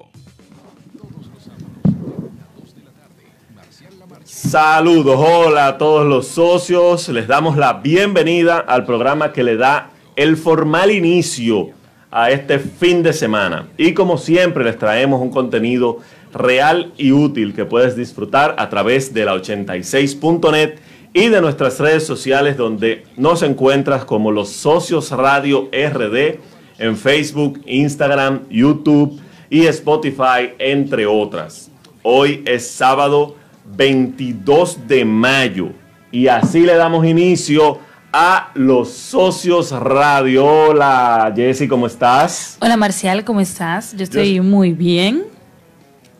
Saludos, 4.24 5.16
hola 5.20 5.68
a 5.68 5.77
todos 5.77 6.08
los 6.08 6.27
socios. 6.27 7.08
Les 7.10 7.27
damos 7.27 7.55
la 7.55 7.74
bienvenida 7.74 8.58
al 8.58 8.84
programa 8.84 9.32
que 9.32 9.44
le 9.44 9.55
da 9.55 9.91
el 10.16 10.38
formal 10.38 10.90
inicio 10.90 11.70
a 12.10 12.32
este 12.32 12.58
fin 12.58 13.04
de 13.04 13.13
semana. 13.13 13.68
Y 13.77 13.94
como 13.94 14.18
siempre 14.18 14.63
les 14.63 14.80
traemos 14.80 15.22
un 15.22 15.30
contenido 15.30 15.99
real 16.34 16.94
y 16.98 17.12
útil 17.12 17.54
que 17.54 17.66
puedes 17.66 17.96
disfrutar 17.96 18.55
a 18.58 18.70
través 18.70 19.13
de 19.13 19.26
la 19.26 19.36
86.net 19.36 20.80
y 21.13 21.30
de 21.30 21.41
nuestras 21.41 21.80
redes 21.80 22.05
sociales 22.05 22.58
donde 22.58 23.05
nos 23.18 23.41
encuentras 23.41 24.05
como 24.05 24.31
los 24.31 24.49
socios 24.49 25.12
radio 25.12 25.70
RD 25.72 26.40
en 26.77 26.95
Facebook, 26.95 27.62
Instagram, 27.66 28.41
YouTube 28.49 29.20
y 29.49 29.66
Spotify, 29.66 30.54
entre 30.59 31.05
otras. 31.05 31.72
Hoy 32.04 32.43
es 32.46 32.70
sábado 32.70 33.35
22 33.76 34.87
de 34.87 35.04
mayo. 35.05 35.70
Y 36.12 36.27
así 36.27 36.62
le 36.62 36.76
damos 36.76 37.05
inicio 37.05 37.80
a 38.13 38.52
los 38.54 38.90
socios 38.90 39.71
radio. 39.71 40.46
Hola, 40.46 41.32
Jessy, 41.35 41.68
¿cómo 41.68 41.87
estás? 41.87 42.57
Hola, 42.62 42.77
Marcial, 42.77 43.24
¿cómo 43.26 43.41
estás? 43.41 43.96
Yo 43.96 44.04
estoy 44.04 44.40
muy 44.41 44.74
bien. 44.74 45.24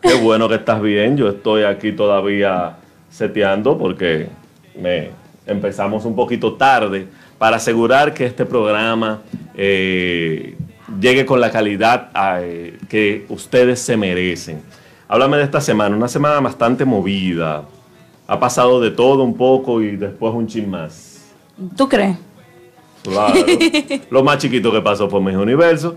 Qué 0.02 0.14
bueno 0.14 0.48
que 0.48 0.56
estás 0.56 0.82
bien. 0.82 1.16
Yo 1.16 1.28
estoy 1.28 1.62
aquí 1.62 1.92
todavía 1.92 2.76
seteando 3.08 3.76
porque 3.78 4.28
me 4.74 5.10
empezamos 5.46 6.04
un 6.04 6.14
poquito 6.14 6.54
tarde 6.54 7.08
para 7.38 7.56
asegurar 7.56 8.12
que 8.14 8.26
este 8.26 8.44
programa 8.44 9.22
eh, 9.54 10.56
llegue 11.00 11.24
con 11.24 11.40
la 11.40 11.50
calidad 11.50 12.10
eh, 12.42 12.78
que 12.88 13.24
ustedes 13.28 13.80
se 13.80 13.96
merecen. 13.96 14.62
Háblame 15.08 15.38
de 15.38 15.44
esta 15.44 15.60
semana, 15.60 15.96
una 15.96 16.08
semana 16.08 16.40
bastante 16.40 16.84
movida. 16.84 17.64
Ha 18.26 18.38
pasado 18.38 18.80
de 18.80 18.90
todo 18.90 19.24
un 19.24 19.36
poco 19.36 19.82
y 19.82 19.96
después 19.96 20.32
un 20.34 20.46
chin 20.46 20.70
más. 20.70 21.32
¿Tú 21.76 21.88
crees? 21.88 22.16
Claro. 23.02 23.34
Lo 24.10 24.22
más 24.22 24.38
chiquito 24.38 24.70
que 24.70 24.80
pasó 24.80 25.08
fue 25.08 25.20
mi 25.20 25.34
universo. 25.34 25.96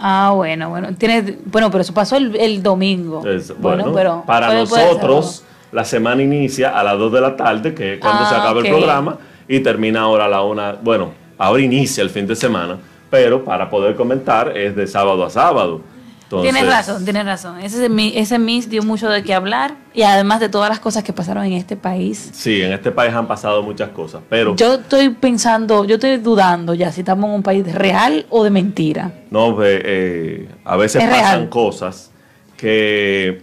Ah, 0.00 0.32
bueno, 0.34 0.68
bueno. 0.68 0.94
Tiene, 0.94 1.38
bueno, 1.46 1.70
pero 1.70 1.82
eso 1.82 1.92
pasó 1.92 2.16
el, 2.16 2.62
domingo. 2.62 3.24
bueno, 3.58 3.92
pero 3.92 4.22
para 4.24 4.54
nosotros 4.54 5.44
la 5.72 5.84
semana 5.84 6.22
inicia 6.22 6.78
a 6.78 6.82
las 6.82 6.98
2 6.98 7.12
de 7.12 7.20
la 7.20 7.36
tarde, 7.36 7.74
que 7.74 7.94
es 7.94 8.00
cuando 8.00 8.26
se 8.26 8.34
ah, 8.34 8.40
acaba 8.40 8.60
el 8.60 8.68
programa, 8.68 9.18
y 9.46 9.60
termina 9.60 10.00
ahora 10.00 10.26
a 10.26 10.28
la 10.28 10.42
1. 10.42 10.78
Bueno, 10.82 11.12
ahora 11.36 11.62
inicia 11.62 12.02
el 12.02 12.10
fin 12.10 12.26
de 12.26 12.36
semana, 12.36 12.78
pero 13.10 13.44
para 13.44 13.68
poder 13.70 13.96
comentar 13.96 14.56
es 14.56 14.74
de 14.76 14.86
sábado 14.86 15.24
a 15.24 15.30
sábado 15.30 15.82
tienes 16.28 16.66
razón, 16.66 17.04
tienes 17.04 17.24
razón. 17.24 17.58
Ese, 17.60 17.88
ese 18.14 18.38
Miss 18.38 18.68
dio 18.68 18.82
mucho 18.82 19.08
de 19.08 19.22
qué 19.22 19.34
hablar 19.34 19.74
y 19.94 20.02
además 20.02 20.40
de 20.40 20.48
todas 20.48 20.68
las 20.68 20.80
cosas 20.80 21.02
que 21.02 21.12
pasaron 21.12 21.44
en 21.44 21.54
este 21.54 21.76
país. 21.76 22.30
Sí, 22.32 22.60
en 22.60 22.72
este 22.72 22.90
país 22.90 23.14
han 23.14 23.26
pasado 23.26 23.62
muchas 23.62 23.90
cosas, 23.90 24.22
pero... 24.28 24.54
Yo 24.56 24.74
estoy 24.74 25.10
pensando, 25.10 25.84
yo 25.84 25.94
estoy 25.94 26.18
dudando 26.18 26.74
ya 26.74 26.92
si 26.92 27.00
estamos 27.00 27.28
en 27.28 27.36
un 27.36 27.42
país 27.42 27.72
real 27.72 28.26
o 28.30 28.44
de 28.44 28.50
mentira. 28.50 29.12
No, 29.30 29.56
eh, 29.62 30.48
a 30.64 30.76
veces 30.76 31.02
pasan 31.02 31.48
cosas 31.48 32.10
que, 32.56 33.42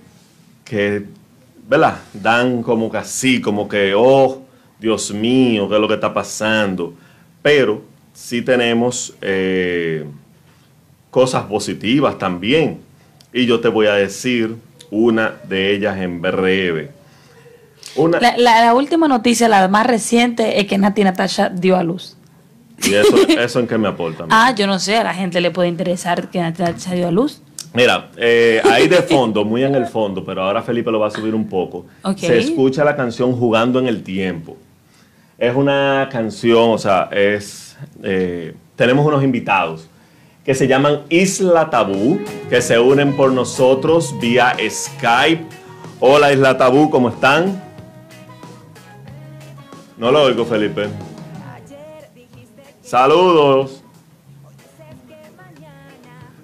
que, 0.64 1.06
¿verdad? 1.68 1.98
Dan 2.14 2.62
como 2.64 2.92
que 2.92 2.98
así, 2.98 3.42
como 3.42 3.68
que, 3.68 3.94
oh, 3.96 4.42
Dios 4.80 5.12
mío, 5.12 5.68
¿qué 5.70 5.76
es 5.76 5.82
lo 5.82 5.88
que 5.88 5.96
está 5.96 6.14
pasando? 6.14 6.94
Pero 7.42 7.82
sí 8.14 8.42
tenemos... 8.42 9.14
Eh, 9.22 10.06
cosas 11.16 11.46
positivas 11.46 12.20
también. 12.20 12.82
Y 13.32 13.46
yo 13.46 13.62
te 13.62 13.70
voy 13.70 13.88
a 13.88 13.94
decir 13.94 14.58
una 14.92 15.36
de 15.48 15.74
ellas 15.74 15.96
en 15.98 16.22
breve. 16.22 16.92
Una, 17.96 18.20
la, 18.36 18.74
última 18.74 19.08
noticia, 19.08 19.48
la 19.48 19.70
más 19.70 19.88
reciente, 19.88 20.60
es 20.60 20.68
que 20.68 20.78
Nati 20.78 21.06
Natasha 21.06 21.48
dio 21.48 21.78
a 21.78 21.84
luz. 21.84 22.18
¿Y 22.84 22.96
eso, 22.96 23.16
eso 23.30 23.60
en 23.62 23.68
qué 23.68 23.78
me 23.78 23.88
aporta? 23.88 24.26
ah, 24.30 24.54
yo 24.54 24.68
no 24.68 24.78
sé, 24.78 24.98
a 24.98 25.06
la 25.06 25.14
gente 25.14 25.40
le 25.40 25.52
puede 25.52 25.70
interesar 25.70 26.30
que 26.30 26.42
Nati 26.42 26.64
Natasha 26.64 26.92
dio 26.92 27.08
a 27.08 27.12
luz. 27.12 27.42
Mira, 27.76 28.10
eh, 28.18 28.62
ahí 28.64 28.88
de 28.88 29.02
fondo, 29.02 29.44
muy 29.44 29.64
en 29.64 29.76
el 29.76 29.86
fondo, 29.86 30.24
pero 30.24 30.44
ahora 30.44 30.64
Felipe 30.64 30.92
lo 30.92 31.00
va 31.00 31.08
a 31.08 31.12
subir 31.12 31.36
un 31.36 31.48
poco. 31.48 31.86
Se 32.16 32.38
escucha 32.38 32.84
la 32.84 32.96
canción 32.96 33.34
Jugando 33.34 33.80
en 33.80 33.88
el 33.88 34.04
Tiempo. 34.04 34.58
Es 35.38 35.54
una 35.54 36.08
canción, 36.12 36.72
o 36.72 36.78
sea, 36.78 37.10
es. 37.12 37.78
Eh, 38.02 38.56
tenemos 38.76 39.06
unos 39.06 39.24
invitados 39.24 39.90
que 40.46 40.54
se 40.54 40.68
llaman 40.68 41.02
Isla 41.10 41.70
Tabú, 41.70 42.20
que 42.50 42.62
se 42.62 42.80
unen 42.80 43.16
por 43.16 43.32
nosotros 43.32 44.16
vía 44.22 44.56
Skype. 44.70 45.44
Hola 46.00 46.32
Isla 46.32 46.58
Tabú, 46.58 46.90
¿cómo 46.90 47.10
están? 47.10 47.62
No 49.98 50.12
lo 50.12 50.24
oigo, 50.24 50.46
Felipe. 50.46 50.88
Saludos. 52.82 53.85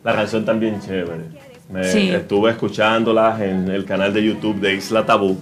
La 0.04 0.14
canción 0.16 0.46
también 0.46 0.80
chévere. 0.80 1.24
Me 1.72 2.16
Estuve 2.16 2.52
escuchándolas 2.52 3.40
en 3.42 3.70
el 3.70 3.86
canal 3.86 4.14
de 4.14 4.24
YouTube 4.24 4.60
de 4.60 4.76
Isla 4.76 5.06
Tabú. 5.06 5.38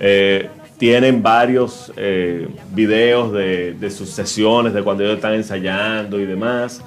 Eh, 0.00 0.48
tienen 0.78 1.22
varios 1.22 1.92
eh, 1.96 2.48
videos 2.72 3.32
de, 3.32 3.74
de, 3.74 3.90
sus 3.90 4.10
sesiones, 4.10 4.72
de 4.72 4.82
cuando 4.82 5.02
ellos 5.02 5.16
están 5.16 5.34
ensayando 5.34 6.20
y 6.20 6.24
demás. 6.26 6.82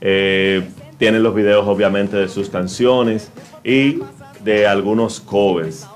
Eh, 0.00 0.62
tienen 0.98 1.22
los 1.22 1.34
videos 1.34 1.66
obviamente 1.66 2.16
de 2.16 2.28
sus 2.28 2.48
canciones 2.48 3.30
y 3.62 4.00
de 4.42 4.66
algunos 4.66 5.20
covers. 5.20 5.86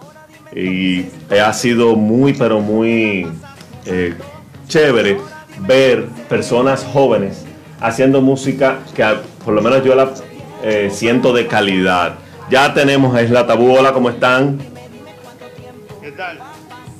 Y 0.54 1.06
ha 1.30 1.52
sido 1.52 1.94
muy, 1.94 2.32
pero 2.32 2.60
muy 2.60 3.26
eh, 3.86 4.14
chévere 4.66 5.18
ver 5.66 6.06
personas 6.28 6.84
jóvenes 6.84 7.44
haciendo 7.80 8.20
música 8.20 8.78
que 8.94 9.04
por 9.44 9.54
lo 9.54 9.62
menos 9.62 9.84
yo 9.84 9.94
la 9.94 10.10
eh, 10.62 10.90
siento 10.92 11.32
de 11.32 11.46
calidad. 11.46 12.16
Ya 12.50 12.72
tenemos 12.72 13.14
a 13.14 13.22
Isla 13.22 13.46
Tabú, 13.46 13.76
hola, 13.76 13.92
¿cómo 13.92 14.10
están? 14.10 14.58
¿Qué 16.00 16.12
tal? 16.12 16.38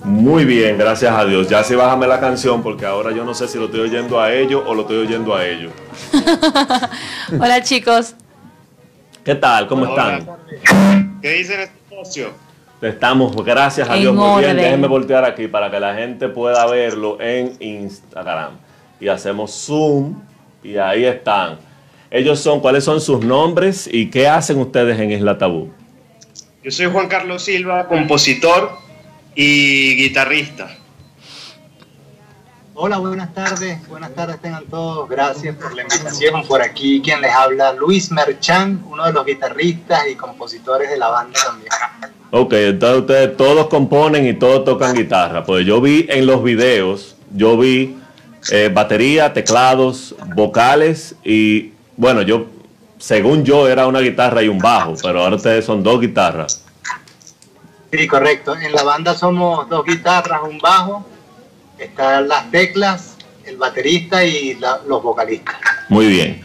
Muy 0.04 0.44
bien, 0.44 0.78
gracias 0.78 1.12
a 1.12 1.24
Dios. 1.24 1.48
Ya 1.48 1.62
sí 1.64 1.74
bájame 1.74 2.06
la 2.06 2.20
canción 2.20 2.62
porque 2.62 2.86
ahora 2.86 3.10
yo 3.10 3.24
no 3.24 3.34
sé 3.34 3.48
si 3.48 3.58
lo 3.58 3.66
estoy 3.66 3.80
oyendo 3.80 4.20
a 4.20 4.32
ellos 4.32 4.62
o 4.66 4.74
lo 4.74 4.82
estoy 4.82 4.98
oyendo 4.98 5.34
a 5.34 5.44
ellos. 5.44 5.72
Hola 7.32 7.62
chicos. 7.62 8.14
¿Qué 9.24 9.34
tal? 9.34 9.66
¿Cómo 9.66 9.86
están? 9.86 10.26
¿Qué 11.20 11.32
dicen 11.32 11.60
este 11.60 11.76
socio? 11.90 12.30
Estamos, 12.80 13.34
gracias 13.44 13.88
a 13.88 13.94
Dios, 13.94 14.14
muy 14.14 14.42
bien. 14.42 14.56
Déjenme 14.56 14.86
voltear 14.86 15.24
aquí 15.24 15.48
para 15.48 15.70
que 15.70 15.80
la 15.80 15.94
gente 15.94 16.28
pueda 16.28 16.64
verlo 16.66 17.20
en 17.20 17.56
Instagram. 17.58 18.52
Y 19.00 19.08
hacemos 19.08 19.50
zoom 19.50 20.14
y 20.62 20.76
ahí 20.76 21.04
están. 21.04 21.58
Ellos 22.10 22.40
son, 22.40 22.60
¿cuáles 22.60 22.84
son 22.84 23.00
sus 23.00 23.24
nombres 23.24 23.88
y 23.90 24.10
qué 24.10 24.28
hacen 24.28 24.58
ustedes 24.58 24.98
en 24.98 25.12
Isla 25.12 25.36
Tabú? 25.36 25.70
Yo 26.64 26.70
soy 26.70 26.86
Juan 26.86 27.08
Carlos 27.08 27.42
Silva, 27.42 27.86
compositor 27.86 28.70
y 29.34 29.94
guitarrista. 29.96 30.76
Hola, 32.74 32.98
buenas 32.98 33.34
tardes. 33.34 33.86
Buenas 33.88 34.14
tardes 34.14 34.40
tengan 34.40 34.64
todos. 34.66 35.08
Gracias 35.08 35.56
por 35.56 35.74
la 35.74 35.82
invitación. 35.82 36.46
Por 36.46 36.62
aquí 36.62 37.02
quien 37.02 37.20
les 37.20 37.32
habla, 37.32 37.72
Luis 37.72 38.10
Merchan, 38.10 38.82
uno 38.88 39.04
de 39.04 39.12
los 39.12 39.26
guitarristas 39.26 40.06
y 40.10 40.14
compositores 40.14 40.88
de 40.88 40.96
la 40.96 41.08
banda 41.08 41.38
también. 41.44 41.70
Ok, 42.30 42.52
entonces 42.52 43.00
ustedes 43.00 43.36
todos 43.36 43.66
componen 43.66 44.26
y 44.26 44.34
todos 44.34 44.64
tocan 44.64 44.94
guitarra. 44.94 45.44
Pues 45.44 45.66
yo 45.66 45.80
vi 45.80 46.06
en 46.08 46.26
los 46.26 46.42
videos, 46.42 47.16
yo 47.34 47.58
vi 47.58 47.98
eh, 48.52 48.70
batería, 48.72 49.32
teclados, 49.32 50.14
vocales 50.36 51.16
y 51.24 51.72
bueno, 51.98 52.22
yo, 52.22 52.46
según 52.96 53.44
yo, 53.44 53.68
era 53.68 53.86
una 53.86 54.00
guitarra 54.00 54.42
y 54.42 54.48
un 54.48 54.58
bajo, 54.58 54.94
pero 55.02 55.22
ahora 55.22 55.36
ustedes 55.36 55.64
son 55.64 55.82
dos 55.82 56.00
guitarras. 56.00 56.64
Sí, 57.92 58.06
correcto. 58.06 58.56
En 58.56 58.72
la 58.72 58.84
banda 58.84 59.14
somos 59.14 59.68
dos 59.68 59.84
guitarras, 59.84 60.40
un 60.48 60.58
bajo 60.58 61.04
están 61.78 62.28
las 62.28 62.50
teclas, 62.50 63.16
el 63.44 63.56
baterista 63.56 64.24
y 64.24 64.58
los 64.86 65.02
vocalistas. 65.02 65.56
Muy 65.88 66.06
bien. 66.06 66.40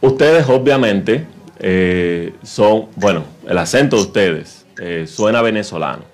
Ustedes 0.00 0.48
obviamente 0.48 1.26
eh, 1.58 2.34
son, 2.42 2.88
bueno, 2.96 3.24
el 3.46 3.58
acento 3.58 3.96
de 3.96 4.02
ustedes 4.02 4.66
eh, 4.78 5.06
suena 5.06 5.42
venezolano. 5.42 6.04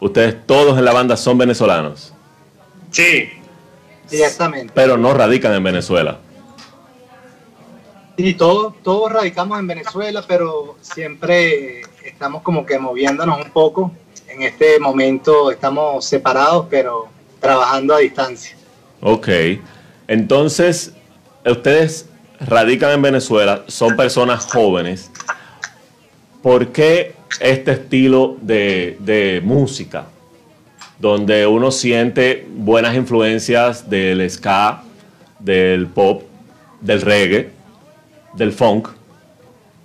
Ustedes 0.00 0.46
todos 0.46 0.78
en 0.78 0.84
la 0.84 0.92
banda 0.92 1.16
son 1.16 1.38
venezolanos. 1.38 2.12
Sí. 2.90 3.30
Exactamente. 4.10 4.72
Pero 4.74 4.96
no 4.96 5.12
radican 5.12 5.52
en 5.54 5.62
Venezuela. 5.62 6.18
Sí, 8.18 8.34
todos, 8.34 8.74
todos 8.82 9.12
radicamos 9.12 9.60
en 9.60 9.68
Venezuela, 9.68 10.24
pero 10.26 10.76
siempre 10.80 11.82
estamos 12.04 12.42
como 12.42 12.66
que 12.66 12.76
moviéndonos 12.76 13.38
un 13.46 13.52
poco. 13.52 13.92
En 14.26 14.42
este 14.42 14.80
momento 14.80 15.52
estamos 15.52 16.04
separados, 16.04 16.66
pero 16.68 17.06
trabajando 17.38 17.94
a 17.94 17.98
distancia. 17.98 18.56
Ok. 19.00 19.28
Entonces, 20.08 20.94
ustedes 21.46 22.08
radican 22.40 22.90
en 22.90 23.02
Venezuela, 23.02 23.62
son 23.68 23.94
personas 23.94 24.46
jóvenes. 24.46 25.12
¿Por 26.42 26.72
qué 26.72 27.14
este 27.38 27.70
estilo 27.70 28.36
de, 28.40 29.40
música? 29.44 30.06
Donde 30.98 31.46
uno 31.46 31.70
siente 31.70 32.48
buenas 32.50 32.96
influencias 32.96 33.88
del 33.88 34.28
ska, 34.28 34.82
del 35.38 35.86
pop, 35.86 36.24
del 36.80 37.02
reggae, 37.02 37.57
del 38.38 38.52
funk. 38.52 38.88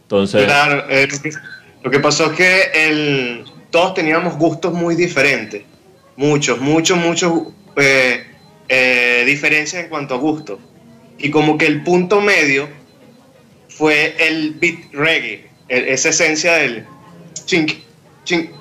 Entonces. 0.04 0.46
Claro, 0.46 0.86
eh, 0.90 1.08
lo 1.82 1.92
que 1.92 2.00
pasó 2.00 2.32
es 2.32 2.38
que 2.38 3.44
todos 3.72 3.96
teníamos 3.96 4.38
gustos 4.38 4.74
muy 4.74 4.96
diferentes. 4.96 5.64
Muchos, 6.16 6.60
muchos, 6.60 6.98
muchos 6.98 7.34
eh, 7.76 8.26
eh, 8.70 9.24
diferencias 9.26 9.84
en 9.84 9.90
cuanto 9.90 10.14
a 10.14 10.18
gustos. 10.18 10.60
Y 11.18 11.32
como 11.32 11.58
que 11.58 11.66
el 11.66 11.84
punto 11.84 12.22
medio 12.22 12.70
fue 13.68 14.16
el 14.20 14.52
beat 14.52 14.94
reggae, 14.94 15.50
esa 15.68 16.10
esencia 16.10 16.54
del 16.54 16.86
chink, 17.46 17.74
chink, 18.24 18.52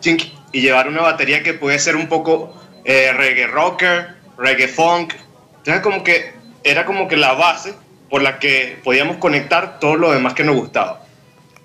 chink, 0.00 0.22
y 0.52 0.62
llevar 0.62 0.88
una 0.88 1.02
batería 1.02 1.42
que 1.42 1.52
puede 1.52 1.78
ser 1.78 1.96
un 1.96 2.08
poco 2.08 2.54
reggae 2.84 3.46
rocker, 3.46 4.14
reggae 4.38 4.68
funk. 4.68 5.14
Entonces 5.58 5.82
como 5.82 6.02
que 6.02 6.32
era 6.64 6.86
como 6.86 7.08
que 7.08 7.16
la 7.16 7.34
base 7.34 7.74
por 8.12 8.20
la 8.20 8.38
que 8.38 8.76
podíamos 8.84 9.16
conectar 9.16 9.80
todo 9.80 9.96
lo 9.96 10.12
demás 10.12 10.34
que 10.34 10.44
nos 10.44 10.54
gustaba. 10.54 11.00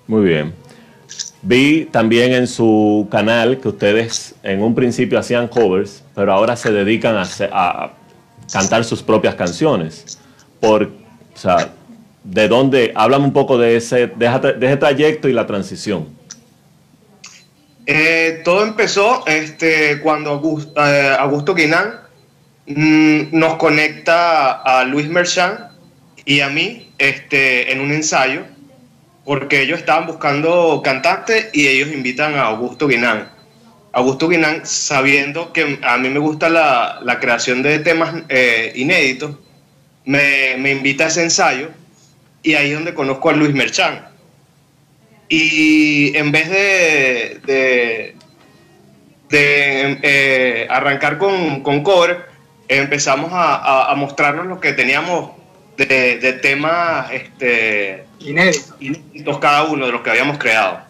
Muy 0.06 0.24
bien. 0.24 0.54
Vi 1.42 1.84
también 1.92 2.32
en 2.32 2.46
su 2.46 3.06
canal 3.10 3.60
que 3.60 3.68
ustedes 3.68 4.34
en 4.42 4.62
un 4.62 4.74
principio 4.74 5.18
hacían 5.18 5.48
covers, 5.48 6.02
pero 6.14 6.32
ahora 6.32 6.56
se 6.56 6.72
dedican 6.72 7.16
a, 7.18 7.26
a 7.52 7.92
cantar 8.50 8.82
sus 8.86 9.02
propias 9.02 9.34
canciones 9.34 10.18
por, 10.58 10.84
o 10.84 11.36
sea, 11.36 11.74
de 12.24 12.48
dónde, 12.48 12.92
háblame 12.94 13.26
un 13.26 13.34
poco 13.34 13.58
de 13.58 13.76
ese, 13.76 14.06
de, 14.06 14.56
ese 14.58 14.76
trayecto 14.78 15.28
y 15.28 15.34
la 15.34 15.46
transición. 15.46 16.08
Eh, 17.84 18.40
todo 18.42 18.64
empezó 18.64 19.22
este, 19.26 20.00
cuando 20.00 20.30
Augusto, 20.30 20.82
eh, 20.82 21.14
Augusto 21.18 21.54
Guinán 21.54 22.00
mm, 22.66 23.38
nos 23.38 23.56
conecta 23.56 24.62
a 24.62 24.84
Luis 24.84 25.10
Merchant 25.10 25.67
y 26.28 26.42
a 26.42 26.50
mí 26.50 26.92
este, 26.98 27.72
en 27.72 27.80
un 27.80 27.90
ensayo, 27.90 28.42
porque 29.24 29.62
ellos 29.62 29.78
estaban 29.78 30.06
buscando 30.06 30.82
cantantes 30.84 31.48
y 31.54 31.66
ellos 31.66 31.88
invitan 31.90 32.34
a 32.34 32.42
Augusto 32.42 32.86
Guinán. 32.86 33.30
Augusto 33.92 34.28
Guinán, 34.28 34.66
sabiendo 34.66 35.54
que 35.54 35.78
a 35.82 35.96
mí 35.96 36.10
me 36.10 36.18
gusta 36.18 36.50
la, 36.50 37.00
la 37.02 37.18
creación 37.18 37.62
de 37.62 37.78
temas 37.78 38.14
eh, 38.28 38.72
inéditos, 38.74 39.36
me, 40.04 40.70
invita 40.70 41.04
a 41.04 41.06
ese 41.06 41.22
ensayo 41.22 41.70
y 42.42 42.52
ahí 42.56 42.72
es 42.72 42.74
donde 42.74 42.92
conozco 42.92 43.30
a 43.30 43.32
Luis 43.32 43.54
Merchán. 43.54 44.06
Y 45.30 46.14
en 46.14 46.30
vez 46.30 46.50
de, 46.50 48.14
de, 49.30 49.98
eh, 50.02 50.66
arrancar 50.68 51.16
con, 51.16 51.62
con 51.62 51.82
cover, 51.82 52.26
empezamos 52.68 53.30
a, 53.32 53.94
mostrarnos 53.96 54.46
lo 54.46 54.60
que 54.60 54.74
teníamos 54.74 55.37
de, 55.86 56.38
temas 56.42 57.10
este, 57.12 58.04
inéditos. 58.20 59.38
cada 59.38 59.64
uno 59.64 59.86
de 59.86 59.92
los 59.92 60.02
que 60.02 60.10
habíamos 60.10 60.38
creado. 60.38 60.80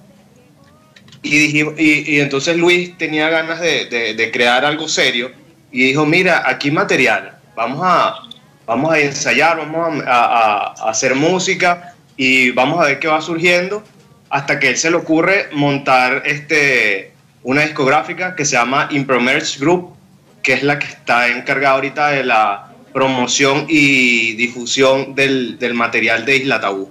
Y, 1.23 1.61
y, 1.61 2.21
entonces 2.21 2.57
Luis 2.57 2.97
tenía 2.97 3.29
ganas 3.29 3.61
de, 3.61 4.15
de, 4.15 4.31
crear 4.31 4.65
algo 4.65 4.89
serio 4.89 5.33
y 5.71 5.89
dijo, 5.89 6.07
mira, 6.07 6.45
aquí 6.47 6.71
material, 6.71 7.37
vamos 7.57 7.81
a, 7.83 8.21
vamos 8.67 8.93
a 8.93 9.01
ensayar, 9.01 9.59
vamos 9.59 10.03
a, 10.07 10.75
hacer 10.89 11.15
música 11.17 11.95
y 12.17 12.51
vamos 12.53 12.81
a 12.81 12.85
ver 12.85 12.99
qué 13.01 13.09
va 13.09 13.21
surgiendo 13.21 13.83
hasta 14.31 14.59
que 14.59 14.71
él 14.71 14.77
se 14.77 14.91
le 14.91 14.97
ocurre 14.97 15.49
montar 15.53 16.23
este, 16.25 17.13
una 17.43 17.63
discográfica 17.63 18.37
que 18.37 18.45
se 18.45 18.53
llama 18.53 18.89
Impromerge 18.91 19.59
Group, 19.59 19.97
que 20.43 20.53
es 20.53 20.63
la 20.63 20.79
que 20.79 20.87
está 20.87 21.29
encargada 21.29 21.75
ahorita 21.75 22.09
de 22.11 22.25
la 22.25 22.68
promoción 22.99 23.67
y 23.69 24.35
difusión 24.35 25.15
del, 25.15 25.57
material 25.73 26.25
de 26.25 26.39
Isla 26.39 26.61
Tabú. 26.61 26.91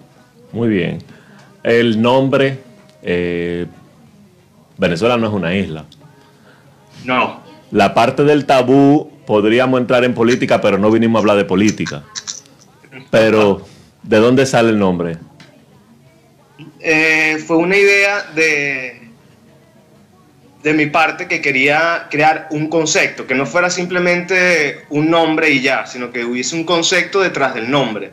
Muy 0.53 0.69
bien. 0.69 0.99
El 1.63 2.01
nombre, 2.01 2.59
eh, 3.03 3.65
Venezuela 4.77 5.17
no 5.17 5.27
es 5.27 5.33
una 5.33 5.53
isla. 5.53 5.83
No. 7.03 7.41
La 7.71 7.93
parte 7.93 8.23
del 8.23 8.45
tabú 8.45 9.11
podríamos 9.25 9.81
entrar 9.81 10.05
en 10.05 10.13
política, 10.13 10.61
pero 10.61 10.77
no 10.77 10.89
vinimos 10.89 11.19
a 11.19 11.19
hablar 11.19 11.35
de 11.35 11.43
política. 11.43 12.03
Pero, 13.11 13.65
¿de 14.01 14.17
dónde 14.19 14.45
sale 14.45 14.69
el 14.69 14.79
nombre? 14.79 15.17
Eh, 16.79 17.37
fue 17.45 17.57
una 17.57 17.75
idea 17.75 18.31
de, 18.33 18.96
de 20.63 20.73
mi 20.73 20.87
parte 20.87 21.27
que 21.27 21.41
quería 21.41 22.07
crear 22.09 22.47
un 22.51 22.67
concepto, 22.69 23.27
que 23.27 23.35
no 23.35 23.45
fuera 23.45 23.69
simplemente 23.69 24.85
un 24.89 25.09
nombre 25.09 25.49
y 25.51 25.61
ya, 25.61 25.85
sino 25.85 26.11
que 26.11 26.25
hubiese 26.25 26.55
un 26.55 26.63
concepto 26.63 27.21
detrás 27.21 27.53
del 27.55 27.69
nombre. 27.69 28.11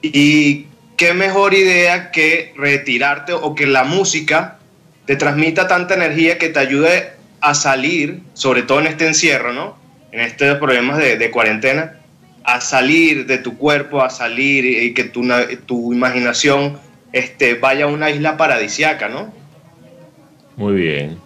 Y 0.00 0.66
qué 0.96 1.14
mejor 1.14 1.54
idea 1.54 2.10
que 2.10 2.52
retirarte 2.56 3.32
o 3.32 3.54
que 3.54 3.66
la 3.66 3.84
música 3.84 4.58
te 5.06 5.16
transmita 5.16 5.68
tanta 5.68 5.94
energía 5.94 6.38
que 6.38 6.48
te 6.48 6.58
ayude 6.58 7.12
a 7.40 7.54
salir, 7.54 8.20
sobre 8.34 8.62
todo 8.62 8.80
en 8.80 8.86
este 8.86 9.06
encierro, 9.06 9.52
¿no? 9.52 9.82
en 10.12 10.20
estos 10.20 10.58
problemas 10.58 10.98
de, 10.98 11.30
cuarentena, 11.30 11.94
a 12.44 12.60
salir 12.60 13.26
de 13.26 13.38
tu 13.38 13.56
cuerpo, 13.56 14.02
a 14.02 14.10
salir 14.10 14.64
y 14.64 14.92
que 14.94 15.04
tu, 15.04 15.26
tu 15.66 15.92
imaginación 15.92 16.78
este, 17.12 17.54
vaya 17.54 17.86
a 17.86 17.88
una 17.88 18.10
isla 18.10 18.36
paradisiaca, 18.36 19.08
¿no? 19.08 19.32
Muy 20.56 20.74
bien. 20.74 21.18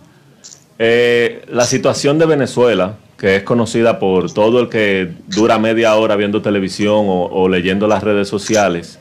Eh, 0.79 1.45
la 1.49 1.65
situación 1.65 2.19
de 2.19 2.27
Venezuela, 2.27 2.97
que 3.19 3.37
es 3.37 3.43
conocida 3.43 3.99
por 3.99 4.33
todo 4.33 4.61
el 4.61 4.69
que 4.69 5.13
dura 5.29 5.59
media 5.59 5.95
hora 5.97 6.17
viendo 6.17 6.43
televisión 6.43 7.07
o, 7.09 7.49
leyendo 7.49 7.87
las 7.87 8.03
redes 8.03 8.29
sociales, 8.29 8.99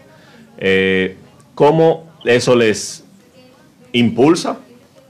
eh, 0.58 1.17
¿cómo 1.53 2.10
eso 2.24 2.55
les 2.55 3.03
impulsa 3.91 4.58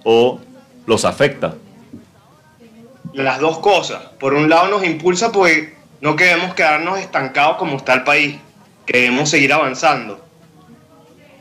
o 0.03 0.39
los 0.87 1.05
afecta? 1.05 1.55
las 3.15 3.39
dos 3.39 3.59
cosas. 3.59 4.01
Por 4.19 4.33
un 4.33 4.49
lado 4.49 4.67
nos 4.69 4.85
impulsa 4.85 5.31
porque 5.31 5.73
no 6.01 6.15
queremos 6.15 6.53
quedarnos 6.53 6.99
estancados 6.99 7.57
como 7.57 7.77
está 7.77 7.93
el 7.93 8.03
país, 8.03 8.35
queremos 8.85 9.29
seguir 9.29 9.53
avanzando. 9.53 10.23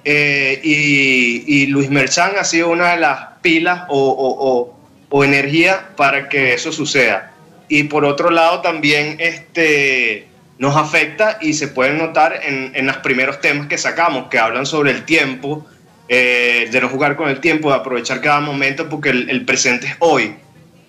Eh, 0.05 0.61
y, 0.63 1.67
Luis 1.67 1.91
Merchán 1.91 2.33
ha 2.39 2.45
sido 2.45 2.71
una 2.71 2.93
de 2.93 3.01
las 3.01 3.39
pilas 3.41 3.85
o, 3.89 4.75
energía 5.23 5.91
para 5.97 6.29
que 6.29 6.55
eso 6.55 6.73
suceda. 6.73 7.33
Y 7.69 7.85
por 7.85 8.05
otro 8.05 8.31
lado 8.31 8.63
también 8.63 9.17
este, 9.21 10.27
nos 10.59 10.77
afecta 10.77 11.39
y 11.41 11.53
se 11.53 11.69
puede 11.69 11.93
notar 11.93 12.41
en, 12.43 12.87
los 12.87 12.97
primeros 12.99 13.41
temas 13.41 13.69
que 13.69 13.79
sacamos, 13.79 14.29
que 14.29 14.39
hablan 14.39 14.67
sobre 14.67 14.91
el 14.91 15.05
tiempo, 15.05 15.65
eh, 16.09 16.69
de 16.73 16.81
no 16.81 16.89
jugar 16.89 17.17
con 17.17 17.29
el 17.29 17.41
tiempo, 17.41 17.71
de 17.71 17.77
aprovechar 17.77 18.21
cada 18.21 18.41
momento 18.41 18.89
porque 18.89 19.11
el 19.11 19.45
presente 19.45 19.87
es 19.87 19.97
hoy 20.01 20.35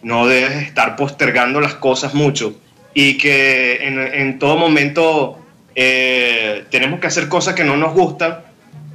no 0.05 0.27
debes 0.27 0.57
estar 0.57 0.95
postergando 0.95 1.59
las 1.59 1.73
cosas 1.73 2.13
mucho 2.13 2.55
y 2.93 3.17
que 3.17 3.79
en, 3.81 4.37
todo 4.37 4.55
momento 4.55 5.43
eh, 5.73 6.63
tenemos 6.69 6.99
que 6.99 7.07
hacer 7.07 7.27
cosas 7.27 7.55
que 7.55 7.63
no 7.63 7.75
nos 7.75 7.95
gustan 7.95 8.37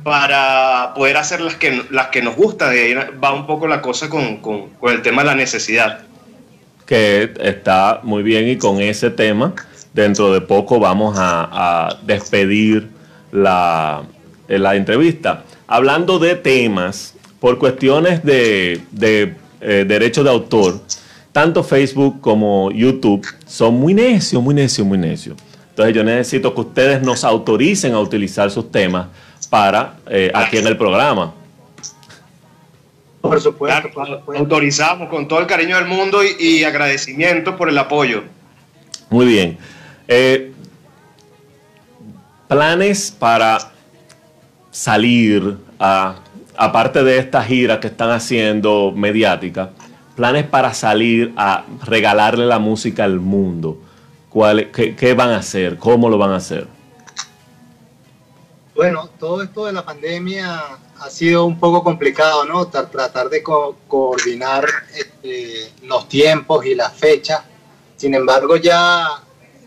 para 0.02 0.92
poder 0.95 1.16
hacer 1.16 1.40
las 1.40 1.57
que, 1.57 1.83
las 1.90 2.09
que 2.09 2.23
nos 2.23 2.37
gustan. 2.37 2.73
De 2.73 2.80
ahí 2.80 2.95
va 3.23 3.33
un 3.33 3.47
poco 3.47 3.66
la 3.66 3.83
cosa 3.83 4.09
con, 4.09 4.40
el 4.83 5.02
tema 5.02 5.23
de 5.23 5.26
la 5.26 5.35
necesidad. 5.35 6.00
Que 6.87 7.33
está 7.40 8.00
muy 8.02 8.23
bien 8.23 8.49
y 8.49 8.57
con 8.57 8.80
ese 8.80 9.11
tema 9.11 9.54
dentro 9.92 10.33
de 10.33 10.40
poco 10.40 10.78
vamos 10.78 11.16
a, 11.19 11.99
despedir 12.02 12.88
la, 13.33 14.02
la, 14.49 14.76
entrevista. 14.76 15.45
Hablando 15.66 16.19
de 16.19 16.35
temas, 16.35 17.14
por 17.38 17.59
cuestiones 17.59 18.25
de, 18.25 18.80
de 18.90 19.35
eh, 19.61 19.85
de 19.87 20.30
autor, 20.30 20.80
tanto 21.33 21.62
Facebook 21.62 22.21
como 22.21 22.71
YouTube 22.73 23.26
son 23.47 23.75
muy 23.75 23.95
necios, 23.95 24.42
muy 24.42 24.54
necios, 24.54 24.87
muy 24.87 24.99
necios. 24.99 25.37
Entonces 25.71 25.95
yo 25.95 26.02
necesito 26.02 26.54
que 26.54 26.61
ustedes 26.62 27.02
nos 27.02 27.25
autoricen 27.25 27.92
a 27.95 28.00
utilizar 28.00 28.50
sus 28.50 28.71
temas 28.71 29.09
para 29.50 29.97
eh, 30.09 30.30
aquí 30.33 30.57
en 30.57 30.66
el 30.69 30.76
programa. 30.76 31.35
Por 33.21 33.38
supuesto, 33.40 33.90
autorizamos 34.35 35.11
con 35.11 35.28
todo 35.28 35.40
el 35.40 35.47
cariño 35.47 35.76
del 35.76 35.87
mundo 35.87 36.21
y, 36.25 36.64
agradecimiento 36.64 37.57
por 37.57 37.69
el 37.69 37.76
apoyo. 37.76 38.23
Muy 39.11 39.26
bien. 39.26 39.59
Eh, 40.09 40.52
planes 42.49 43.11
para 43.11 43.59
salir 44.71 45.59
a, 45.78 46.16
aparte 46.57 47.04
de 47.04 47.19
esta 47.19 47.42
gira 47.45 47.78
que 47.78 47.88
están 47.88 48.11
haciendo 48.11 48.92
mediática, 48.97 49.71
planes 50.16 50.45
para 50.45 50.73
salir 50.73 51.33
a 51.37 51.64
regalarle 51.85 52.47
la 52.47 52.59
música 52.59 53.04
al 53.04 53.21
mundo. 53.21 53.83
¿Cuál, 54.30 54.71
qué, 54.71 55.14
van 55.14 55.30
a 55.30 55.38
hacer? 55.38 55.76
¿Cómo 55.76 56.09
lo 56.09 56.16
van 56.16 56.30
a 56.30 56.37
hacer? 56.37 56.66
Bueno, 58.81 59.11
todo 59.19 59.43
esto 59.43 59.67
de 59.67 59.75
la 59.75 59.85
pandemia 59.85 60.59
ha 61.01 61.11
sido 61.11 61.45
un 61.45 61.61
poco 61.61 61.85
complicado, 61.85 62.47
¿no? 62.47 62.67
Tratar 62.69 63.29
de 63.29 63.43
coordinar 63.43 64.65
este, 64.97 65.71
los 65.83 66.09
tiempos 66.09 66.65
y 66.65 66.75
las 66.75 66.95
fechas. 66.95 67.43
Sin 67.99 68.15
embargo, 68.15 68.57
ya 68.57 69.07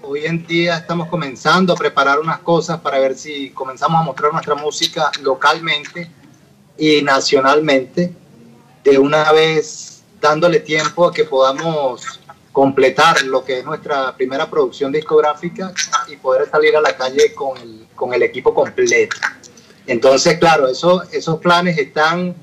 hoy 0.01 0.25
en 0.25 0.47
día 0.47 0.77
estamos 0.77 1.09
comenzando 1.09 1.73
a 1.73 1.75
preparar 1.75 2.19
unas 2.19 2.39
cosas 2.39 2.79
para 2.79 2.97
ver 2.97 3.15
si 3.15 3.51
comenzamos 3.51 4.01
a 4.01 4.03
mostrar 4.03 4.33
nuestra 4.33 4.55
música 4.55 5.11
localmente 5.21 6.09
y 6.75 7.03
nacionalmente, 7.03 8.11
de 8.83 8.97
una 8.97 9.31
vez 9.31 10.01
dándole 10.19 10.59
tiempo 10.59 11.05
a 11.05 11.13
que 11.13 11.25
podamos 11.25 12.19
completar 12.53 13.23
lo 13.23 13.43
que 13.43 13.59
es 13.59 13.65
nuestra 13.65 14.15
primera 14.15 14.49
producción 14.49 14.91
discográfica 14.91 15.73
y 16.07 16.15
poder 16.17 16.47
salir 16.49 16.77
a 16.77 16.81
la 16.81 16.95
calle 16.95 17.33
con 17.33 17.57
el, 17.57 17.87
con 17.95 18.13
el 18.13 18.21
equipo 18.21 18.53
completo. 18.53 19.17
Entonces, 19.87 20.37
claro, 20.37 20.67
eso, 20.67 21.03
esos 21.11 21.39
planes 21.39 21.77
están, 21.77 22.35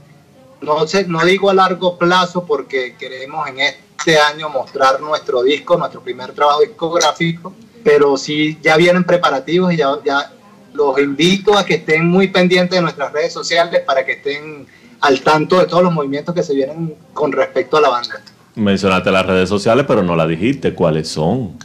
no, 0.61 0.87
sé, 0.87 1.07
no 1.07 1.25
digo 1.25 1.49
a 1.49 1.55
largo 1.55 1.97
plazo 1.97 2.45
porque 2.45 2.97
queremos 2.99 3.49
en 3.49 3.61
este 3.61 4.19
año 4.19 4.49
mostrar 4.49 5.00
nuestro 5.00 5.45
disco, 5.45 5.79
nuestro 5.79 6.02
primer 6.02 6.33
trabajo 6.33 6.61
discográfico, 6.61 7.55
pero 7.85 8.17
sí 8.17 8.59
ya 8.61 8.76
vienen 8.76 9.05
preparativos 9.05 9.73
y 9.73 9.76
ya, 9.76 9.97
ya 10.05 10.33
los 10.73 10.99
invito 10.99 11.57
a 11.57 11.64
que 11.64 11.75
estén 11.75 12.09
muy 12.09 12.29
pendientes 12.29 12.76
de 12.76 12.83
nuestras 12.83 13.12
redes 13.12 13.33
sociales 13.33 13.83
para 13.87 14.05
que 14.05 14.12
estén 14.12 14.67
al 15.00 15.21
tanto 15.23 15.61
de 15.61 15.67
todos 15.67 15.85
los 15.85 15.93
movimientos 15.93 16.35
que 16.35 16.43
se 16.43 16.52
vienen 16.52 16.97
con 17.14 17.31
respecto 17.31 17.76
a 17.76 17.81
la 17.81 17.88
banda. 17.90 18.21
Mencionaste 18.54 19.11
las 19.11 19.26
redes 19.26 19.49
sociales, 19.49 19.85
pero 19.87 20.02
no 20.02 20.16
la 20.16 20.26
dijiste. 20.26 20.75
¿Cuáles 20.75 21.09
son? 21.09 21.57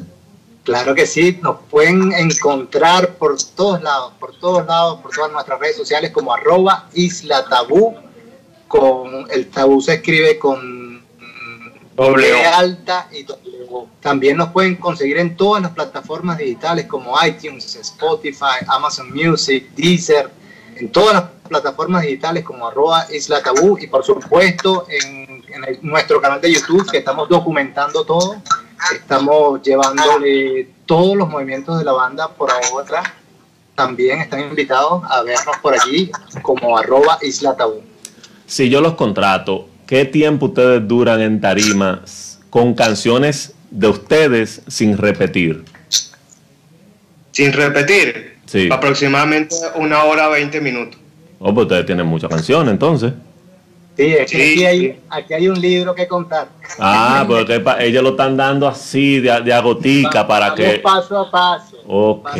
Claro 0.65 0.95
que 0.95 1.05
sí, 1.05 1.37
nos 1.43 1.57
pueden 1.69 2.11
encontrar 2.13 3.15
por 3.15 3.35
todos 3.55 3.83
lados, 3.83 4.13
por 4.19 4.35
todos 4.39 4.65
lados, 4.65 4.99
por 4.99 5.11
todas 5.11 5.31
nuestras 5.31 5.59
redes 5.59 5.77
sociales 5.77 6.09
como 6.09 6.33
arroba 6.33 6.89
isla 6.95 7.45
tabú, 7.45 7.95
con 8.67 9.27
el 9.29 9.47
tabú 9.51 9.79
se 9.79 9.93
escribe 9.93 10.39
con 10.39 11.03
doble 11.95 12.45
alta 12.45 13.07
y 13.11 13.25
También 14.01 14.37
nos 14.37 14.49
pueden 14.49 14.75
conseguir 14.75 15.19
en 15.19 15.37
todas 15.37 15.61
las 15.61 15.71
plataformas 15.71 16.39
digitales 16.39 16.87
como 16.87 17.15
iTunes, 17.23 17.75
Spotify, 17.75 18.65
Amazon 18.67 19.13
Music, 19.13 19.69
Deezer, 19.75 20.31
en 20.77 20.91
todas 20.91 21.13
las 21.13 21.23
plataformas 21.47 22.01
digitales 22.01 22.43
como 22.43 22.67
arroba 22.67 23.05
isla 23.11 23.43
tabú 23.43 23.77
y 23.77 23.85
por 23.85 24.03
supuesto 24.03 24.87
en, 24.89 25.34
en 25.55 25.79
nuestro 25.81 26.21
canal 26.21 26.41
de 26.41 26.53
YouTube 26.53 26.89
que 26.91 26.99
estamos 26.99 27.27
documentando 27.29 28.05
todo 28.05 28.41
Estamos 28.93 29.61
llevándole 29.63 30.67
todos 30.85 31.15
los 31.15 31.29
movimientos 31.29 31.79
de 31.79 31.85
la 31.85 31.93
banda 31.93 32.29
por 32.29 32.49
ahora. 32.51 33.03
También 33.73 34.19
están 34.21 34.41
invitados 34.41 35.03
a 35.09 35.21
vernos 35.23 35.57
por 35.61 35.73
allí 35.73 36.11
como 36.41 36.77
arroba 36.77 37.17
Isla 37.21 37.55
Tabú. 37.55 37.81
Si 38.45 38.69
yo 38.69 38.81
los 38.81 38.93
contrato, 38.93 39.67
¿qué 39.87 40.05
tiempo 40.05 40.47
ustedes 40.47 40.87
duran 40.87 41.19
en 41.21 41.41
tarimas 41.41 42.39
con 42.49 42.73
canciones 42.73 43.53
de 43.71 43.87
ustedes 43.87 44.61
sin 44.67 44.97
repetir? 44.97 45.65
Sin 47.31 47.51
repetir. 47.51 48.37
Sí. 48.45 48.69
Aproximadamente 48.71 49.55
una 49.75 50.03
hora 50.03 50.29
veinte 50.29 50.61
minutos. 50.61 50.99
Oh, 51.39 51.53
pues 51.53 51.65
ustedes 51.65 51.85
tienen 51.85 52.05
muchas 52.05 52.29
canciones 52.29 52.71
entonces. 52.71 53.13
Sí, 53.97 54.13
aquí, 54.13 54.65
hay, 54.65 54.99
aquí 55.09 55.33
hay 55.33 55.47
un 55.47 55.59
libro 55.59 55.95
que 55.95 56.07
contar. 56.07 56.49
Ah, 56.79 57.23
porque 57.25 57.63
ellos 57.79 58.03
lo 58.03 58.09
están 58.09 58.35
dando 58.35 58.67
así, 58.67 59.21
de, 59.21 59.41
de 59.41 59.53
agotica, 59.53 60.27
para 60.27 60.53
que... 60.53 60.79
Paso 60.79 61.17
a 61.19 61.31
paso. 61.31 61.77
Ok. 61.87 62.37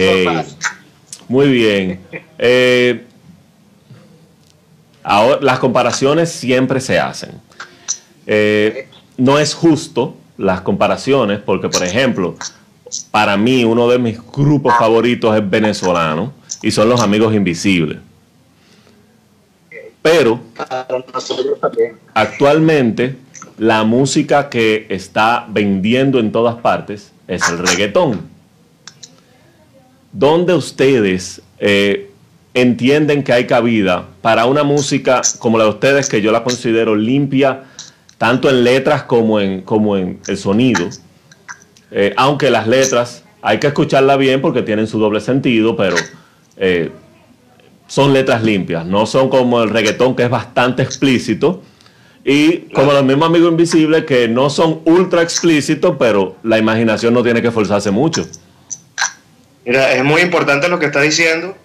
Muy 1.27 1.49
bien. 1.49 2.01
Eh, 2.37 3.05
ahora, 5.01 5.37
las 5.41 5.59
comparaciones 5.59 6.29
siempre 6.29 6.81
se 6.81 6.99
hacen. 6.99 7.31
Eh, 8.27 8.89
no 9.15 9.39
es 9.39 9.53
justo 9.53 10.17
las 10.37 10.59
comparaciones, 10.59 11.39
porque, 11.39 11.69
por 11.69 11.81
ejemplo, 11.81 12.35
para 13.11 13.37
mí 13.37 13.63
uno 13.63 13.87
de 13.87 13.99
mis 13.99 14.19
grupos 14.33 14.73
favoritos 14.77 15.33
es 15.35 15.49
venezolano 15.49 16.33
y 16.61 16.71
son 16.71 16.89
los 16.89 16.99
Amigos 16.99 17.33
Invisibles. 17.33 17.99
Pero 20.05 20.39
actualmente 22.13 23.15
la 23.57 23.83
música 23.83 24.49
que 24.49 24.85
está 24.87 25.47
vendiendo 25.49 26.19
en 26.19 26.31
todas 26.31 26.57
partes 26.57 27.11
es 27.27 27.49
el 27.49 27.57
reggaetón. 27.57 28.21
¿Dónde 30.11 30.53
ustedes 30.53 31.41
eh, 31.57 32.11
entienden 32.53 33.23
que 33.23 33.33
hay 33.33 33.47
cabida 33.47 34.05
para 34.21 34.45
una 34.45 34.61
música 34.61 35.23
como 35.39 35.57
la 35.57 35.63
de 35.63 35.71
ustedes, 35.71 36.07
que 36.07 36.21
yo 36.21 36.31
la 36.31 36.43
considero 36.43 36.95
limpia, 36.95 37.63
tanto 38.19 38.47
en 38.47 38.63
letras 38.63 39.05
como 39.05 39.39
en, 39.39 39.63
como 39.63 39.97
en 39.97 40.19
el 40.27 40.37
sonido? 40.37 40.87
Eh, 41.89 42.13
aunque 42.15 42.51
las 42.51 42.67
letras 42.67 43.23
hay 43.41 43.57
que 43.59 43.65
escucharla 43.65 44.17
bien 44.17 44.39
porque 44.39 44.61
tienen 44.61 44.85
su 44.85 44.99
doble 44.99 45.19
sentido, 45.19 45.75
pero 45.75 45.95
eh, 46.57 46.91
son 47.87 48.13
letras 48.13 48.43
limpias, 48.43 48.85
no 48.85 49.05
son 49.05 49.29
como 49.29 49.61
el 49.61 49.69
reggaetón 49.69 50.15
que 50.15 50.23
es 50.23 50.29
bastante 50.29 50.81
explícito 50.81 51.61
y 52.23 52.71
como 52.73 52.91
los 52.91 53.03
mismos 53.03 53.29
amigos 53.29 53.51
invisibles 53.51 54.05
que 54.05 54.27
no 54.27 54.49
son 54.49 54.81
ultra 54.85 55.21
explícitos, 55.21 55.95
pero 55.99 56.37
la 56.43 56.57
imaginación 56.57 57.13
no 57.13 57.21
tiene 57.21 57.41
que 57.41 57.51
forzarse 57.51 57.91
mucho. 57.91 58.27
Mira, 59.63 59.93
es 59.93 60.03
muy 60.03 60.21
importante 60.21 60.67
lo 60.67 60.79
que 60.79 60.87
está 60.87 61.01
diciendo 61.01 61.55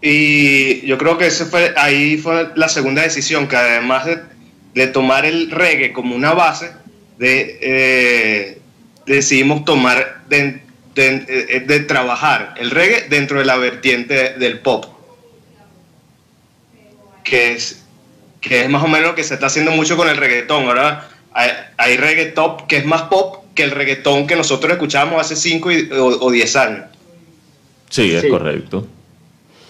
y 0.00 0.86
yo 0.86 0.98
creo 0.98 1.18
que 1.18 1.26
ese 1.26 1.46
fue, 1.46 1.74
ahí 1.76 2.16
fue 2.16 2.50
la 2.54 2.68
segunda 2.68 3.02
decisión, 3.02 3.48
que 3.48 3.56
además 3.56 4.06
de, 4.74 4.86
tomar 4.88 5.24
el 5.24 5.50
reggae 5.50 5.92
como 5.92 6.14
una 6.14 6.32
base, 6.32 6.70
de, 7.18 7.58
eh, 7.60 8.58
decidimos 9.06 9.64
tomar 9.64 10.22
de, 10.28 10.60
de, 10.94 11.80
trabajar 11.80 12.54
el 12.56 12.70
reggae 12.70 13.08
dentro 13.08 13.38
de 13.38 13.44
la 13.44 13.56
vertiente 13.56 14.34
del 14.34 14.60
pop 14.60 14.91
que 17.24 17.52
es, 17.52 17.84
que 18.40 18.62
es 18.62 18.70
más 18.70 18.82
o 18.82 18.88
menos 18.88 19.08
lo 19.08 19.14
que 19.14 19.24
se 19.24 19.34
está 19.34 19.46
haciendo 19.46 19.70
mucho 19.72 19.96
con 19.96 20.08
el 20.08 20.16
reggaetón. 20.16 20.64
Ahora 20.66 21.08
hay, 21.32 21.50
hay 21.76 21.96
reggaetón 21.96 22.66
que 22.66 22.78
es 22.78 22.86
más 22.86 23.02
pop 23.02 23.42
que 23.54 23.62
el 23.62 23.70
reggaetón 23.70 24.26
que 24.26 24.36
nosotros 24.36 24.72
escuchábamos 24.72 25.20
hace 25.20 25.36
5 25.36 25.68
o 26.20 26.30
10 26.30 26.56
años. 26.56 26.86
Sí, 27.90 28.14
es 28.14 28.24
correcto. 28.26 28.86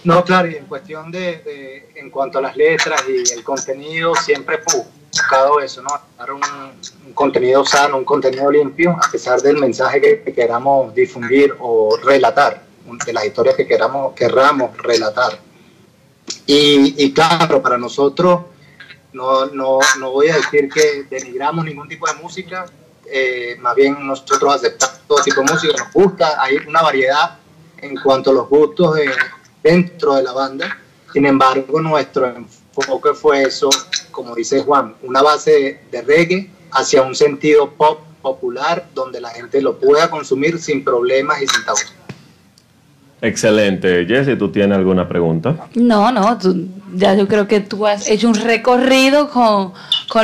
No, 0.05 0.25
claro, 0.25 0.51
y 0.51 0.57
en 0.57 0.67
cuestión 0.67 1.11
de, 1.13 1.89
en 1.95 2.11
cuanto 2.11 2.39
a 2.39 2.43
las 2.43 2.57
letras 2.57 3.03
y 3.09 3.33
el 3.33 3.45
contenido, 3.45 4.15
siempre 4.17 4.57
he 4.57 4.77
buscado 5.13 5.61
eso, 5.61 5.83
¿no? 5.83 5.91
Dar 6.19 6.33
un, 6.33 6.41
contenido 7.15 7.65
sano, 7.65 7.99
un 7.99 8.05
contenido 8.05 8.51
limpio, 8.51 8.97
a 9.01 9.11
pesar 9.11 9.41
del 9.43 9.59
mensaje 9.59 10.01
que, 10.01 10.33
queramos 10.33 10.93
difundir 10.95 11.55
o 11.61 11.97
relatar, 12.03 12.63
de 13.07 13.13
las 13.13 13.25
historias 13.25 13.55
que 13.55 13.67
queramos, 13.67 14.15
querramos 14.15 14.77
relatar. 14.79 15.39
Y, 16.47 17.13
claro, 17.13 17.63
para 17.63 17.79
nosotros, 17.79 18.43
no, 19.13 19.47
no, 19.47 19.79
no, 19.99 20.11
voy 20.11 20.29
a 20.29 20.37
decir 20.37 20.69
que 20.69 21.05
denigramos 21.09 21.65
ningún 21.65 21.89
tipo 21.89 22.07
de 22.07 22.15
música, 22.15 22.67
eh, 23.07 23.57
más 23.61 23.75
bien 23.75 24.07
nosotros 24.07 24.55
aceptamos 24.55 25.01
todo 25.07 25.23
tipo 25.23 25.43
de 25.43 25.53
música, 25.53 25.75
nos 25.79 25.93
gusta, 25.93 26.43
hay 26.43 26.57
una 26.67 26.83
variedad 26.83 27.39
en 27.79 27.97
cuanto 27.97 28.31
a 28.31 28.35
los 28.35 28.49
gustos 28.49 28.97
dentro 29.63 30.15
de 30.15 30.23
la 30.23 30.33
banda. 30.33 30.79
Sin 31.13 31.27
embargo, 31.27 31.81
nuestro 31.81 32.27
enfoque 32.27 33.13
fue 33.13 33.43
eso, 33.43 33.69
como 34.11 34.35
dice 34.35 34.63
Juan, 34.63 34.95
una 35.03 35.21
base 35.23 35.81
de 35.91 36.03
reggae 36.03 36.51
hacia 36.71 37.03
un 37.03 37.15
sentido 37.15 37.71
pop 37.73 38.01
popular 38.23 38.89
donde 38.95 39.21
la 39.21 39.31
gente 39.31 39.61
lo 39.61 39.79
pueda 39.79 40.09
consumir 40.11 40.59
sin 40.61 40.85
problemas 40.85 41.43
y 41.43 41.47
sin 41.47 41.65
tabú. 41.65 41.81
Excelente. 43.23 44.05
Jesse, 44.05 44.37
¿tú 44.37 44.51
tienes 44.51 44.77
alguna 44.77 45.09
pregunta? 45.09 45.69
No, 45.77 46.11
no, 46.11 46.37
ya 46.93 47.15
yo 47.15 47.29
creo 47.29 47.47
que 47.47 47.61
tú 47.61 47.87
has 47.87 48.09
hecho 48.09 48.29
un 48.29 48.35
recorrido 48.35 49.31
con, 49.31 49.73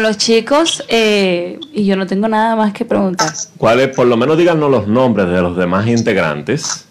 los 0.03 0.19
chicos 0.19 0.85
eh, 0.89 1.61
y 1.73 1.87
yo 1.87 1.95
no 1.95 2.09
tengo 2.09 2.27
nada 2.27 2.57
más 2.57 2.73
que 2.73 2.85
preguntar. 2.85 3.33
¿Cuáles? 3.57 3.95
Por 3.95 4.09
lo 4.09 4.17
menos 4.17 4.37
díganos 4.37 4.69
los 4.69 4.89
nombres 4.89 5.29
de 5.29 5.41
los 5.41 5.57
demás 5.57 5.87
integrantes. 5.87 6.87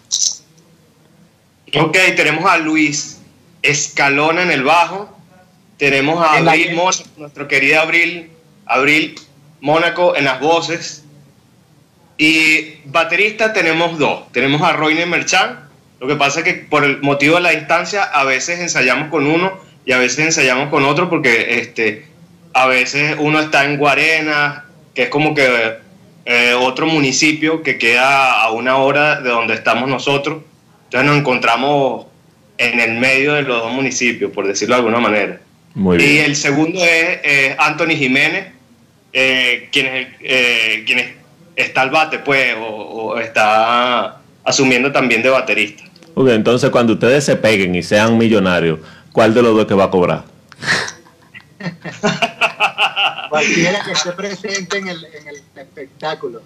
Ok, 1.78 1.98
tenemos 2.16 2.46
a 2.46 2.56
Luis 2.56 3.20
Escalona 3.60 4.42
en 4.42 4.50
el 4.50 4.64
bajo. 4.64 5.14
Tenemos 5.76 6.24
a 6.26 6.38
Abril 6.38 6.74
Mónaco, 6.74 7.04
nuestro 7.18 7.46
querido 7.46 7.82
Abril, 7.82 8.30
Abril 8.64 9.14
Mónaco 9.60 10.16
en 10.16 10.24
las 10.24 10.40
voces. 10.40 11.04
Y 12.16 12.78
baterista 12.86 13.52
tenemos 13.52 13.98
dos. 13.98 14.32
Tenemos 14.32 14.62
a 14.62 14.72
Roine 14.72 15.04
Merchant. 15.04 15.67
Lo 16.00 16.06
que 16.06 16.16
pasa 16.16 16.40
es 16.40 16.44
que 16.44 16.54
por 16.54 16.84
el 16.84 17.00
motivo 17.00 17.36
de 17.36 17.42
la 17.42 17.50
distancia 17.50 18.04
a 18.04 18.24
veces 18.24 18.60
ensayamos 18.60 19.08
con 19.08 19.26
uno 19.26 19.52
y 19.84 19.92
a 19.92 19.98
veces 19.98 20.26
ensayamos 20.26 20.68
con 20.68 20.84
otro 20.84 21.10
porque 21.10 21.58
este, 21.58 22.06
a 22.52 22.66
veces 22.66 23.16
uno 23.18 23.40
está 23.40 23.64
en 23.64 23.76
Guarena, 23.76 24.66
que 24.94 25.04
es 25.04 25.08
como 25.08 25.34
que 25.34 25.78
eh, 26.24 26.54
otro 26.54 26.86
municipio 26.86 27.62
que 27.62 27.78
queda 27.78 28.42
a 28.42 28.52
una 28.52 28.76
hora 28.76 29.20
de 29.20 29.30
donde 29.30 29.54
estamos 29.54 29.88
nosotros. 29.88 30.42
Entonces 30.84 31.08
nos 31.08 31.18
encontramos 31.18 32.06
en 32.58 32.80
el 32.80 32.98
medio 32.98 33.34
de 33.34 33.42
los 33.42 33.62
dos 33.62 33.72
municipios, 33.72 34.32
por 34.32 34.46
decirlo 34.46 34.74
de 34.74 34.80
alguna 34.80 35.00
manera. 35.00 35.40
Y 35.98 36.18
el 36.18 36.34
segundo 36.34 36.80
es 36.84 37.54
Anthony 37.58 37.96
Jiménez, 37.96 38.46
eh, 39.12 39.68
quien, 39.72 39.86
es, 39.86 40.08
eh, 40.20 40.82
quien 40.86 41.16
está 41.56 41.82
al 41.82 41.90
bate, 41.90 42.18
pues, 42.18 42.54
o, 42.58 43.18
está 43.18 44.20
asumiendo 44.44 44.92
también 44.92 45.22
de 45.22 45.30
baterista. 45.30 45.84
Ok, 46.20 46.30
entonces 46.30 46.70
cuando 46.70 46.94
ustedes 46.94 47.22
se 47.22 47.36
peguen 47.36 47.76
y 47.76 47.82
sean 47.84 48.18
millonarios, 48.18 48.80
¿cuál 49.12 49.32
de 49.34 49.40
los 49.40 49.54
dos 49.54 49.66
que 49.66 49.74
va 49.74 49.84
a 49.84 49.90
cobrar? 49.92 50.24
Cualquiera 53.30 53.84
que 53.84 53.92
esté 53.92 54.10
presente 54.10 54.78
en 54.78 54.88
el, 54.88 55.04
en 55.04 55.28
el 55.28 55.36
espectáculo. 55.54 56.42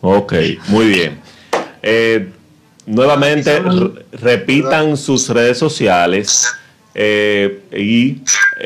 Ok, 0.00 0.32
muy 0.68 0.86
bien. 0.86 1.20
Eh, 1.82 2.30
nuevamente, 2.86 3.60
repitan 4.12 4.96
sus 4.96 5.28
redes 5.28 5.58
sociales 5.58 6.48
eh, 6.94 7.60
y 7.76 8.22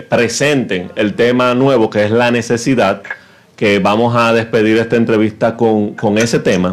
presenten 0.08 0.92
el 0.94 1.14
tema 1.14 1.52
nuevo 1.56 1.90
que 1.90 2.04
es 2.04 2.12
la 2.12 2.30
necesidad, 2.30 3.02
que 3.56 3.80
vamos 3.80 4.14
a 4.14 4.32
despedir 4.32 4.78
esta 4.78 4.94
entrevista 4.94 5.56
con, 5.56 5.94
con 5.94 6.16
ese 6.16 6.38
tema. 6.38 6.70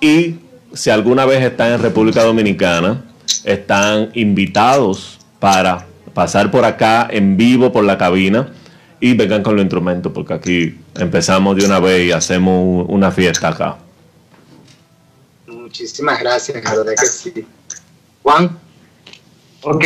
Y 0.00 0.40
si 0.74 0.90
alguna 0.90 1.24
vez 1.24 1.44
están 1.44 1.70
en 1.70 1.80
República 1.80 2.24
Dominicana, 2.24 3.04
están 3.44 4.10
invitados 4.14 5.18
para 5.38 5.86
pasar 6.14 6.50
por 6.50 6.64
acá 6.64 7.08
en 7.10 7.36
vivo 7.36 7.72
por 7.72 7.84
la 7.84 7.98
cabina 7.98 8.52
y 9.00 9.14
vengan 9.14 9.42
con 9.42 9.56
los 9.56 9.62
instrumentos, 9.62 10.12
porque 10.12 10.34
aquí 10.34 10.78
empezamos 10.94 11.56
de 11.56 11.66
una 11.66 11.80
vez 11.80 12.06
y 12.06 12.12
hacemos 12.12 12.86
una 12.88 13.10
fiesta 13.10 13.48
acá. 13.48 13.76
Muchísimas 15.46 16.20
gracias, 16.20 16.62
la 16.62 16.74
verdad 16.74 16.92
que 16.98 17.06
sí. 17.06 17.46
Juan. 18.22 18.58
Ok, 19.62 19.84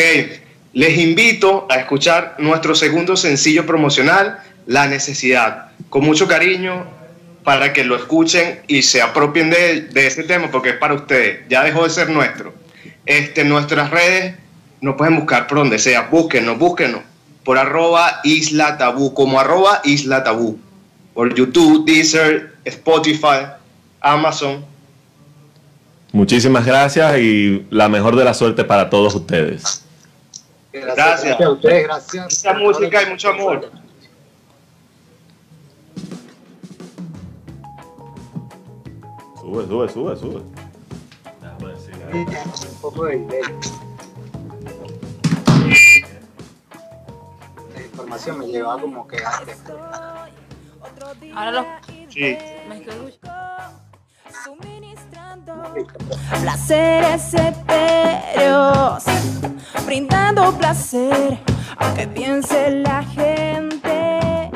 les 0.73 0.99
invito 0.99 1.67
a 1.71 1.77
escuchar 1.77 2.37
nuestro 2.39 2.75
segundo 2.75 3.17
sencillo 3.17 3.65
promocional, 3.65 4.39
La 4.67 4.87
Necesidad, 4.87 5.71
con 5.89 6.05
mucho 6.05 6.29
cariño 6.29 6.87
para 7.45 7.73
que 7.73 7.85
lo 7.85 7.97
escuchen 7.97 8.61
y 8.67 8.83
se 8.83 9.01
apropien 9.01 9.49
de, 9.49 9.83
de 9.83 10.07
ese 10.07 10.25
tema 10.25 10.51
porque 10.51 10.71
es 10.71 10.77
para 10.77 10.95
ustedes, 10.95 11.47
ya 11.49 11.63
dejó 11.63 11.85
de 11.85 11.91
ser 11.91 12.11
nuestro. 12.11 12.53
Este, 13.07 13.45
nuestras 13.45 13.91
redes 13.91 14.35
nos 14.81 14.97
pueden 14.97 15.17
buscar 15.17 15.47
por 15.47 15.59
donde 15.59 15.79
sea, 15.79 16.09
búsquenos, 16.11 16.59
búsquenos 16.59 17.03
por 17.47 17.59
arroba 17.59 18.21
Isla 18.25 18.77
Tabú, 18.77 19.15
como 19.15 19.39
arroba 19.39 19.81
Isla 19.85 20.25
Tabú, 20.25 20.59
por 21.15 21.33
YouTube, 21.33 21.87
Deezer, 21.87 22.57
Spotify, 22.65 23.47
Amazon. 24.01 24.65
Muchísimas 26.13 26.67
gracias 26.67 27.19
y 27.19 27.65
la 27.71 27.89
mejor 27.89 28.17
de 28.17 28.25
la 28.25 28.35
suerte 28.35 28.65
para 28.65 28.91
todos 28.91 29.15
ustedes. 29.15 29.85
Gracias. 30.73 31.41
a 31.41 31.51
ustedes, 31.51 31.85
gracias. 31.85 32.45
Mucha 32.45 32.59
música 32.59 33.03
y 33.03 33.07
mucho 33.07 33.29
amor. 33.29 33.71
Sube, 39.41 39.67
sube, 39.67 39.89
sube, 39.89 40.17
sube. 40.17 40.66
Un 42.17 42.81
poco 42.81 43.05
de 43.05 43.43
información 47.85 48.39
me 48.39 48.47
lleva 48.47 48.81
como 48.81 49.07
que 49.07 49.23
antes. 49.23 49.59
Ahora 51.35 51.51
lo. 51.51 51.67
Sí. 52.09 52.39
Placeres 56.41 57.35
etéreos, 57.35 59.05
brindando 59.85 60.57
placer, 60.57 61.39
aunque 61.77 62.07
piense 62.09 62.71
la 62.71 63.03
gente 63.03 64.51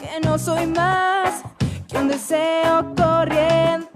que 0.00 0.20
no 0.24 0.38
soy 0.38 0.66
más 0.66 1.42
que 1.88 1.98
un 1.98 2.08
deseo 2.08 2.94
corriente. 2.96 3.90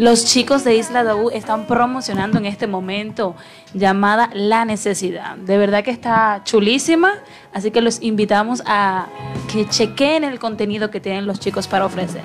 Los 0.00 0.24
chicos 0.24 0.64
de 0.64 0.76
Isla 0.76 1.04
Dabú 1.04 1.28
están 1.28 1.66
promocionando 1.66 2.38
en 2.38 2.46
este 2.46 2.66
momento 2.66 3.36
llamada 3.74 4.30
La 4.32 4.64
Necesidad. 4.64 5.36
De 5.36 5.58
verdad 5.58 5.84
que 5.84 5.90
está 5.90 6.40
chulísima, 6.42 7.12
así 7.52 7.70
que 7.70 7.82
los 7.82 8.00
invitamos 8.00 8.62
a 8.64 9.08
que 9.52 9.68
chequen 9.68 10.24
el 10.24 10.38
contenido 10.38 10.90
que 10.90 11.00
tienen 11.00 11.26
los 11.26 11.38
chicos 11.38 11.68
para 11.68 11.84
ofrecer. 11.84 12.22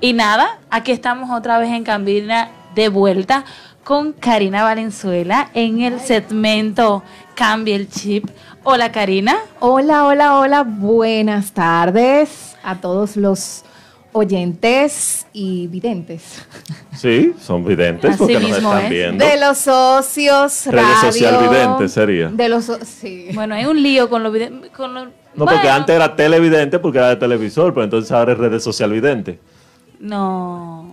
Y 0.00 0.14
nada, 0.14 0.58
aquí 0.70 0.90
estamos 0.90 1.28
otra 1.30 1.58
vez 1.58 1.68
en 1.70 1.84
Cambina 1.84 2.48
de 2.74 2.88
vuelta 2.88 3.44
con 3.84 4.14
Karina 4.14 4.62
Valenzuela 4.62 5.50
en 5.52 5.82
el 5.82 6.00
segmento 6.00 7.02
Cambia 7.34 7.76
el 7.76 7.90
Chip. 7.90 8.26
Hola 8.64 8.90
Karina. 8.90 9.36
Hola, 9.60 10.06
hola, 10.06 10.38
hola. 10.38 10.62
Buenas 10.62 11.52
tardes 11.52 12.56
a 12.62 12.76
todos 12.76 13.18
los 13.18 13.64
oyentes 14.18 15.26
y 15.32 15.68
videntes. 15.68 16.44
Sí, 16.96 17.32
son 17.40 17.64
videntes 17.64 18.16
porque 18.16 18.40
nos 18.40 18.58
están 18.58 18.90
viendo. 18.90 19.24
De 19.24 19.38
los 19.38 19.58
socios, 19.58 20.66
Redes 20.66 21.00
social 21.00 21.48
videntes 21.48 21.92
sería. 21.92 22.28
De 22.28 22.48
los 22.48 22.64
sí. 22.84 23.28
Bueno, 23.34 23.54
hay 23.54 23.66
un 23.66 23.80
lío 23.80 24.10
con 24.10 24.24
los 24.24 24.32
videntes. 24.32 24.70
no, 24.76 25.44
porque 25.46 25.68
antes 25.68 25.94
era 25.94 26.16
televidente 26.16 26.80
porque 26.80 26.98
era 26.98 27.10
de 27.10 27.16
televisor, 27.16 27.72
pero 27.72 27.84
entonces 27.84 28.10
ahora 28.10 28.32
es 28.32 28.38
redes 28.38 28.64
social 28.64 28.90
vidente. 28.92 29.38
No. 30.00 30.90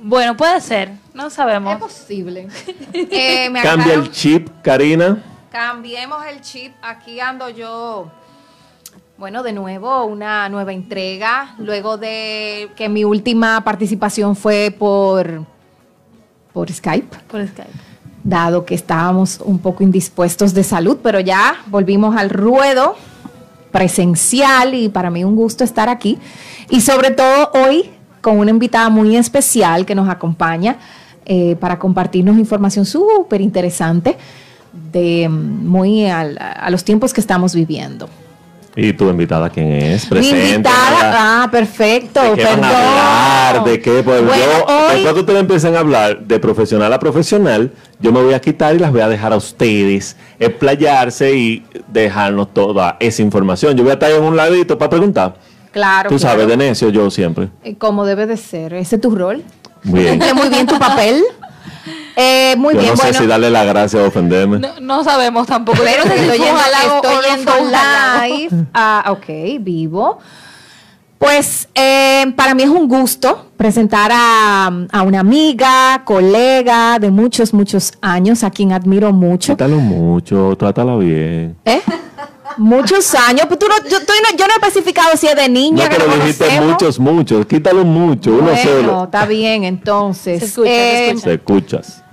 Bueno, 0.00 0.36
puede 0.36 0.60
ser, 0.60 0.92
no 1.14 1.28
sabemos. 1.30 1.74
Es 1.74 1.80
posible. 1.80 2.48
Eh, 2.92 3.52
Cambia 3.62 3.94
el 3.94 4.10
chip, 4.12 4.48
Karina. 4.62 5.22
Cambiemos 5.50 6.24
el 6.26 6.40
chip. 6.40 6.72
Aquí 6.82 7.18
ando 7.18 7.48
yo 7.50 8.10
bueno, 9.18 9.42
de 9.42 9.52
nuevo, 9.52 10.04
una 10.04 10.48
nueva 10.48 10.72
entrega, 10.72 11.56
luego 11.58 11.98
de 11.98 12.68
que 12.76 12.88
mi 12.88 13.02
última 13.02 13.64
participación 13.64 14.36
fue 14.36 14.72
por, 14.78 15.44
por 16.52 16.72
Skype. 16.72 17.16
Por 17.26 17.44
Skype. 17.44 17.68
Dado 18.22 18.64
que 18.64 18.76
estábamos 18.76 19.40
un 19.44 19.58
poco 19.58 19.82
indispuestos 19.82 20.54
de 20.54 20.62
salud, 20.62 20.98
pero 21.02 21.18
ya 21.18 21.56
volvimos 21.66 22.16
al 22.16 22.30
ruedo 22.30 22.94
presencial 23.72 24.74
y 24.74 24.88
para 24.88 25.10
mí 25.10 25.24
un 25.24 25.34
gusto 25.34 25.64
estar 25.64 25.88
aquí. 25.88 26.16
Y 26.70 26.80
sobre 26.80 27.10
todo 27.10 27.50
hoy 27.54 27.90
con 28.20 28.38
una 28.38 28.50
invitada 28.50 28.88
muy 28.88 29.16
especial 29.16 29.84
que 29.84 29.96
nos 29.96 30.08
acompaña 30.08 30.76
eh, 31.26 31.56
para 31.56 31.76
compartirnos 31.76 32.38
información 32.38 32.86
súper 32.86 33.40
interesante 33.40 34.16
de 34.92 35.28
muy 35.28 36.06
a 36.06 36.68
los 36.70 36.84
tiempos 36.84 37.12
que 37.12 37.20
estamos 37.20 37.52
viviendo. 37.52 38.08
¿Y 38.80 38.92
tu 38.92 39.08
invitada 39.10 39.50
quién 39.50 39.72
es? 39.72 40.08
Mi 40.10 40.28
invitada, 40.28 41.42
ah, 41.42 41.48
perfecto, 41.50 42.22
¿De 42.22 42.30
qué 42.36 42.42
perdón. 42.44 42.60
van 42.60 42.70
a 42.72 43.48
hablar? 43.48 43.64
¿De 43.64 43.80
qué? 43.80 44.02
Pues 44.04 44.24
Bueno, 44.24 44.32
yo, 44.36 44.64
hoy- 44.66 44.92
después 44.94 45.14
que 45.14 45.20
ustedes 45.20 45.40
empiecen 45.40 45.74
a 45.74 45.80
hablar 45.80 46.20
de 46.20 46.38
profesional 46.38 46.92
a 46.92 46.98
profesional, 47.00 47.72
yo 47.98 48.12
me 48.12 48.22
voy 48.22 48.34
a 48.34 48.40
quitar 48.40 48.76
y 48.76 48.78
las 48.78 48.92
voy 48.92 49.00
a 49.00 49.08
dejar 49.08 49.32
a 49.32 49.36
ustedes 49.36 50.16
explayarse 50.38 51.34
y 51.36 51.64
dejarnos 51.88 52.54
toda 52.54 52.96
esa 53.00 53.20
información. 53.22 53.76
Yo 53.76 53.82
voy 53.82 53.90
a 53.90 53.94
estar 53.94 54.12
en 54.12 54.22
un 54.22 54.36
ladito 54.36 54.78
para 54.78 54.90
preguntar. 54.90 55.34
Claro, 55.72 56.08
Tú 56.08 56.16
claro. 56.16 56.30
sabes, 56.32 56.46
de 56.46 56.56
necio 56.56 56.88
yo 56.90 57.10
siempre. 57.10 57.48
Eh, 57.64 57.74
Como 57.76 58.06
debe 58.06 58.26
de 58.26 58.36
ser, 58.36 58.74
ese 58.74 58.94
es 58.96 59.02
tu 59.02 59.10
rol. 59.14 59.42
Bien. 59.82 60.10
Cumple 60.20 60.34
muy 60.34 60.48
bien 60.50 60.66
tu 60.68 60.78
papel. 60.78 61.22
Eh, 62.20 62.56
muy 62.58 62.74
yo 62.74 62.80
bien, 62.80 62.90
no 62.92 62.96
sé 62.96 63.02
bueno. 63.04 63.18
si 63.20 63.26
darle 63.28 63.48
la 63.48 63.62
gracia 63.64 64.02
o 64.02 64.08
ofenderme. 64.08 64.58
No, 64.58 64.80
no 64.80 65.04
sabemos 65.04 65.46
tampoco. 65.46 65.78
Pero 65.84 66.02
te 66.02 66.16
estoy 66.20 66.38
yendo, 66.38 66.60
estoy 66.96 67.30
yendo 67.30 67.52
live. 67.70 68.66
Ah, 68.74 69.04
ok, 69.12 69.60
vivo. 69.60 70.18
Pues 71.18 71.68
eh, 71.74 72.32
para 72.36 72.54
mí 72.54 72.62
es 72.64 72.68
un 72.68 72.88
gusto 72.88 73.50
presentar 73.56 74.10
a, 74.12 74.66
a 74.92 75.02
una 75.02 75.20
amiga, 75.20 76.02
colega 76.04 76.98
de 77.00 77.10
muchos, 77.10 77.52
muchos 77.54 77.92
años, 78.00 78.42
a 78.44 78.50
quien 78.50 78.72
admiro 78.72 79.12
mucho. 79.12 79.56
Trátalo 79.56 79.78
mucho, 79.80 80.56
trátala 80.58 80.96
bien. 80.96 81.56
¿Eh? 81.64 81.80
Muchos 82.56 83.14
años. 83.14 83.46
Pues 83.46 83.58
tú 83.60 83.66
no- 83.68 83.88
yo, 83.88 83.98
tú 84.00 84.12
no- 84.22 84.36
yo 84.36 84.46
no 84.46 84.52
he 84.54 84.56
especificado 84.68 85.16
si 85.16 85.26
es 85.28 85.36
de 85.36 85.48
niña. 85.48 85.84
No, 85.84 85.90
que 85.90 85.96
pero 85.96 86.06
nos 86.08 86.16
dijiste 86.20 86.44
conocemos. 86.46 86.70
muchos, 86.72 86.98
muchos. 86.98 87.46
Quítalo 87.46 87.84
mucho, 87.84 88.30
uno 88.32 88.42
Bueno, 88.50 88.62
solo. 88.62 89.04
está 89.04 89.26
bien, 89.26 89.62
entonces. 89.64 90.38
Se 90.40 90.44
escucha, 90.46 90.68
se 90.70 91.06
escucha. 91.10 91.24
Se 91.24 91.34
escuchas. 91.34 92.04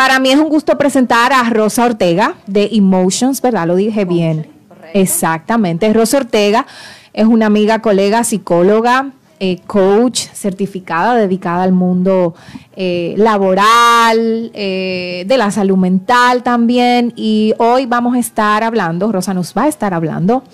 Para 0.00 0.18
mí 0.18 0.30
es 0.30 0.38
un 0.38 0.48
gusto 0.48 0.78
presentar 0.78 1.30
a 1.30 1.42
Rosa 1.50 1.84
Ortega 1.84 2.36
de 2.46 2.70
Emotions, 2.72 3.42
¿verdad? 3.42 3.66
Lo 3.66 3.76
dije 3.76 4.06
bien. 4.06 4.46
Exactamente. 4.94 5.92
Rosa 5.92 6.16
Ortega 6.16 6.66
es 7.12 7.26
una 7.26 7.44
amiga, 7.44 7.82
colega, 7.82 8.24
psicóloga, 8.24 9.10
eh, 9.40 9.58
coach 9.66 10.20
certificada, 10.32 11.16
dedicada 11.16 11.64
al 11.64 11.72
mundo 11.72 12.34
eh, 12.76 13.12
laboral, 13.18 14.50
eh, 14.54 15.24
de 15.26 15.36
la 15.36 15.50
salud 15.50 15.76
mental 15.76 16.42
también. 16.42 17.12
Y 17.14 17.52
hoy 17.58 17.84
vamos 17.84 18.16
a 18.16 18.20
estar 18.20 18.64
hablando, 18.64 19.12
Rosa 19.12 19.34
nos 19.34 19.52
va 19.54 19.64
a 19.64 19.68
estar 19.68 19.92
hablando 19.92 20.44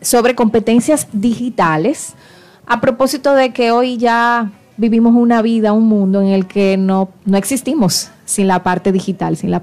sobre 0.00 0.34
competencias 0.34 1.06
digitales. 1.12 2.14
A 2.66 2.80
propósito 2.80 3.34
de 3.34 3.52
que 3.52 3.70
hoy 3.70 3.98
ya 3.98 4.50
vivimos 4.80 5.14
una 5.14 5.42
vida, 5.42 5.74
un 5.74 5.86
mundo 5.86 6.22
en 6.22 6.28
el 6.28 6.46
que 6.46 6.78
no, 6.78 7.10
no 7.26 7.36
existimos 7.36 8.08
sin 8.24 8.48
la 8.48 8.62
parte 8.62 8.92
digital, 8.92 9.36
sin 9.36 9.50
la, 9.50 9.62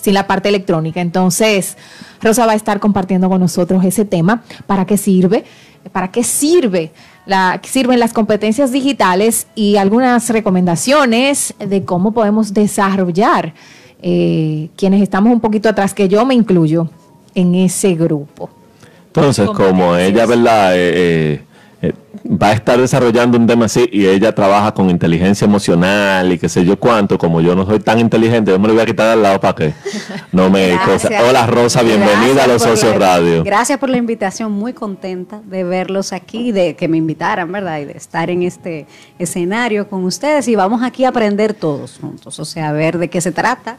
sin 0.00 0.14
la 0.14 0.26
parte 0.26 0.48
electrónica. 0.48 1.02
Entonces, 1.02 1.76
Rosa 2.22 2.46
va 2.46 2.52
a 2.52 2.56
estar 2.56 2.80
compartiendo 2.80 3.28
con 3.28 3.40
nosotros 3.40 3.84
ese 3.84 4.06
tema. 4.06 4.42
¿Para 4.66 4.86
qué 4.86 4.96
sirve? 4.96 5.44
¿Para 5.92 6.10
qué 6.10 6.24
sirve? 6.24 6.90
La, 7.26 7.60
sirven 7.62 8.00
las 8.00 8.14
competencias 8.14 8.72
digitales 8.72 9.46
y 9.54 9.76
algunas 9.76 10.30
recomendaciones 10.30 11.54
de 11.58 11.84
cómo 11.84 12.12
podemos 12.12 12.54
desarrollar 12.54 13.52
eh, 14.00 14.70
quienes 14.76 15.02
estamos 15.02 15.32
un 15.32 15.40
poquito 15.40 15.68
atrás, 15.68 15.92
que 15.92 16.08
yo 16.08 16.24
me 16.24 16.34
incluyo 16.34 16.88
en 17.34 17.54
ese 17.54 17.94
grupo. 17.94 18.48
Entonces, 19.08 19.48
como 19.50 19.96
ella, 19.96 20.24
¿verdad? 20.24 20.76
Eh, 20.76 20.92
eh, 20.94 21.42
eh, 21.82 21.92
va 22.26 22.48
a 22.48 22.52
estar 22.54 22.80
desarrollando 22.80 23.36
un 23.38 23.46
tema 23.46 23.66
así 23.66 23.86
y 23.92 24.06
ella 24.06 24.34
trabaja 24.34 24.72
con 24.72 24.88
inteligencia 24.88 25.44
emocional 25.44 26.32
y 26.32 26.38
qué 26.38 26.48
sé 26.48 26.64
yo 26.64 26.78
cuánto, 26.78 27.18
como 27.18 27.40
yo 27.42 27.54
no 27.54 27.66
soy 27.66 27.80
tan 27.80 27.98
inteligente, 27.98 28.50
yo 28.50 28.58
me 28.58 28.66
lo 28.68 28.74
voy 28.74 28.82
a 28.82 28.86
quitar 28.86 29.10
al 29.10 29.22
lado 29.22 29.38
para 29.40 29.54
que 29.54 29.74
no 30.32 30.48
me... 30.48 30.76
Cosa- 30.86 31.10
Hola 31.28 31.46
Rosa, 31.46 31.82
bienvenida 31.82 32.44
a 32.44 32.46
los 32.46 32.62
Socios 32.62 32.92
la- 32.98 33.18
Radio. 33.18 33.44
Gracias 33.44 33.78
por 33.78 33.90
la 33.90 33.98
invitación, 33.98 34.52
muy 34.52 34.72
contenta 34.72 35.40
de 35.44 35.64
verlos 35.64 36.12
aquí, 36.12 36.50
de 36.50 36.74
que 36.76 36.88
me 36.88 36.96
invitaran, 36.96 37.52
¿verdad? 37.52 37.78
Y 37.80 37.84
de 37.84 37.92
estar 37.92 38.30
en 38.30 38.42
este 38.42 38.86
escenario 39.18 39.88
con 39.88 40.04
ustedes 40.04 40.48
y 40.48 40.54
vamos 40.56 40.82
aquí 40.82 41.04
a 41.04 41.10
aprender 41.10 41.52
todos 41.54 41.98
juntos, 42.00 42.38
o 42.40 42.44
sea, 42.44 42.70
a 42.70 42.72
ver 42.72 42.98
de 42.98 43.08
qué 43.08 43.20
se 43.20 43.32
trata. 43.32 43.78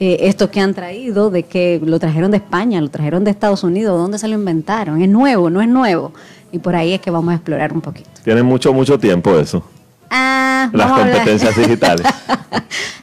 eh, 0.00 0.28
esto 0.28 0.48
que 0.48 0.60
han 0.60 0.74
traído, 0.74 1.28
de 1.28 1.42
que 1.42 1.80
lo 1.84 1.98
trajeron 1.98 2.30
de 2.30 2.36
España, 2.36 2.80
lo 2.80 2.88
trajeron 2.88 3.24
de 3.24 3.32
Estados 3.32 3.64
Unidos, 3.64 3.98
¿dónde 3.98 4.18
se 4.18 4.28
lo 4.28 4.34
inventaron? 4.34 5.02
¿Es 5.02 5.08
nuevo? 5.08 5.50
¿No 5.50 5.60
es 5.60 5.66
nuevo? 5.68 6.12
Y 6.52 6.58
por 6.58 6.74
ahí 6.76 6.92
es 6.94 7.00
que 7.00 7.10
vamos 7.10 7.32
a 7.32 7.34
explorar 7.36 7.72
un 7.72 7.80
poquito. 7.80 8.08
Tiene 8.24 8.42
mucho, 8.42 8.72
mucho 8.72 8.98
tiempo 8.98 9.38
eso, 9.38 9.62
Ah, 10.10 10.70
las 10.72 10.90
competencias 10.92 11.56
digitales. 11.56 12.06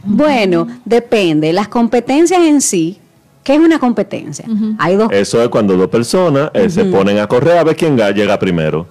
Bueno, 0.08 0.68
depende. 0.86 1.52
Las 1.52 1.68
competencias 1.68 2.40
en 2.42 2.62
sí, 2.62 3.00
¿qué 3.44 3.56
es 3.56 3.60
una 3.60 3.80
competencia? 3.80 4.46
Hay 4.78 4.96
dos. 4.96 5.10
Eso 5.12 5.42
es 5.42 5.50
cuando 5.50 5.76
dos 5.76 5.90
personas 5.90 6.52
eh, 6.54 6.70
se 6.70 6.86
ponen 6.86 7.18
a 7.18 7.26
correr 7.28 7.58
a 7.58 7.64
ver 7.64 7.76
quién 7.76 7.98
ga- 7.98 8.14
llega 8.14 8.38
primero. 8.38 8.86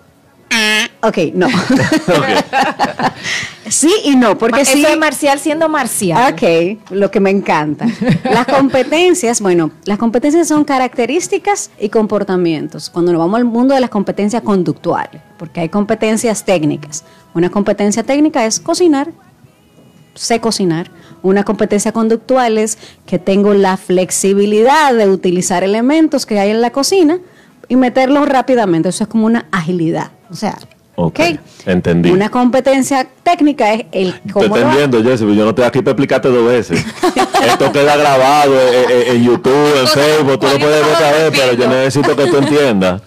Ok, 1.03 1.19
no. 1.35 1.47
Ok. 2.09 2.45
sí 3.69 3.93
y 4.05 4.17
no, 4.17 4.37
porque 4.39 4.63
Eso 4.63 4.73
sí. 4.73 4.85
es 4.85 4.97
marcial 4.99 5.39
siendo 5.39 5.69
marcial. 5.69 6.33
Ok, 6.33 6.91
lo 6.91 7.11
que 7.11 7.21
me 7.21 7.31
encanta. 7.31 7.87
Las 8.25 8.47
competencias, 8.47 9.41
bueno, 9.41 9.71
las 9.85 9.99
competencias 9.99 10.49
son 10.49 10.65
características 10.65 11.71
y 11.79 11.89
comportamientos. 11.89 12.91
Cuando 12.91 13.13
nos 13.13 13.19
vamos 13.19 13.37
al 13.37 13.45
mundo 13.45 13.75
de 13.75 13.81
las 13.81 13.91
competencias 13.91 14.43
conductuales, 14.43 15.21
porque 15.39 15.61
hay 15.61 15.69
competencias 15.69 16.45
técnicas. 16.45 17.05
Una 17.35 17.51
competencia 17.51 18.03
técnica 18.03 18.47
es 18.47 18.61
cocinar, 18.61 19.11
sé 20.15 20.41
cocinar. 20.41 20.91
Una 21.23 21.43
competencia 21.45 21.93
conductual 21.93 22.59
es 22.59 22.79
que 23.07 23.19
tengo 23.19 23.55
la 23.55 23.77
flexibilidad 23.77 24.95
de 24.95 25.09
utilizar 25.09 25.65
elementos 25.65 26.27
que 26.27 26.39
hay 26.39 26.51
en 26.51 26.61
la 26.61 26.71
cocina 26.71 27.19
y 27.69 27.77
meterlos 27.77 28.29
rápidamente. 28.29 28.91
Eso 28.91 29.05
es 29.05 29.09
como 29.09 29.27
una 29.27 29.47
agilidad. 29.51 30.11
O 30.31 30.35
sea, 30.35 30.57
Ok, 30.97 31.21
ok. 31.21 31.67
entendí. 31.67 32.11
Una 32.11 32.31
competencia 32.31 33.07
técnica 33.23 33.75
es 33.75 33.87
el 33.93 34.15
Te 34.21 34.33
cómo 34.33 34.47
lo 34.47 34.57
entendiendo, 34.57 35.03
Jessy, 35.03 35.25
pero 35.25 35.35
yo 35.35 35.45
no 35.45 35.51
estoy 35.51 35.65
aquí 35.65 35.81
para 35.81 35.93
explicarte 35.93 36.29
dos 36.29 36.47
veces. 36.47 36.85
Esto 37.47 37.73
queda 37.73 37.97
grabado 37.97 38.55
en 38.73 39.25
YouTube, 39.25 39.81
en 39.81 39.89
Facebook, 39.89 40.39
tú 40.39 40.47
lo 40.47 40.59
puedes 40.59 40.87
ver 40.87 41.31
vez, 41.31 41.39
pero 41.39 41.53
yo 41.55 41.69
necesito 41.69 42.15
que 42.17 42.27
tú 42.27 42.37
entiendas. 42.37 43.03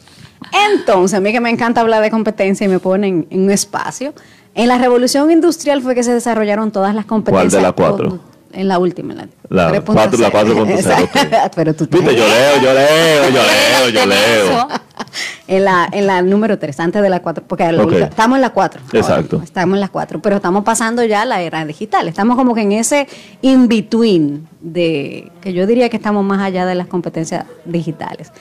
Entonces, 0.72 1.18
a 1.18 1.22
mí 1.22 1.32
que 1.32 1.40
me 1.40 1.50
encanta 1.50 1.82
hablar 1.82 2.02
de 2.02 2.12
competencia 2.12 2.66
y 2.66 2.68
me 2.68 2.80
ponen 2.80 3.28
en 3.30 3.42
un 3.44 3.52
espacio. 3.52 4.14
En 4.54 4.68
la 4.68 4.78
revolución 4.78 5.30
industrial 5.32 5.82
fue 5.82 5.94
que 5.96 6.04
se 6.04 6.14
desarrollaron 6.14 6.72
todas 6.72 6.96
las 6.96 7.06
competencias. 7.06 7.52
¿Cuál 7.52 7.62
de 7.62 7.68
la 7.68 7.74
cuatro? 7.74 8.20
En 8.58 8.68
la 8.68 8.80
última, 8.80 9.14
en 9.14 9.20
la, 9.20 9.28
La 9.50 9.72
3.0. 9.72 9.84
cuatro- 9.94 10.20
la 10.20 10.32
4.0, 10.32 10.70
Exacto. 10.72 11.20
ok. 11.20 11.52
Pero 11.56 11.74
tú 11.76 11.88
Viste, 11.90 12.16
yo 12.16 12.28
leo, 12.28 12.62
yo 12.64 12.74
leo, 12.74 13.30
yo 13.30 13.42
leo, 13.44 13.90
yo 13.90 14.06
leo. 14.08 14.68
en 15.48 15.64
la, 15.64 15.88
en 15.92 16.08
la 16.08 16.22
número 16.24 16.58
3, 16.58 16.80
antes 16.80 17.02
de 17.04 17.10
la 17.10 17.22
4, 17.22 17.44
porque 17.48 17.72
la 17.72 17.84
última- 17.84 18.06
estamos 18.08 18.38
en 18.38 18.42
la 18.42 18.50
4. 18.50 18.82
Exacto. 18.94 19.42
Estamos 19.44 19.76
en 19.76 19.82
la 19.82 19.90
4, 19.90 20.22
pero 20.24 20.38
estamos 20.38 20.64
pasando 20.64 21.04
ya 21.04 21.22
a 21.22 21.26
la 21.26 21.42
era 21.42 21.64
digital. 21.66 22.08
Estamos 22.08 22.36
como 22.36 22.56
que 22.56 22.62
en 22.62 22.72
ese 22.72 23.08
in-between 23.44 24.48
de 24.60 25.32
que 25.42 25.54
yo 25.54 25.68
diría 25.68 25.90
que 25.90 25.98
estamos 25.98 26.24
más 26.26 26.42
allá 26.42 26.66
de 26.66 26.76
las 26.76 26.88
competencias 26.88 27.46
digitales. 27.66 28.32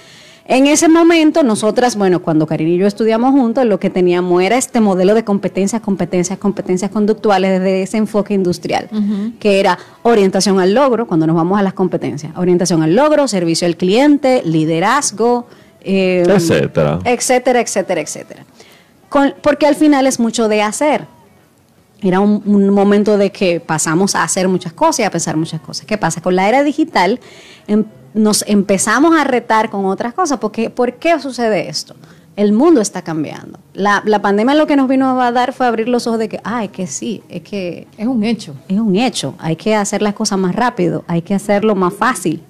En 0.49 0.69
ese 0.69 0.89
momento, 0.89 1.43
nosotras, 1.43 1.97
bueno, 1.97 2.23
cuando 2.23 2.47
Karina 2.47 2.71
y 2.71 2.79
yo 2.79 2.87
estudiamos 2.87 3.33
juntos, 3.33 3.65
lo 3.65 3.81
que 3.81 3.91
teníamos 3.91 4.41
era 4.45 4.57
este 4.57 4.79
modelo 4.81 5.15
de 5.15 5.25
competencias, 5.25 5.83
competencias, 5.83 6.39
competencias 6.39 6.91
conductuales 6.93 7.51
desde 7.59 7.83
ese 7.83 7.97
enfoque 7.97 8.35
industrial, 8.35 8.89
que 9.41 9.59
era 9.59 9.77
orientación 10.03 10.61
al 10.61 10.73
logro, 10.73 11.09
cuando 11.09 11.27
nos 11.27 11.35
vamos 11.35 11.59
a 11.59 11.63
las 11.63 11.73
competencias, 11.75 12.33
orientación 12.37 12.83
al 12.85 12.95
logro, 12.95 13.27
servicio 13.27 13.67
al 13.67 13.77
cliente, 13.77 14.43
liderazgo, 14.45 15.49
eh, 15.81 16.23
Etcétera. 16.29 17.01
etcétera, 17.05 17.61
etcétera, 17.61 18.01
etcétera. 18.01 18.45
Con- 19.09 19.35
porque 19.43 19.67
al 19.67 19.75
final 19.75 20.07
es 20.07 20.21
mucho 20.21 20.47
de 20.49 20.63
hacer. 20.63 21.07
Era 22.03 22.21
un, 22.21 22.43
un 22.47 22.69
momento 22.71 23.19
de 23.19 23.33
que 23.33 23.59
pasamos 23.59 24.15
a 24.15 24.23
hacer 24.23 24.47
muchas 24.49 24.73
cosas 24.73 25.01
y 25.01 25.03
a 25.05 25.11
pensar 25.11 25.37
muchas 25.37 25.61
cosas. 25.61 25.87
¿Qué 25.87 25.97
pasa? 25.99 26.21
Con 26.21 26.37
la 26.37 26.49
era 26.49 26.63
digital 26.63 27.19
em- 27.67 27.85
nos 28.17 28.45
empezamos 28.49 29.15
a 29.17 29.23
retar 29.23 29.71
con 29.71 29.85
otras 29.85 30.13
cosas. 30.15 30.39
Porque, 30.41 30.71
¿Por 30.71 30.95
qué 30.95 31.19
sucede 31.21 31.69
esto? 31.69 31.95
El 32.35 32.53
mundo 32.53 32.81
está 32.81 33.01
cambiando. 33.03 33.59
La, 33.73 34.03
la 34.05 34.21
pandemia 34.21 34.55
lo 34.55 34.67
que 34.67 34.77
nos 34.77 34.89
vino 34.89 35.21
a 35.23 35.33
dar 35.33 35.53
fue 35.53 35.67
abrir 35.67 35.89
los 35.89 36.07
ojos 36.07 36.19
de 36.19 36.29
que, 36.29 36.41
ah, 36.45 36.65
es 36.65 36.71
que 36.71 36.87
sí, 36.87 37.23
es 37.31 37.43
que 37.43 37.87
Es 37.97 38.07
un 38.07 38.25
hecho. 38.25 38.55
es 38.69 38.79
un 38.79 38.97
hecho. 38.97 39.35
Hay 39.39 39.57
que 39.57 39.75
hacer 39.75 40.03
las 40.03 40.13
cosas 40.15 40.39
más 40.39 40.55
rápido, 40.55 41.05
hay 41.07 41.23
que 41.23 41.33
hacerlo 41.35 41.75
más 41.75 41.95
fácil 41.95 42.43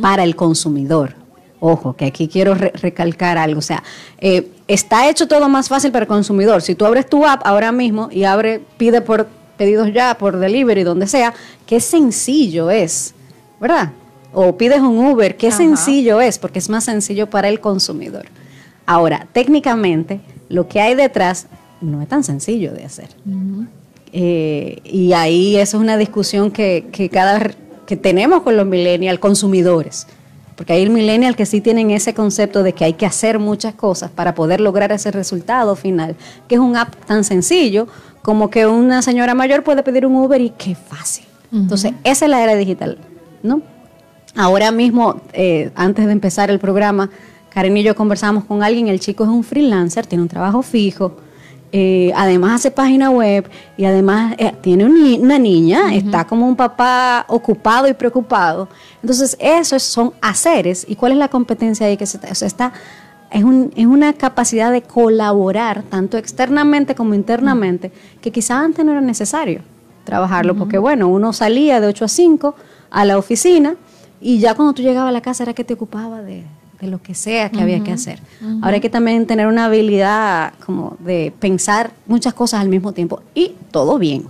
para 0.00 0.22
el 0.24 0.34
consumidor. 0.34 1.14
Ojo, 1.60 1.94
que 1.94 2.06
aquí 2.06 2.26
quiero 2.28 2.54
re- 2.54 2.72
recalcar 2.80 3.36
algo. 3.36 3.58
O 3.58 3.62
sea, 3.62 3.82
eh, 4.18 4.48
está 4.66 5.10
hecho 5.10 5.28
todo 5.28 5.46
más 5.50 5.68
fácil 5.68 5.90
para 5.92 6.04
el 6.04 6.08
consumidor. 6.08 6.62
Si 6.62 6.74
tú 6.74 6.86
abres 6.86 7.06
tu 7.10 7.26
app 7.26 7.42
ahora 7.44 7.70
mismo 7.72 8.08
y 8.10 8.24
abre, 8.24 8.62
pide 8.78 9.02
por 9.02 9.26
pedidos 9.58 9.92
ya, 9.92 10.16
por 10.16 10.38
delivery, 10.38 10.84
donde 10.84 11.06
sea, 11.06 11.34
qué 11.66 11.80
sencillo 11.80 12.70
es, 12.70 13.12
¿verdad? 13.60 13.90
O 14.32 14.56
pides 14.56 14.80
un 14.80 14.98
Uber, 14.98 15.36
qué 15.36 15.48
Ajá. 15.48 15.56
sencillo 15.56 16.20
es, 16.20 16.38
porque 16.38 16.58
es 16.58 16.68
más 16.68 16.84
sencillo 16.84 17.28
para 17.30 17.48
el 17.48 17.60
consumidor. 17.60 18.26
Ahora, 18.86 19.26
técnicamente, 19.32 20.20
lo 20.48 20.68
que 20.68 20.80
hay 20.80 20.94
detrás 20.94 21.46
no 21.80 22.02
es 22.02 22.08
tan 22.08 22.24
sencillo 22.24 22.72
de 22.72 22.84
hacer. 22.84 23.08
Eh, 24.12 24.80
y 24.84 25.12
ahí 25.12 25.56
eso 25.56 25.76
es 25.76 25.82
una 25.82 25.96
discusión 25.96 26.50
que, 26.50 26.88
que 26.92 27.08
cada 27.08 27.40
que 27.86 27.96
tenemos 27.96 28.42
con 28.42 28.56
los 28.56 28.66
millennials, 28.66 29.18
consumidores. 29.18 30.06
Porque 30.56 30.74
hay 30.74 30.82
el 30.82 30.90
millennial 30.90 31.36
que 31.36 31.46
sí 31.46 31.60
tienen 31.60 31.90
ese 31.90 32.12
concepto 32.12 32.62
de 32.62 32.74
que 32.74 32.84
hay 32.84 32.92
que 32.92 33.06
hacer 33.06 33.38
muchas 33.38 33.74
cosas 33.74 34.10
para 34.10 34.34
poder 34.34 34.60
lograr 34.60 34.92
ese 34.92 35.10
resultado 35.10 35.74
final, 35.74 36.16
que 36.48 36.56
es 36.56 36.60
un 36.60 36.76
app 36.76 36.94
tan 37.06 37.24
sencillo 37.24 37.86
como 38.22 38.50
que 38.50 38.66
una 38.66 39.00
señora 39.00 39.34
mayor 39.34 39.62
puede 39.62 39.82
pedir 39.82 40.04
un 40.04 40.16
Uber 40.16 40.40
y 40.40 40.50
qué 40.50 40.74
fácil. 40.74 41.24
Entonces, 41.50 41.92
esa 42.04 42.26
es 42.26 42.30
la 42.30 42.42
era 42.42 42.56
digital, 42.56 42.98
¿no? 43.42 43.62
Ahora 44.40 44.70
mismo, 44.70 45.20
eh, 45.32 45.72
antes 45.74 46.06
de 46.06 46.12
empezar 46.12 46.48
el 46.48 46.60
programa, 46.60 47.10
Karen 47.48 47.76
y 47.76 47.82
yo 47.82 47.96
conversamos 47.96 48.44
con 48.44 48.62
alguien, 48.62 48.86
el 48.86 49.00
chico 49.00 49.24
es 49.24 49.30
un 49.30 49.42
freelancer, 49.42 50.06
tiene 50.06 50.22
un 50.22 50.28
trabajo 50.28 50.62
fijo, 50.62 51.16
eh, 51.72 52.12
además 52.14 52.52
hace 52.52 52.70
página 52.70 53.10
web 53.10 53.50
y 53.76 53.84
además 53.84 54.36
eh, 54.38 54.52
tiene 54.60 54.84
una 54.84 55.40
niña, 55.40 55.92
está 55.92 56.24
como 56.24 56.46
un 56.46 56.54
papá 56.54 57.24
ocupado 57.26 57.88
y 57.88 57.94
preocupado. 57.94 58.68
Entonces, 59.02 59.36
esos 59.40 59.82
son 59.82 60.12
haceres. 60.20 60.86
¿Y 60.88 60.94
cuál 60.94 61.10
es 61.10 61.18
la 61.18 61.26
competencia 61.26 61.88
ahí 61.88 61.96
que 61.96 62.06
se 62.06 62.18
está? 62.18 62.30
O 62.30 62.34
sea, 62.36 62.46
está 62.46 62.72
es, 63.32 63.42
un, 63.42 63.72
es, 63.74 63.86
una 63.86 64.12
capacidad 64.12 64.70
de 64.70 64.82
colaborar 64.82 65.82
tanto 65.82 66.16
externamente 66.16 66.94
como 66.94 67.14
internamente 67.14 67.90
que 68.20 68.30
quizás 68.30 68.58
antes 68.58 68.84
no 68.84 68.92
era 68.92 69.00
necesario 69.00 69.62
trabajarlo, 70.04 70.54
porque 70.54 70.78
bueno, 70.78 71.08
uno 71.08 71.32
salía 71.32 71.80
de 71.80 71.88
8 71.88 72.04
a 72.04 72.08
5 72.08 72.54
a 72.90 73.04
la 73.04 73.18
oficina 73.18 73.74
y 74.20 74.38
ya 74.38 74.54
cuando 74.54 74.72
tú 74.74 74.82
llegabas 74.82 75.08
a 75.08 75.12
la 75.12 75.20
casa 75.20 75.44
era 75.44 75.54
que 75.54 75.64
te 75.64 75.74
ocupaba 75.74 76.22
de, 76.22 76.44
de 76.80 76.86
lo 76.86 77.02
que 77.02 77.14
sea 77.14 77.50
que 77.50 77.60
había 77.60 77.82
que 77.82 77.92
hacer. 77.92 78.20
Ahora 78.62 78.74
hay 78.74 78.80
que 78.80 78.90
también 78.90 79.26
tener 79.26 79.46
una 79.46 79.66
habilidad 79.66 80.54
como 80.64 80.96
de 81.00 81.32
pensar 81.38 81.92
muchas 82.06 82.34
cosas 82.34 82.60
al 82.60 82.68
mismo 82.68 82.92
tiempo 82.92 83.22
y 83.34 83.54
todo 83.70 83.98
bien. 83.98 84.26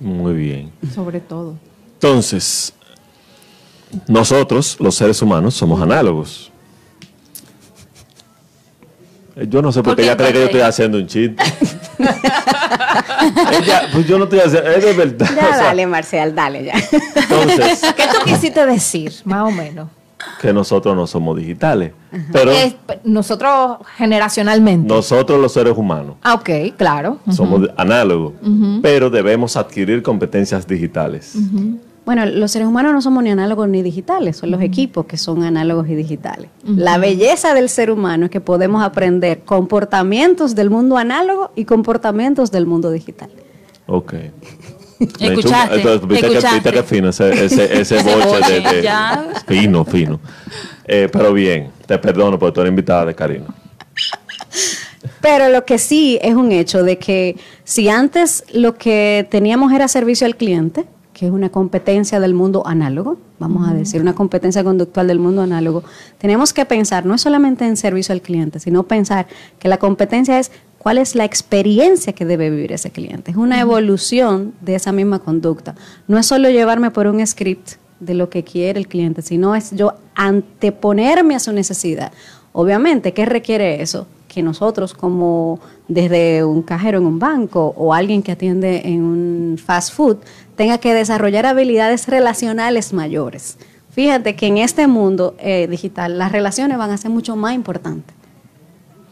Muy 0.00 0.34
bien. 0.34 0.70
Sobre 0.94 1.20
todo. 1.20 1.54
Entonces, 1.94 2.72
nosotros, 4.08 4.76
los 4.80 4.94
seres 4.94 5.20
humanos, 5.22 5.54
somos 5.54 5.80
análogos. 5.80 6.50
Yo 9.48 9.60
no 9.62 9.72
sé 9.72 9.82
por, 9.82 9.96
qué 9.96 10.02
ella 10.02 10.16
cree 10.16 10.32
que 10.32 10.38
yo 10.38 10.44
estoy 10.44 10.60
haciendo 10.60 10.98
un 10.98 11.06
chiste. 11.06 11.42
ella, 11.98 13.88
pues 13.92 14.06
yo 14.06 14.18
no 14.18 14.24
estoy 14.24 14.40
haciendo, 14.40 14.70
es 14.70 14.84
de 14.84 14.92
verdad. 14.92 15.30
Ya, 15.34 15.56
dale, 15.58 15.86
Marcial, 15.86 16.34
dale 16.34 16.64
ya. 16.64 16.74
Entonces, 17.14 17.82
¿qué 17.96 18.04
tú 18.12 18.24
quisiste 18.24 18.66
decir, 18.66 19.12
más 19.24 19.42
o 19.42 19.50
menos? 19.50 19.88
que 20.40 20.52
nosotros 20.52 20.96
no 20.96 21.06
somos 21.06 21.36
digitales. 21.36 21.92
Pero 22.32 22.52
nosotros 23.04 23.78
generacionalmente. 23.96 24.88
Nosotros 24.88 25.40
los 25.40 25.52
seres 25.52 25.76
humanos. 25.76 26.16
Ah, 26.22 26.34
ok, 26.34 26.76
claro. 26.76 27.18
Somos 27.30 27.68
análogos, 27.76 28.32
pero 28.82 29.10
debemos 29.10 29.56
adquirir 29.56 30.02
competencias 30.02 30.66
digitales. 30.66 31.36
Bueno, 32.04 32.26
los 32.26 32.50
seres 32.50 32.68
humanos 32.68 32.92
no 32.92 33.00
somos 33.00 33.22
ni 33.22 33.30
análogos 33.30 33.68
ni 33.68 33.82
digitales, 33.82 34.36
son 34.36 34.50
los 34.50 34.60
equipos 34.60 35.06
que 35.06 35.16
son 35.16 35.42
análogos 35.42 35.88
y 35.88 35.94
digitales. 35.94 36.50
La 36.64 36.98
belleza 36.98 37.54
del 37.54 37.70
ser 37.70 37.90
humano 37.90 38.26
es 38.26 38.30
que 38.30 38.40
podemos 38.40 38.82
aprender 38.82 39.40
comportamientos 39.40 40.54
del 40.54 40.68
mundo 40.68 40.98
análogo 40.98 41.50
y 41.56 41.64
comportamientos 41.64 42.50
del 42.50 42.66
mundo 42.66 42.90
digital. 42.90 43.30
Ok. 43.86 44.14
Escuchaste. 45.20 45.76
Entonces, 45.76 46.08
viste, 46.08 46.60
Que, 46.62 46.72
que 46.72 46.82
fino 46.82 47.08
ese, 47.08 47.44
ese, 47.44 47.80
ese 47.80 47.96
boche 48.02 48.60
de, 48.60 48.90
Fino, 49.46 49.84
fino. 49.84 50.20
Eh, 50.84 51.08
pero 51.10 51.32
bien, 51.32 51.70
te 51.86 51.98
perdono 51.98 52.38
porque 52.38 52.54
tú 52.54 52.60
eres 52.60 52.70
invitada 52.70 53.06
de 53.06 53.14
Karina. 53.14 53.46
Pero 55.20 55.48
lo 55.48 55.64
que 55.64 55.78
sí 55.78 56.18
es 56.22 56.34
un 56.34 56.52
hecho 56.52 56.82
de 56.82 56.98
que 56.98 57.36
si 57.64 57.88
antes 57.88 58.44
lo 58.52 58.76
que 58.76 59.26
teníamos 59.30 59.72
era 59.72 59.88
servicio 59.88 60.26
al 60.26 60.36
cliente, 60.36 60.84
que 61.14 61.26
es 61.26 61.32
una 61.32 61.48
competencia 61.48 62.20
del 62.20 62.34
mundo 62.34 62.66
análogo, 62.66 63.16
vamos 63.38 63.68
a 63.68 63.72
decir, 63.72 64.00
una 64.02 64.14
competencia 64.14 64.64
conductual 64.64 65.06
del 65.06 65.20
mundo 65.20 65.42
análogo, 65.42 65.84
tenemos 66.18 66.52
que 66.52 66.64
pensar 66.66 67.06
no 67.06 67.16
solamente 67.16 67.64
en 67.64 67.76
servicio 67.76 68.12
al 68.12 68.20
cliente, 68.20 68.58
sino 68.58 68.82
pensar 68.82 69.26
que 69.60 69.68
la 69.68 69.78
competencia 69.78 70.38
es 70.38 70.50
cuál 70.78 70.98
es 70.98 71.14
la 71.14 71.24
experiencia 71.24 72.12
que 72.12 72.26
debe 72.26 72.50
vivir 72.50 72.72
ese 72.72 72.90
cliente. 72.90 73.30
Es 73.30 73.36
una 73.36 73.60
evolución 73.60 74.52
de 74.60 74.74
esa 74.74 74.92
misma 74.92 75.20
conducta. 75.20 75.76
No 76.08 76.18
es 76.18 76.26
solo 76.26 76.50
llevarme 76.50 76.90
por 76.90 77.06
un 77.06 77.24
script 77.26 77.76
de 78.00 78.14
lo 78.14 78.28
que 78.28 78.42
quiere 78.42 78.78
el 78.80 78.88
cliente, 78.88 79.22
sino 79.22 79.54
es 79.54 79.70
yo 79.70 79.94
anteponerme 80.14 81.36
a 81.36 81.40
su 81.40 81.52
necesidad. 81.52 82.12
Obviamente, 82.56 83.12
¿qué 83.12 83.26
requiere 83.26 83.82
eso? 83.82 84.06
Que 84.28 84.40
nosotros 84.40 84.94
como 84.94 85.58
desde 85.88 86.44
un 86.44 86.62
cajero 86.62 86.98
en 86.98 87.06
un 87.06 87.18
banco 87.18 87.74
o 87.76 87.92
alguien 87.92 88.22
que 88.22 88.30
atiende 88.30 88.82
en 88.84 89.02
un 89.02 89.58
fast 89.58 89.92
food 89.92 90.18
tenga 90.54 90.78
que 90.78 90.94
desarrollar 90.94 91.46
habilidades 91.46 92.06
relacionales 92.06 92.92
mayores. 92.92 93.58
Fíjate 93.90 94.36
que 94.36 94.46
en 94.46 94.58
este 94.58 94.86
mundo 94.86 95.34
eh, 95.40 95.66
digital 95.68 96.16
las 96.16 96.30
relaciones 96.30 96.78
van 96.78 96.92
a 96.92 96.96
ser 96.96 97.10
mucho 97.10 97.34
más 97.34 97.56
importantes 97.56 98.14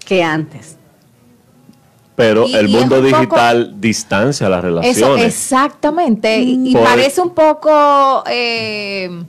que 0.07 0.23
antes. 0.23 0.77
Pero 2.15 2.47
el 2.47 2.69
mundo 2.69 3.03
digital 3.03 3.75
distancia 3.81 4.49
las 4.49 4.63
relaciones. 4.63 4.99
Eso, 4.99 5.17
exactamente. 5.17 6.39
Y, 6.39 6.75
parece 6.75 7.21
un 7.21 7.31
poco... 7.31 8.23
Eh, 8.31 9.25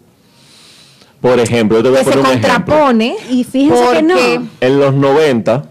por 1.24 1.40
ejemplo, 1.40 1.78
yo 1.78 1.84
te 1.84 1.90
voy 1.90 2.00
a 2.00 2.04
poner 2.04 2.20
un 2.20 2.26
contrapone. 2.26 3.16
Y 3.30 3.46
fíjense 3.46 3.82
que 3.94 4.04
no. 4.04 4.16
En 4.60 4.80
los 4.80 4.94
90, 4.94 5.64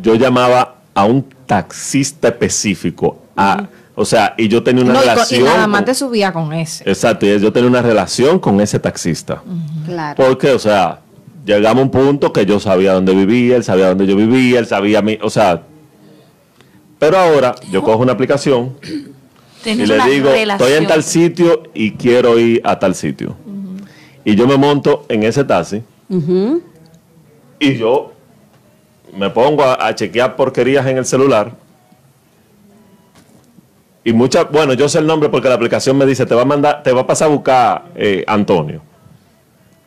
yo 0.00 0.14
llamaba 0.14 0.76
a 0.94 1.04
un 1.04 1.22
taxista 1.44 2.28
específico. 2.28 3.18
A, 3.36 3.68
O 3.94 4.06
sea, 4.06 4.32
y 4.38 4.48
yo 4.48 4.62
tenía 4.62 4.82
una 4.82 4.98
relación. 4.98 5.42
Y, 5.42 5.44
nada 5.44 5.66
más 5.66 5.84
te 5.84 5.94
subía 5.94 6.32
con 6.32 6.54
ese. 6.54 6.88
Exacto, 6.88 7.26
y 7.26 7.38
yo 7.38 7.52
tenía 7.52 7.68
una 7.68 7.82
relación 7.82 8.38
con 8.38 8.58
ese 8.62 8.78
taxista. 8.78 9.42
Claro. 9.84 10.16
Porque, 10.16 10.50
o 10.52 10.58
sea, 10.58 11.00
llegamos 11.44 11.82
a 11.82 11.84
un 11.84 11.90
punto 11.90 12.32
que 12.32 12.46
yo 12.46 12.58
sabía 12.58 12.94
dónde 12.94 13.14
vivía, 13.14 13.56
él 13.56 13.64
sabía 13.64 13.88
dónde 13.88 14.06
yo 14.06 14.16
vivía, 14.16 14.60
él 14.60 14.66
sabía 14.66 15.02
mi. 15.02 15.18
O 15.20 15.28
sea, 15.28 15.60
pero 16.98 17.18
ahora 17.18 17.54
yo 17.70 17.82
cojo 17.82 17.98
una 17.98 18.12
aplicación 18.12 18.76
y 19.62 19.74
le 19.74 20.04
digo, 20.04 20.30
estoy 20.30 20.72
en 20.72 20.86
tal 20.86 21.02
sitio 21.02 21.64
y 21.74 21.90
quiero 21.92 22.38
ir 22.38 22.62
a 22.64 22.78
tal 22.78 22.94
sitio. 22.94 23.36
Y 24.24 24.34
yo 24.34 24.46
me 24.46 24.56
monto 24.56 25.04
en 25.08 25.22
ese 25.22 25.44
taxi 25.44 25.82
y 27.60 27.76
yo 27.76 28.12
me 29.16 29.30
pongo 29.30 29.62
a, 29.62 29.94
chequear 29.94 30.34
porquerías 30.34 30.86
en 30.86 30.98
el 30.98 31.04
celular. 31.04 31.52
Y 34.02 34.12
muchas, 34.12 34.50
bueno, 34.50 34.72
yo 34.72 34.88
sé 34.88 34.98
el 34.98 35.06
nombre 35.06 35.28
porque 35.28 35.48
la 35.48 35.54
aplicación 35.54 35.96
me 35.96 36.06
dice, 36.06 36.24
te 36.24 36.34
va 36.34 36.42
a 36.42 36.46
mandar, 36.46 36.82
te 36.82 36.92
va 36.92 37.02
a 37.02 37.06
pasar 37.06 37.28
a 37.28 37.30
buscar 37.30 37.84
eh, 37.94 38.24
Antonio. 38.26 38.80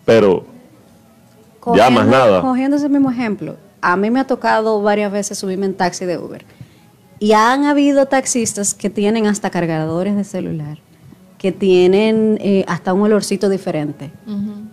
Pero 0.06 0.46
ya 1.76 1.90
más 1.90 2.06
nada. 2.06 2.42
Cogiendo 2.42 2.78
ese 2.78 2.90
mismo 2.90 3.10
ejemplo, 3.10 3.56
a 3.82 3.98
mí 3.98 4.12
me 4.12 4.20
ha 4.20 4.28
tocado 4.28 4.82
varias 4.82 5.12
veces 5.12 5.38
subirme 5.38 5.66
en 5.66 5.74
taxi 5.74 6.06
de 6.06 6.18
Uber. 6.18 6.46
Y 7.20 7.32
han 7.32 7.66
habido 7.66 8.06
taxistas 8.06 8.74
que 8.74 8.90
tienen 8.90 9.26
hasta 9.26 9.50
cargadores 9.50 10.16
de 10.16 10.24
celular, 10.26 10.78
que 11.44 11.52
tienen 11.52 12.38
eh, 12.40 12.64
hasta 12.70 12.94
un 12.94 13.02
olorcito 13.02 13.50
diferente, 13.50 14.14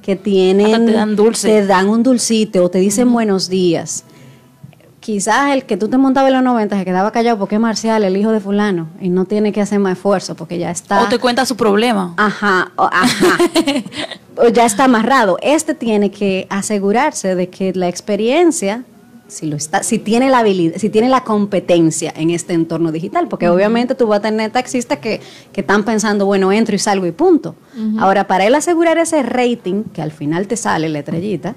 que 0.03 0.15
tienen... 0.15 0.87
te 0.87 0.93
dan 0.93 1.17
dulce. 1.17 1.49
Te 1.49 1.67
dan 1.67 1.89
un 1.89 2.05
dulcito 2.05 2.63
o 2.63 2.69
te 2.71 2.79
dicen 2.79 3.13
buenos 3.13 3.49
días. 3.49 4.05
Quizás 5.01 5.53
el 5.53 5.65
que 5.65 5.77
tú 5.77 5.89
te 5.89 5.99
montabas 5.99 6.29
en 6.29 6.35
los 6.35 6.45
90 6.45 6.79
se 6.79 6.85
quedaba 6.85 7.11
callado 7.11 7.41
porque 7.41 7.57
es 7.57 7.61
Marcial, 7.61 8.05
el 8.05 8.17
hijo 8.17 8.31
de 8.31 8.39
fulano, 8.39 8.87
y 9.01 9.09
no 9.09 9.25
tiene 9.25 9.51
que 9.51 9.61
hacer 9.61 9.81
más 9.81 9.95
esfuerzo 9.95 10.37
porque 10.37 10.59
ya 10.59 10.71
está... 10.71 11.03
O 11.03 11.09
te 11.09 11.19
cuenta 11.19 11.45
su 11.45 11.57
problema. 11.57 12.15
Ajá, 12.17 12.71
ajá. 12.77 13.37
o 14.37 14.47
ya 14.47 14.65
está 14.65 14.85
amarrado. 14.85 15.39
Este 15.43 15.75
tiene 15.75 16.13
que 16.13 16.47
asegurarse 16.51 17.35
de 17.35 17.49
que 17.49 17.73
la 17.75 17.89
experiencia 17.89 18.85
si 19.31 19.47
lo 19.47 19.57
está, 19.57 19.83
si 19.83 19.99
tiene 19.99 20.29
la 20.29 20.41
habilidad, 20.41 20.77
si 20.77 20.91
tiene 20.91 21.09
la 21.09 21.25
competencia 21.25 22.13
en 22.17 22.31
este 22.31 22.53
entorno 22.53 22.93
digital, 22.93 23.29
porque 23.29 23.49
obviamente 23.49 23.95
tú 23.95 24.07
vas 24.07 24.19
a 24.19 24.23
tener 24.23 24.51
taxistas 24.51 24.99
que, 24.99 25.21
están 25.55 25.85
pensando, 25.85 26.25
bueno, 26.25 26.53
entro 26.53 26.75
y 26.75 26.79
salgo 26.79 27.07
y 27.07 27.13
punto. 27.13 27.55
Ahora, 27.99 28.27
para 28.27 28.47
él 28.47 28.55
asegurar 28.55 28.97
ese 28.97 29.23
rating, 29.23 29.85
que 29.85 30.01
al 30.01 30.11
final 30.11 30.47
te 30.47 30.57
sale 30.57 30.89
la 30.89 31.01
estrellita, 31.01 31.55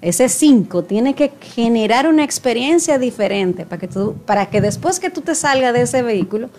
ese 0.00 0.28
5 0.28 0.84
tiene 0.84 1.14
que 1.14 1.32
generar 1.40 2.08
una 2.08 2.22
experiencia 2.22 2.98
diferente 2.98 3.66
para 3.66 3.80
que, 3.80 3.88
tú, 3.88 4.14
para 4.24 4.46
que 4.46 4.60
después 4.60 5.00
que 5.00 5.10
tú 5.10 5.22
te 5.22 5.34
salgas 5.34 5.72
de 5.74 5.82
ese 5.82 6.02
vehículo, 6.02 6.50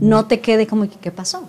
no 0.00 0.24
te 0.24 0.40
quede 0.40 0.66
como, 0.66 0.88
¿qué 0.88 1.10
pasó? 1.10 1.48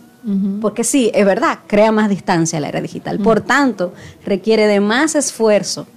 Porque 0.60 0.84
sí, 0.84 1.10
es 1.13 1.26
verdad, 1.26 1.60
crea 1.67 1.93
más 1.93 2.10
distancia 2.10 2.60
la 2.60 2.67
era 2.67 2.82
digital. 2.82 3.19
Por 3.19 3.39
tanto, 3.39 3.93
requiere 4.26 4.67
de 4.67 4.82
más 4.82 5.15
esfuerzo 5.15 5.88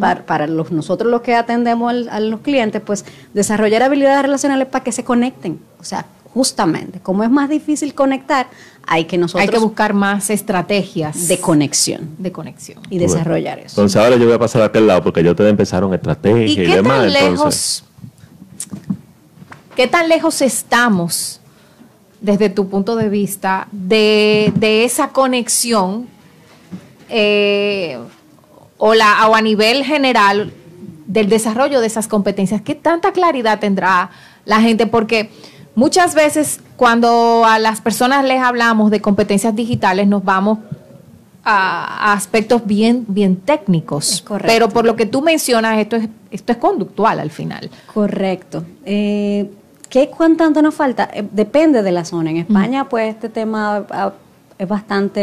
para, 0.00 0.46
los, 0.46 0.70
nosotros 0.70 1.10
los 1.10 1.20
que 1.22 1.34
atendemos 1.34 2.08
a 2.08 2.20
los 2.20 2.40
clientes, 2.40 2.80
pues 2.84 3.04
desarrollar 3.34 3.82
habilidades 3.82 4.22
relacionales 4.22 4.66
para 4.68 4.84
que 4.84 4.92
se 4.92 5.04
conecten. 5.04 5.58
O 5.78 5.84
sea, 5.84 6.06
justamente, 6.32 7.00
como 7.00 7.22
es 7.22 7.30
más 7.30 7.48
difícil 7.48 7.94
conectar, 7.94 8.46
hay 8.86 9.04
que 9.04 9.18
nosotros... 9.18 9.42
Hay 9.42 9.48
que 9.48 9.58
buscar 9.58 9.92
más 9.92 10.30
estrategias. 10.30 11.28
De 11.28 11.38
conexión. 11.38 12.10
De 12.18 12.32
conexión. 12.32 12.78
Y 12.90 12.98
desarrollar 12.98 13.58
eso. 13.58 13.80
Entonces 13.80 13.96
ahora 13.96 14.16
yo 14.16 14.24
voy 14.24 14.34
a 14.34 14.38
pasar 14.38 14.62
a 14.62 14.66
aquel 14.66 14.86
lado 14.86 15.02
porque 15.02 15.22
ya 15.22 15.30
ustedes 15.30 15.50
empezaron 15.50 15.92
estrategia 15.92 16.46
y, 16.46 16.56
qué 16.56 16.76
demás. 16.76 17.12
Tan 17.12 17.12
lejos, 17.12 17.84
¿Qué 19.76 19.86
tan 19.86 20.08
lejos 20.08 20.42
estamos, 20.42 21.40
desde 22.20 22.50
tu 22.50 22.68
punto 22.68 22.96
de 22.96 23.08
vista, 23.08 23.68
de, 23.70 24.52
de 24.56 24.84
esa 24.84 25.10
conexión? 25.10 26.08
Eh, 27.08 27.98
o, 28.78 28.94
la, 28.94 29.28
o 29.28 29.34
a 29.34 29.42
nivel 29.42 29.84
general 29.84 30.52
del 31.06 31.28
desarrollo 31.28 31.80
de 31.80 31.86
esas 31.86 32.08
competencias? 32.08 32.62
¿Qué 32.62 32.74
tanta 32.74 33.12
claridad 33.12 33.58
tendrá 33.58 34.10
la 34.44 34.60
gente? 34.60 34.86
Porque 34.86 35.30
muchas 35.74 36.14
veces 36.14 36.60
cuando 36.76 37.44
a 37.44 37.58
las 37.58 37.80
personas 37.80 38.24
les 38.24 38.40
hablamos 38.40 38.90
de 38.90 39.00
competencias 39.00 39.54
digitales 39.54 40.06
nos 40.06 40.24
vamos 40.24 40.58
a, 41.44 42.12
aspectos 42.12 42.66
bien, 42.66 43.04
bien 43.08 43.36
técnicos. 43.36 44.24
Pero 44.44 44.68
por 44.68 44.84
lo 44.84 44.96
que 44.96 45.06
tú 45.06 45.22
mencionas, 45.22 45.78
esto 45.78 45.96
es, 45.96 46.08
esto 46.30 46.52
es 46.52 46.58
conductual 46.58 47.20
al 47.20 47.30
final. 47.30 47.70
Correcto. 47.92 48.64
Eh, 48.84 49.50
¿Qué 49.88 50.08
cuánto 50.08 50.60
nos 50.60 50.74
falta? 50.74 51.08
Eh, 51.12 51.26
depende 51.32 51.82
de 51.82 51.92
la 51.92 52.04
zona. 52.04 52.30
En 52.30 52.36
España, 52.38 52.88
pues 52.88 53.14
este 53.14 53.28
tema 53.28 53.86
ah, 53.90 54.12
es 54.58 54.68
bastante 54.68 55.20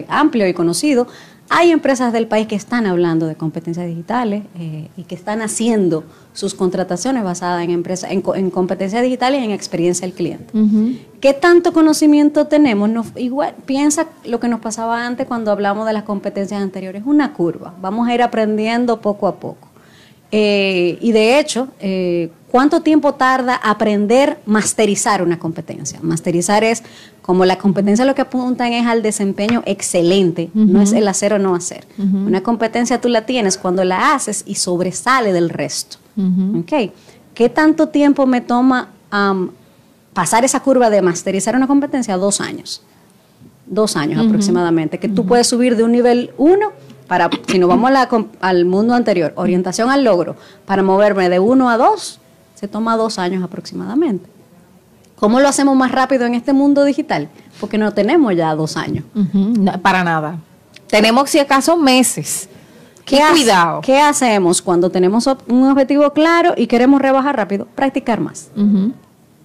eh, 0.00 0.06
amplio 0.08 0.46
y 0.46 0.52
conocido. 0.52 1.06
Hay 1.50 1.70
empresas 1.70 2.12
del 2.12 2.26
país 2.26 2.46
que 2.46 2.56
están 2.56 2.86
hablando 2.86 3.26
de 3.26 3.34
competencias 3.34 3.86
digitales 3.86 4.42
eh, 4.58 4.88
y 4.96 5.04
que 5.04 5.14
están 5.14 5.40
haciendo 5.40 6.04
sus 6.34 6.54
contrataciones 6.54 7.24
basadas 7.24 7.64
en, 7.64 7.70
empresa, 7.70 8.08
en, 8.10 8.50
competencias 8.50 9.02
digitales 9.02 9.40
y 9.40 9.44
en 9.44 9.50
experiencia 9.50 10.06
del 10.06 10.14
cliente. 10.14 10.52
¿Qué 11.20 11.32
tanto 11.34 11.72
conocimiento 11.72 12.46
tenemos? 12.46 12.90
igual, 13.16 13.54
piensa 13.64 14.06
lo 14.24 14.38
que 14.40 14.48
nos 14.48 14.60
pasaba 14.60 15.06
antes 15.06 15.26
cuando 15.26 15.50
hablamos 15.50 15.86
de 15.86 15.94
las 15.94 16.02
competencias 16.04 16.62
anteriores, 16.62 17.02
una 17.06 17.32
curva. 17.32 17.74
Vamos 17.80 18.06
a 18.08 18.14
ir 18.14 18.22
aprendiendo 18.22 19.00
poco 19.00 19.26
a 19.26 19.36
poco. 19.36 19.67
Eh, 20.30 20.98
y 21.00 21.12
de 21.12 21.38
hecho, 21.38 21.68
eh, 21.80 22.30
¿cuánto 22.50 22.82
tiempo 22.82 23.14
tarda 23.14 23.54
aprender 23.54 24.38
masterizar 24.46 25.22
una 25.22 25.38
competencia? 25.38 25.98
Masterizar 26.02 26.64
es 26.64 26.82
como 27.22 27.44
la 27.44 27.56
competencia 27.56 28.04
lo 28.04 28.14
que 28.14 28.22
apuntan 28.22 28.72
es 28.72 28.86
al 28.86 29.02
desempeño 29.02 29.62
excelente, 29.66 30.50
no 30.54 30.80
es 30.80 30.92
el 30.92 31.06
hacer 31.08 31.34
o 31.34 31.38
no 31.38 31.54
hacer. 31.54 31.86
Una 31.98 32.42
competencia 32.42 33.00
tú 33.00 33.08
la 33.08 33.26
tienes 33.26 33.58
cuando 33.58 33.84
la 33.84 34.14
haces 34.14 34.44
y 34.46 34.54
sobresale 34.54 35.32
del 35.32 35.50
resto. 35.50 35.98
¿Qué 37.34 37.48
tanto 37.48 37.88
tiempo 37.88 38.26
me 38.26 38.40
toma 38.40 38.88
pasar 40.14 40.44
esa 40.44 40.60
curva 40.60 40.88
de 40.88 41.02
masterizar 41.02 41.54
una 41.54 41.66
competencia? 41.66 42.16
Dos 42.16 42.40
años. 42.40 42.82
Dos 43.66 43.96
años 43.96 44.26
aproximadamente. 44.26 44.98
Que 44.98 45.08
tú 45.08 45.26
puedes 45.26 45.46
subir 45.46 45.76
de 45.76 45.84
un 45.84 45.92
nivel 45.92 46.30
1 46.38 46.72
para, 47.08 47.30
si 47.48 47.58
nos 47.58 47.68
vamos 47.68 47.90
al 48.40 48.64
mundo 48.66 48.94
anterior, 48.94 49.32
orientación 49.34 49.90
al 49.90 50.04
logro, 50.04 50.36
para 50.66 50.82
moverme 50.82 51.28
de 51.28 51.40
uno 51.40 51.70
a 51.70 51.76
dos, 51.78 52.20
se 52.54 52.68
toma 52.68 52.96
dos 52.96 53.18
años 53.18 53.42
aproximadamente. 53.42 54.28
¿Cómo 55.16 55.40
lo 55.40 55.48
hacemos 55.48 55.74
más 55.74 55.90
rápido 55.90 56.26
en 56.26 56.34
este 56.34 56.52
mundo 56.52 56.84
digital? 56.84 57.28
Porque 57.58 57.78
no 57.78 57.92
tenemos 57.92 58.36
ya 58.36 58.54
dos 58.54 58.76
años. 58.76 59.04
para 59.82 60.04
nada. 60.04 60.38
Tenemos, 60.86 61.28
si 61.30 61.38
acaso, 61.38 61.76
meses. 61.76 62.48
¿Qué 63.04 63.20
cuidado. 63.32 63.80
¿Qué 63.80 63.98
hacemos 63.98 64.60
cuando 64.60 64.90
tenemos 64.90 65.26
un 65.48 65.68
objetivo 65.68 66.12
claro 66.12 66.52
y 66.56 66.66
queremos 66.66 67.00
rebajar 67.00 67.36
rápido? 67.36 67.66
Practicar 67.74 68.20
más. 68.20 68.50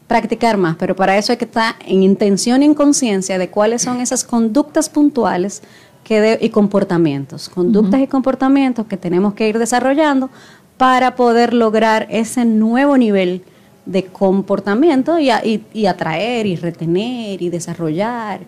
Practicar 0.07 0.57
más, 0.57 0.75
pero 0.75 0.95
para 0.95 1.17
eso 1.17 1.31
hay 1.31 1.37
que 1.37 1.45
estar 1.45 1.75
en 1.85 2.03
intención 2.03 2.61
y 2.61 2.65
en 2.65 2.73
conciencia 2.73 3.37
de 3.37 3.49
cuáles 3.49 3.81
son 3.81 4.01
esas 4.01 4.25
conductas 4.25 4.89
puntuales 4.89 5.63
que 6.03 6.37
y 6.41 6.49
comportamientos, 6.49 7.49
conductas 7.49 8.01
y 8.01 8.07
comportamientos 8.07 8.85
que 8.87 8.97
tenemos 8.97 9.33
que 9.33 9.47
ir 9.47 9.57
desarrollando 9.57 10.29
para 10.77 11.15
poder 11.15 11.53
lograr 11.53 12.07
ese 12.09 12.45
nuevo 12.45 12.97
nivel 12.97 13.43
de 13.85 14.05
comportamiento 14.05 15.19
y, 15.19 15.29
y, 15.73 15.85
atraer 15.85 16.45
y 16.45 16.55
retener 16.55 17.41
y 17.41 17.49
desarrollar 17.49 18.41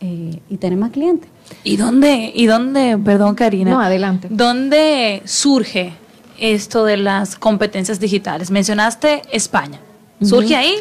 eh, 0.00 0.40
y 0.48 0.56
tener 0.56 0.78
más 0.78 0.90
clientes. 0.90 1.28
¿Y 1.64 1.76
dónde, 1.76 2.32
¿Y 2.34 2.46
dónde, 2.46 2.98
perdón 2.98 3.34
Karina? 3.34 3.70
No, 3.70 3.80
adelante. 3.80 4.28
¿Dónde 4.30 5.22
surge 5.24 5.92
esto 6.38 6.84
de 6.84 6.96
las 6.96 7.36
competencias 7.36 8.00
digitales? 8.00 8.50
Mencionaste 8.50 9.22
España. 9.30 9.80
¿Surge 10.22 10.54
ahí? 10.54 10.74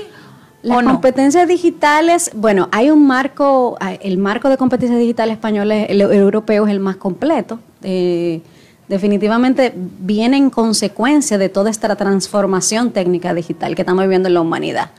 Las 0.61 0.83
competencias 0.83 1.47
digitales, 1.47 2.31
bueno, 2.35 2.67
hay 2.71 2.91
un 2.91 3.07
marco, 3.07 3.77
el 4.01 4.17
marco 4.17 4.49
de 4.49 4.57
competencias 4.57 4.99
digitales 4.99 5.35
españoles, 5.35 5.87
el, 5.89 6.01
europeo 6.01 6.65
es 6.65 6.71
el 6.71 6.81
más 6.81 6.97
completo. 6.97 7.59
Eh, 7.81 8.41
definitivamente 8.89 9.73
viene 9.75 10.35
en 10.35 10.49
consecuencia 10.49 11.37
de 11.37 11.47
toda 11.47 11.69
esta 11.69 11.95
transformación 11.95 12.91
técnica 12.91 13.33
digital 13.33 13.75
que 13.75 13.83
estamos 13.83 14.03
viviendo 14.03 14.27
en 14.27 14.33
la 14.33 14.41
humanidad. 14.41 14.91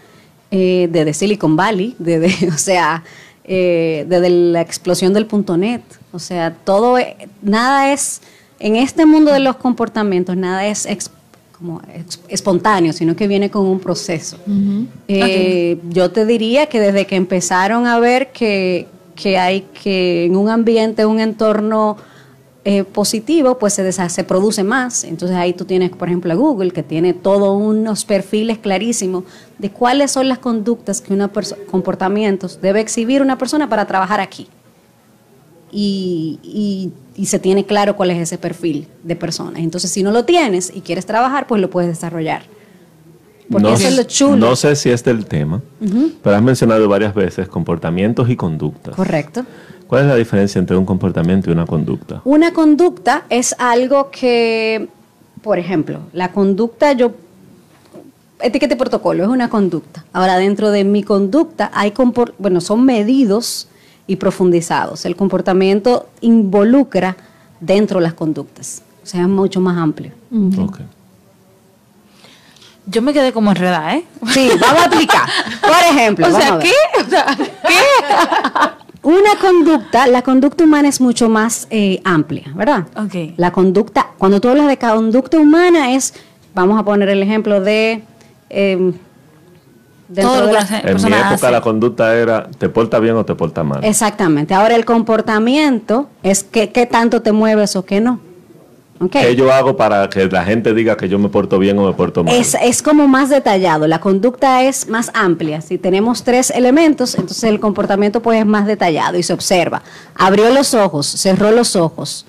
Eh, 0.50 0.88
desde 0.90 1.12
Silicon 1.12 1.56
Valley, 1.56 1.94
desde, 1.98 2.48
o 2.48 2.58
sea, 2.58 3.04
eh, 3.44 4.06
desde 4.08 4.30
la 4.30 4.62
explosión 4.62 5.12
del 5.12 5.26
punto 5.26 5.58
net. 5.58 5.82
O 6.12 6.18
sea, 6.18 6.54
todo, 6.54 6.96
nada 7.42 7.92
es, 7.92 8.22
en 8.58 8.76
este 8.76 9.04
mundo 9.04 9.30
de 9.30 9.40
los 9.40 9.56
comportamientos, 9.56 10.36
nada 10.36 10.66
es 10.66 10.86
como 11.60 11.80
espontáneo, 12.28 12.92
sino 12.92 13.14
que 13.14 13.28
viene 13.28 13.50
con 13.50 13.66
un 13.66 13.78
proceso. 13.78 14.38
Eh, 15.06 15.78
yo 15.90 16.10
te 16.10 16.24
diría 16.24 16.66
que 16.66 16.80
desde 16.80 17.06
que 17.06 17.16
empezaron 17.16 17.86
a 17.86 18.00
ver 18.00 18.32
que, 18.32 18.88
que 19.14 19.38
hay 19.38 19.66
que 19.82 20.24
en 20.24 20.36
un 20.36 20.48
ambiente, 20.48 21.04
un 21.04 21.20
entorno 21.20 21.98
eh, 22.64 22.84
positivo, 22.84 23.58
pues 23.58 23.74
se, 23.74 23.92
se 23.92 24.24
produce 24.24 24.64
más. 24.64 25.04
Entonces 25.04 25.36
ahí 25.36 25.52
tú 25.52 25.66
tienes, 25.66 25.90
por 25.90 26.08
ejemplo, 26.08 26.32
a 26.32 26.36
Google, 26.36 26.70
que 26.70 26.82
tiene 26.82 27.12
todos 27.12 27.60
unos 27.60 28.06
perfiles 28.06 28.58
clarísimos 28.58 29.24
de 29.58 29.70
cuáles 29.70 30.12
son 30.12 30.28
las 30.28 30.38
conductas 30.38 31.02
que 31.02 31.12
una 31.12 31.30
comportamientos 31.70 32.60
debe 32.62 32.80
exhibir 32.80 33.20
una 33.20 33.36
persona 33.36 33.68
para 33.68 33.86
trabajar 33.86 34.20
aquí. 34.20 34.48
Y, 35.72 36.92
y 37.20 37.26
se 37.26 37.38
tiene 37.38 37.66
claro 37.66 37.96
cuál 37.96 38.10
es 38.10 38.18
ese 38.18 38.38
perfil 38.38 38.86
de 39.02 39.14
personas. 39.14 39.62
Entonces, 39.62 39.90
si 39.90 40.02
no 40.02 40.10
lo 40.10 40.24
tienes 40.24 40.72
y 40.74 40.80
quieres 40.80 41.04
trabajar, 41.04 41.46
pues 41.46 41.60
lo 41.60 41.68
puedes 41.68 41.90
desarrollar. 41.90 42.42
Porque 43.50 43.68
no, 43.68 43.74
eso 43.74 43.88
es 43.88 43.96
lo 43.96 44.02
chulo. 44.04 44.36
No 44.36 44.56
sé 44.56 44.76
si 44.76 44.90
es 44.90 45.02
del 45.04 45.26
tema, 45.26 45.60
pero 46.22 46.36
has 46.36 46.42
mencionado 46.42 46.88
varias 46.88 47.14
veces 47.14 47.48
comportamientos 47.48 48.30
y 48.30 48.36
conductas. 48.36 48.94
Correcto. 48.94 49.44
¿Cuál 49.86 50.02
es 50.02 50.08
la 50.08 50.14
diferencia 50.14 50.58
entre 50.58 50.76
un 50.76 50.86
comportamiento 50.86 51.50
y 51.50 51.52
una 51.52 51.66
conducta? 51.66 52.22
Una 52.24 52.52
conducta 52.52 53.24
es 53.28 53.56
algo 53.58 54.10
que, 54.10 54.88
por 55.42 55.58
ejemplo, 55.58 55.98
la 56.12 56.30
conducta, 56.30 56.92
yo 56.92 57.12
etiqueta 58.40 58.74
y 58.74 58.78
protocolo, 58.78 59.24
es 59.24 59.28
una 59.28 59.50
conducta. 59.50 60.04
Ahora, 60.12 60.38
dentro 60.38 60.70
de 60.70 60.84
mi 60.84 61.02
conducta 61.02 61.72
hay, 61.74 61.92
bueno, 62.38 62.60
son 62.60 62.84
medidos 62.84 63.66
y 64.10 64.16
profundizados. 64.16 65.06
El 65.06 65.14
comportamiento 65.14 66.08
involucra 66.20 67.16
dentro 67.60 68.00
las 68.00 68.12
conductas, 68.12 68.82
o 69.04 69.06
sea, 69.06 69.20
es 69.20 69.28
mucho 69.28 69.60
más 69.60 69.78
amplio. 69.78 70.10
Yo 72.86 73.02
me 73.02 73.12
quedé 73.12 73.32
como 73.32 73.50
enredada, 73.50 73.94
¿eh? 73.94 74.04
Sí, 74.32 74.50
vamos 74.60 74.82
a 74.82 74.86
aplicar. 74.86 75.28
Por 75.60 75.96
ejemplo, 75.96 76.26
o 76.28 76.30
sea, 76.32 76.58
¿qué? 76.58 76.72
¿qué? 77.08 77.76
Una 79.08 79.36
conducta, 79.40 80.08
la 80.08 80.22
conducta 80.22 80.64
humana 80.64 80.88
es 80.88 81.00
mucho 81.00 81.28
más 81.28 81.68
eh, 81.70 82.00
amplia, 82.02 82.50
¿verdad? 82.56 82.88
Ok. 82.96 83.34
La 83.36 83.52
conducta, 83.52 84.08
cuando 84.18 84.40
tú 84.40 84.48
hablas 84.48 84.66
de 84.66 84.76
conducta 84.76 85.38
humana 85.38 85.94
es, 85.94 86.14
vamos 86.52 86.80
a 86.80 86.82
poner 86.84 87.10
el 87.10 87.22
ejemplo 87.22 87.60
de 87.60 88.02
eh, 88.48 88.92
en 90.16 91.04
mi 91.04 91.12
época 91.12 91.50
la 91.50 91.60
conducta 91.60 92.14
era 92.14 92.48
te 92.58 92.68
porta 92.68 92.98
bien 92.98 93.16
o 93.16 93.24
te 93.24 93.34
porta 93.34 93.62
mal. 93.62 93.84
Exactamente. 93.84 94.54
Ahora 94.54 94.74
el 94.74 94.84
comportamiento 94.84 96.08
es 96.22 96.42
que, 96.44 96.70
qué 96.70 96.86
tanto 96.86 97.22
te 97.22 97.32
mueves 97.32 97.76
o 97.76 97.84
qué 97.84 98.00
no. 98.00 98.20
Okay. 99.02 99.28
¿Qué 99.28 99.36
yo 99.36 99.50
hago 99.50 99.78
para 99.78 100.10
que 100.10 100.26
la 100.26 100.44
gente 100.44 100.74
diga 100.74 100.94
que 100.94 101.08
yo 101.08 101.18
me 101.18 101.30
porto 101.30 101.58
bien 101.58 101.78
o 101.78 101.86
me 101.86 101.94
porto 101.94 102.22
mal? 102.22 102.34
Es, 102.34 102.54
es 102.60 102.82
como 102.82 103.08
más 103.08 103.30
detallado, 103.30 103.86
la 103.86 103.98
conducta 103.98 104.62
es 104.64 104.88
más 104.88 105.10
amplia. 105.14 105.62
Si 105.62 105.78
tenemos 105.78 106.22
tres 106.22 106.50
elementos, 106.50 107.14
entonces 107.14 107.44
el 107.44 107.60
comportamiento 107.60 108.20
pues 108.20 108.40
es 108.40 108.46
más 108.46 108.66
detallado 108.66 109.16
y 109.16 109.22
se 109.22 109.32
observa. 109.32 109.82
Abrió 110.14 110.50
los 110.50 110.74
ojos, 110.74 111.06
cerró 111.06 111.50
los 111.50 111.76
ojos, 111.76 112.26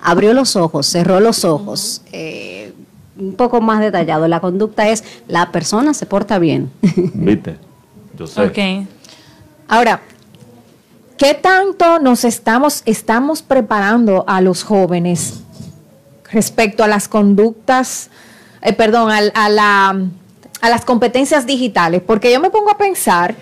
abrió 0.00 0.32
los 0.32 0.56
ojos, 0.56 0.86
cerró 0.86 1.20
los 1.20 1.44
ojos. 1.44 2.02
Eh, 2.10 2.72
un 3.18 3.34
poco 3.34 3.60
más 3.60 3.80
detallado. 3.80 4.28
La 4.28 4.40
conducta 4.40 4.88
es 4.88 5.04
la 5.26 5.50
persona 5.52 5.94
se 5.94 6.06
porta 6.06 6.38
bien. 6.38 6.70
Viste, 6.80 7.56
yo 8.16 8.26
sé. 8.26 8.86
Ahora, 9.66 10.00
¿qué 11.16 11.34
tanto 11.34 11.98
nos 11.98 12.24
estamos, 12.24 12.82
estamos 12.86 13.42
preparando 13.42 14.24
a 14.26 14.40
los 14.40 14.62
jóvenes 14.62 15.40
respecto 16.30 16.84
a 16.84 16.88
las 16.88 17.08
conductas, 17.08 18.10
eh, 18.62 18.72
perdón, 18.72 19.10
a, 19.10 19.48
la, 19.48 20.00
a 20.60 20.68
las 20.68 20.84
competencias 20.84 21.46
digitales? 21.46 22.02
Porque 22.06 22.32
yo 22.32 22.40
me 22.40 22.50
pongo 22.50 22.70
a 22.70 22.78
pensar 22.78 23.34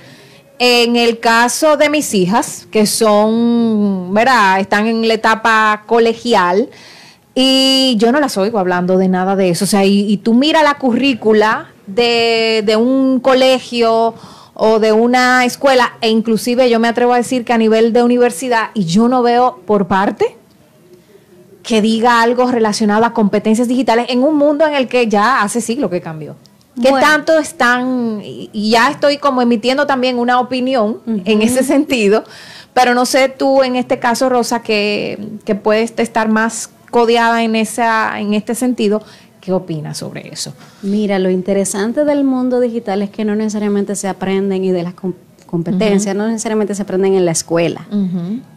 en 0.59 0.97
el 0.97 1.21
caso 1.21 1.77
de 1.77 1.91
mis 1.91 2.15
hijas, 2.15 2.67
que 2.71 2.87
son, 2.87 4.13
¿verdad? 4.15 4.59
Están 4.59 4.87
en 4.87 5.07
la 5.07 5.15
etapa 5.15 5.83
colegial 5.87 6.71
y 7.39 7.97
yo 7.99 8.13
no 8.13 8.19
las 8.19 8.39
oigo 8.39 8.59
hablando 8.59 8.97
de 8.97 9.09
nada 9.09 9.37
de 9.37 9.51
eso. 9.51 9.67
O 9.67 9.69
sea, 9.69 9.85
y, 9.85 10.17
tú 10.17 10.33
mira 10.33 10.63
la 10.63 10.79
currícula 10.79 11.69
de, 11.87 12.63
de, 12.65 12.77
un 12.77 13.21
colegio 13.21 14.15
o 14.55 14.79
de 14.79 14.93
una 14.93 15.45
escuela, 15.45 15.99
e 16.01 16.09
inclusive 16.09 16.71
yo 16.71 16.81
me 16.81 16.89
atrevo 16.89 17.13
a 17.13 17.19
decir 17.19 17.45
que 17.45 17.53
a 17.53 17.59
nivel 17.59 17.93
de 17.93 18.03
universidad, 18.03 18.71
y 18.73 18.87
yo 18.87 19.09
no 19.09 19.23
veo 19.23 19.61
por 19.67 19.87
parte 19.87 20.35
que 21.63 21.83
diga 21.83 22.23
algo 22.23 22.51
relacionado 22.51 23.05
a 23.05 23.13
competencias 23.13 23.69
digitales 23.69 24.07
en 24.09 24.25
un 24.25 24.37
mundo 24.37 24.67
en 24.67 24.75
el 24.75 24.89
que 24.89 25.07
ya 25.07 25.43
hace 25.43 25.61
siglo 25.61 25.91
que 25.91 26.01
cambió. 26.01 26.37
¿Qué 26.81 26.91
tanto 26.91 27.39
están, 27.39 28.21
y 28.23 28.71
ya 28.71 28.91
estoy 28.91 29.19
como 29.19 29.43
emitiendo 29.43 29.87
también 29.87 30.19
una 30.19 30.41
opinión 30.41 31.01
en 31.07 31.43
ese 31.43 31.63
sentido, 31.65 32.25
pero 32.73 32.95
no 32.95 33.05
sé 33.05 33.29
tú 33.29 33.63
en 33.63 33.77
este 33.77 33.99
caso, 33.99 34.31
Rosa, 34.31 34.63
que, 34.63 35.19
que 35.45 35.55
puedes 35.55 35.93
estar 35.99 36.29
más 36.29 36.71
codeada 36.97 37.43
en, 37.43 37.57
esa, 37.57 38.19
en 38.19 38.33
este 38.33 38.55
sentido, 38.55 39.03
¿qué 39.43 39.53
opinas 39.53 39.99
sobre 39.99 40.33
eso? 40.33 40.55
Mira, 40.81 41.19
lo 41.19 41.29
interesante 41.29 42.07
del 42.07 42.25
mundo 42.25 42.59
digital 42.59 43.03
es 43.03 43.11
que 43.11 43.23
no 43.23 43.37
necesariamente 43.37 43.95
se 43.97 44.09
aprenden 44.09 44.65
y 44.65 44.73
de 44.73 44.83
las 44.83 44.95
competencias, 45.45 46.17
no 46.17 46.27
necesariamente 46.27 46.75
se 46.75 46.81
aprenden 46.81 47.13
en 47.13 47.27
la 47.27 47.33
escuela. 47.33 47.87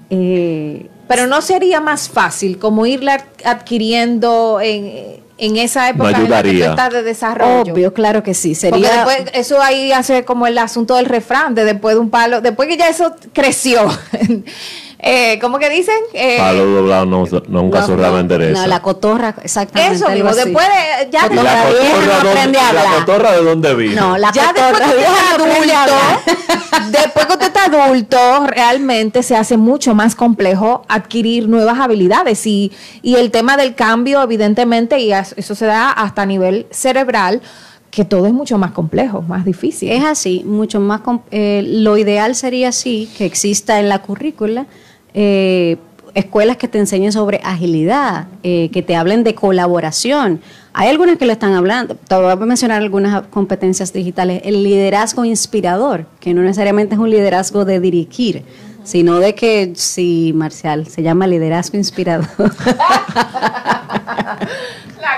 Eh, 0.10 0.88
pero 1.10 1.28
no 1.28 1.42
sería 1.42 1.82
más 1.82 2.08
fácil 2.08 2.60
como 2.60 2.86
irla 2.86 3.26
adquiriendo 3.44 4.62
en 4.62 5.20
en 5.40 5.58
esa 5.58 5.90
época 5.90 6.20
no 6.20 6.90
de 6.90 7.04
desarrollo. 7.04 7.74
Obvio, 7.74 7.94
claro 7.94 8.24
que 8.24 8.34
sí. 8.34 8.56
Sería... 8.56 9.06
eso 9.34 9.62
ahí 9.62 9.92
hace 9.92 10.26
como 10.26 10.48
el 10.48 10.58
asunto 10.58 10.96
del 10.96 11.06
refrán, 11.06 11.56
de 11.56 11.64
después 11.64 11.96
de 11.96 12.02
un 12.02 12.10
palo, 12.10 12.42
después 12.42 12.68
que 12.68 12.78
ya 12.78 12.90
eso 12.90 13.16
creció. 13.34 13.88
eh, 15.02 15.40
¿Cómo 15.40 15.60
que 15.60 15.70
dicen? 15.70 15.96
Eh, 16.14 16.36
palo 16.38 16.66
doblado 16.66 17.06
no, 17.06 17.20
nunca 17.48 17.88
no, 17.88 17.96
no, 17.96 18.24
No, 18.52 18.68
la 18.68 18.82
cotorra, 18.82 19.34
exactamente. 19.42 19.96
Eso 19.96 20.10
mismo, 20.10 20.36
después 20.36 20.68
de, 20.68 21.10
ya 21.10 21.30
de 21.30 21.36
la, 21.36 21.64
cotorra, 21.64 22.24
no 22.24 22.30
aprende 22.30 22.60
a 22.60 22.68
hablar. 22.68 22.84
¿La 22.84 23.06
cotorra 23.06 23.32
de 23.32 23.44
dónde 23.44 23.76
vino? 23.76 24.02
No, 24.02 24.18
la 24.18 24.34
ya 24.34 24.48
cotorra 24.48 24.88
después 24.88 25.62
que 25.64 25.74
adulto, 25.74 26.92
después 26.92 27.26
que 27.28 27.32
usted 27.32 27.48
está 27.48 27.66
adulto, 27.66 28.48
realmente 28.48 29.24
se 29.24 29.38
hace 29.38 29.56
mucho 29.56 29.96
más 29.96 30.16
complejo 30.16 30.84
adquirir 30.90 31.48
nuevas 31.48 31.80
habilidades 31.80 32.46
y, 32.46 32.74
y 33.02 33.16
el 33.16 33.32
tema 33.32 33.56
del 33.56 33.76
cambio, 33.76 34.22
evidentemente, 34.22 35.00
y 35.00 35.14
eso 35.14 35.56
se 35.56 35.66
da 35.66 35.92
hasta 35.92 36.24
a 36.24 36.26
nivel 36.26 36.68
cerebral, 36.72 37.42
que 37.90 38.04
todo 38.04 38.28
es 38.28 38.34
mucho 38.34 38.58
más 38.58 38.72
complejo, 38.72 39.22
más 39.22 39.46
difícil. 39.46 39.92
Es 39.92 40.04
así, 40.04 40.44
mucho 40.46 40.82
más. 40.82 41.02
Eh, 41.32 41.64
lo 41.66 41.98
ideal 41.98 42.36
sería 42.36 42.70
así, 42.70 43.10
que 43.18 43.26
exista 43.26 43.80
en 43.80 43.88
la 43.88 44.00
currícula. 44.02 44.68
Eh, 45.14 45.78
escuelas 46.14 46.58
que 46.58 46.68
te 46.68 46.80
enseñen 46.80 47.12
sobre 47.12 47.40
agilidad, 47.44 48.28
eh, 48.44 48.70
que 48.72 48.82
te 48.82 48.96
hablen 48.96 49.24
de 49.24 49.36
colaboración. 49.36 50.42
Hay 50.74 50.90
algunas 50.90 51.18
que 51.18 51.26
lo 51.26 51.32
están 51.32 51.54
hablando. 51.54 51.96
Te 51.96 52.16
voy 52.16 52.32
a 52.32 52.36
mencionar 52.36 52.82
algunas 52.82 53.28
competencias 53.28 53.94
digitales. 53.94 54.42
El 54.44 54.64
liderazgo 54.64 55.26
inspirador, 55.26 56.06
que 56.20 56.34
no 56.34 56.42
necesariamente 56.42 56.96
es 56.96 57.00
un 57.00 57.10
liderazgo 57.10 57.66
de 57.66 57.80
dirigir, 57.80 58.44
sino 58.84 59.20
de 59.20 59.36
que, 59.36 59.74
sí, 59.76 60.32
Marcial, 60.36 60.88
se 60.88 61.04
llama 61.04 61.28
liderazgo 61.28 61.78
inspirador. 61.78 62.28
la 62.38 62.56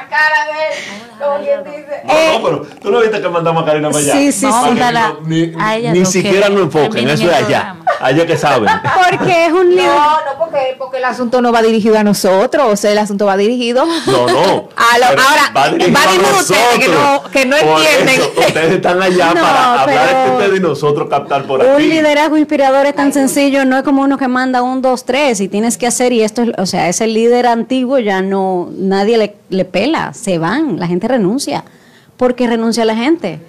cara 0.10 0.46
de 0.46 0.68
él. 0.68 1.11
No, 1.22 2.39
no, 2.39 2.43
pero 2.43 2.61
tú 2.82 2.91
no 2.91 2.99
viste 2.99 3.22
que 3.22 3.30
mandamos 3.30 3.63
a 3.63 3.65
Karina 3.65 3.89
para 3.89 3.99
allá. 3.99 4.13
Sí, 4.13 4.32
sí, 4.32 4.47
sí. 4.47 5.53
ni, 5.91 6.05
siquiera 6.05 6.49
no 6.49 6.61
enfoquen, 6.61 7.09
eso 7.09 7.30
es 7.30 7.34
allá. 7.34 7.76
Allá 7.99 8.26
que 8.26 8.38
saben. 8.38 8.67
Porque 9.11 9.45
es 9.45 9.51
un 9.51 9.69
líder. 9.69 9.86
No, 9.86 10.11
no, 10.11 10.39
porque, 10.39 10.76
porque 10.78 10.97
el 10.97 11.05
asunto 11.05 11.41
no 11.41 11.51
va 11.51 11.61
dirigido 11.61 11.97
a 11.97 12.03
nosotros, 12.03 12.67
o 12.72 12.76
sea, 12.76 12.91
el 12.91 12.97
asunto 12.97 13.26
va 13.26 13.38
dirigido. 13.38 13.86
No, 14.07 14.28
no. 14.28 14.69
A 14.76 14.97
lo, 14.97 15.05
ahora, 15.05 15.51
va 15.55 15.69
dirigido, 15.69 15.99
va 15.99 16.11
dirigido 16.11 16.36
a 16.36 16.39
ustedes 16.39 16.80
que 16.80 16.88
no, 16.88 17.24
que 17.32 17.45
no 17.45 17.55
entienden. 17.57 18.22
Eso, 18.22 18.32
ustedes 18.39 18.72
están 18.74 19.01
allá 19.01 19.28
no, 19.36 19.41
para 19.41 19.82
hablar 19.82 20.26
de 20.26 20.32
ustedes 20.32 20.59
y 20.59 20.61
nosotros 20.61 21.09
captar 21.09 21.43
por 21.43 21.61
aquí. 21.61 21.69
Un 21.72 21.89
liderazgo 21.89 22.38
inspirador 22.38 22.86
es 22.86 22.95
tan 22.95 23.13
sencillo, 23.13 23.65
no 23.65 23.78
es 23.78 23.84
como 23.84 24.01
uno 24.01 24.17
que 24.17 24.28
manda 24.28 24.61
un, 24.61 24.82
dos, 24.82 25.05
tres 25.05 25.39
y 25.39 25.47
tienes 25.47 25.78
que 25.78 25.88
hacer, 25.88 26.11
y 26.13 26.22
esto, 26.22 26.43
o 26.57 26.65
sea, 26.65 26.89
ese 26.89 27.07
líder 27.07 27.47
antiguo 27.47 27.99
ya 27.99 28.22
no, 28.22 28.69
nadie 28.76 29.17
le, 29.17 29.36
le 29.49 29.65
pela, 29.65 30.13
se 30.13 30.38
van, 30.38 30.80
la 30.80 30.88
gente 30.88 31.07
renuncia. 31.12 31.64
¿Por 32.18 32.36
qué 32.36 32.47
renuncia 32.47 32.86
la 32.86 32.95
gente? 32.95 33.39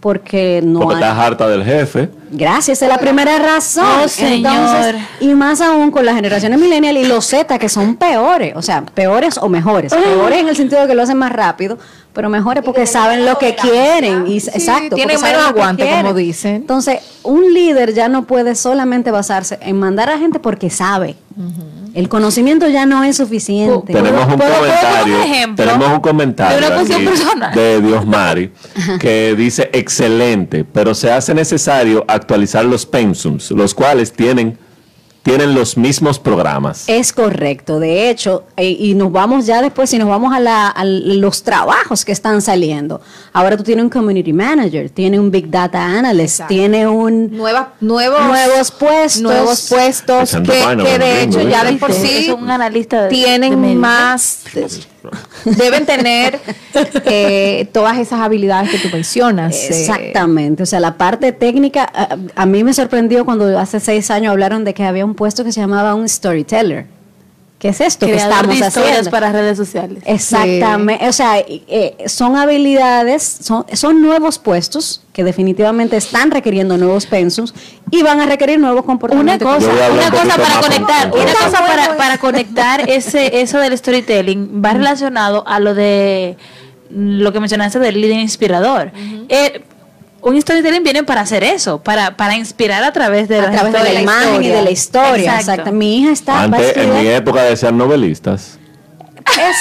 Porque 0.00 0.60
no 0.64 0.80
Porque 0.80 0.94
estás 0.94 1.18
harta 1.18 1.48
del 1.48 1.64
jefe. 1.64 2.08
Gracias, 2.30 2.82
es 2.82 2.88
la 2.88 2.98
primera 2.98 3.38
razón. 3.38 4.08
señor. 4.08 4.94
y 5.18 5.34
más 5.34 5.60
aún 5.60 5.90
con 5.90 6.06
las 6.06 6.14
generaciones 6.14 6.60
millennial 6.60 6.96
y 6.96 7.04
los 7.04 7.26
Z 7.26 7.58
que 7.58 7.68
son 7.68 7.96
peores, 7.96 8.54
o 8.54 8.62
sea, 8.62 8.84
peores 8.84 9.38
o 9.38 9.48
mejores. 9.48 9.92
Peores 9.92 10.38
en 10.38 10.48
el 10.48 10.56
sentido 10.56 10.82
de 10.82 10.86
que 10.86 10.94
lo 10.94 11.02
hacen 11.02 11.18
más 11.18 11.32
rápido, 11.32 11.78
pero 12.12 12.28
mejores 12.30 12.62
porque 12.62 12.86
saben 12.86 13.26
lo 13.26 13.38
que 13.38 13.56
quieren. 13.56 14.26
Y, 14.28 14.36
exacto. 14.36 14.94
Tienen 14.94 15.20
menos 15.20 15.42
aguante, 15.42 15.88
como 15.90 16.14
dicen. 16.14 16.56
Entonces, 16.56 17.00
un 17.24 17.52
líder 17.52 17.92
ya 17.92 18.08
no 18.08 18.24
puede 18.24 18.54
solamente 18.54 19.10
basarse 19.10 19.58
en 19.62 19.78
mandar 19.78 20.10
a 20.10 20.18
gente 20.18 20.38
porque 20.38 20.70
sabe. 20.70 21.16
El 21.98 22.08
conocimiento 22.08 22.68
ya 22.68 22.86
no 22.86 23.02
es 23.02 23.16
suficiente. 23.16 23.92
Tenemos 23.92 24.24
un 24.28 24.38
comentario. 24.38 25.16
tenemos 25.56 25.88
un 25.94 26.00
comentario 26.00 26.84
de, 26.84 27.60
de 27.60 27.80
Dios 27.82 28.06
Mari 28.06 28.52
que 29.00 29.34
dice 29.36 29.68
excelente, 29.72 30.62
pero 30.64 30.94
se 30.94 31.10
hace 31.10 31.34
necesario 31.34 32.04
actualizar 32.06 32.64
los 32.64 32.86
pensums, 32.86 33.50
los 33.50 33.74
cuales 33.74 34.12
tienen 34.12 34.56
tienen 35.22 35.54
los 35.54 35.76
mismos 35.76 36.18
programas. 36.18 36.84
Es 36.86 37.12
correcto, 37.12 37.80
de 37.80 38.10
hecho, 38.10 38.44
eh, 38.56 38.70
y 38.70 38.94
nos 38.94 39.12
vamos 39.12 39.46
ya 39.46 39.60
después, 39.60 39.90
si 39.90 39.98
nos 39.98 40.08
vamos 40.08 40.32
a, 40.32 40.40
la, 40.40 40.68
a, 40.68 40.84
los 40.84 41.42
trabajos 41.42 42.04
que 42.04 42.12
están 42.12 42.40
saliendo. 42.40 43.00
Ahora 43.32 43.56
tú 43.56 43.62
tienes 43.62 43.84
un 43.84 43.90
community 43.90 44.32
manager, 44.32 44.90
tienes 44.90 45.20
un 45.20 45.30
big 45.30 45.50
data 45.50 45.84
analyst, 45.84 46.42
tienes 46.48 46.86
un 46.86 47.36
Nueva, 47.36 47.74
nuevos, 47.80 48.24
nuevos 48.26 48.70
puestos, 48.70 49.22
nuevos 49.22 49.68
puestos 49.68 50.30
que, 50.30 50.98
de 50.98 51.22
hecho 51.22 51.42
ya 51.42 51.64
de 51.64 51.72
por 51.74 51.92
sí 51.92 52.30
un 52.30 52.50
analista 52.50 53.08
tienen 53.08 53.78
más 53.78 54.44
deben 55.44 55.86
tener 55.86 56.38
eh, 57.04 57.68
todas 57.72 57.98
esas 57.98 58.20
habilidades 58.20 58.70
que 58.70 58.78
tú 58.78 58.88
mencionas. 58.92 59.54
Eh. 59.54 59.68
Exactamente, 59.70 60.62
o 60.62 60.66
sea, 60.66 60.80
la 60.80 60.96
parte 60.96 61.32
técnica, 61.32 61.88
a, 61.94 62.16
a, 62.34 62.46
mí 62.46 62.64
me 62.64 62.72
sorprendió 62.72 63.24
cuando 63.24 63.58
hace 63.58 63.80
seis 63.80 64.10
años 64.10 64.30
hablaron 64.32 64.64
de 64.64 64.74
que 64.74 64.84
había 64.84 65.04
un 65.04 65.14
puesto 65.14 65.44
que 65.44 65.52
se 65.52 65.60
llamaba 65.60 65.94
un 65.94 66.08
storyteller. 66.08 66.97
¿Qué 67.58 67.70
es 67.70 67.80
esto 67.80 68.06
Creador 68.06 68.46
que 68.46 68.54
estamos 68.54 68.58
de 68.60 68.66
haciendo? 68.66 69.10
para 69.10 69.32
redes 69.32 69.56
sociales. 69.56 70.02
Exactamente. 70.06 71.02
Sí. 71.04 71.08
O 71.08 71.12
sea, 71.12 71.38
eh, 71.38 71.96
son 72.06 72.36
habilidades, 72.36 73.22
son, 73.42 73.66
son 73.72 74.00
nuevos 74.00 74.38
puestos 74.38 75.02
que 75.12 75.24
definitivamente 75.24 75.96
están 75.96 76.30
requiriendo 76.30 76.76
nuevos 76.78 77.06
pensos 77.06 77.52
y 77.90 78.04
van 78.04 78.20
a 78.20 78.26
requerir 78.26 78.60
nuevos 78.60 78.84
comportamientos. 78.84 79.48
Una 79.48 79.56
cosa, 79.56 79.92
una 79.92 80.10
cosa 80.10 80.36
para 80.36 80.60
conectar, 80.60 81.12
una 81.12 81.34
cosa 81.34 81.66
para, 81.66 81.96
para 81.96 82.18
conectar 82.18 82.88
ese, 82.88 83.40
eso 83.40 83.58
del 83.58 83.76
storytelling 83.76 84.62
va 84.64 84.74
relacionado 84.74 85.42
a 85.48 85.58
lo 85.58 85.74
de 85.74 86.36
lo 86.90 87.32
que 87.32 87.40
mencionaste 87.40 87.80
del 87.80 88.00
líder 88.00 88.20
inspirador. 88.20 88.92
Uh 88.94 88.98
-huh. 88.98 89.26
eh, 89.28 89.62
un 90.20 90.40
storytelling 90.40 90.82
viene 90.82 91.04
para 91.04 91.20
hacer 91.20 91.44
eso, 91.44 91.80
para, 91.82 92.16
para 92.16 92.36
inspirar 92.36 92.82
a 92.84 92.92
través 92.92 93.28
de 93.28 93.38
a 93.38 93.42
la, 93.42 93.50
través 93.50 93.72
de 93.72 93.92
la, 93.94 94.00
imagen 94.00 94.42
y 94.42 94.48
de 94.48 94.62
la 94.62 94.70
historia. 94.70 95.36
Exacto. 95.36 95.52
Exacto. 95.52 95.72
Mi 95.72 95.98
hija 95.98 96.12
está. 96.12 96.42
Antes, 96.42 96.76
en 96.76 96.94
mi 96.94 97.08
época 97.08 97.42
de 97.42 97.56
ser 97.56 97.72
novelistas. 97.72 98.58
Es, 99.28 99.56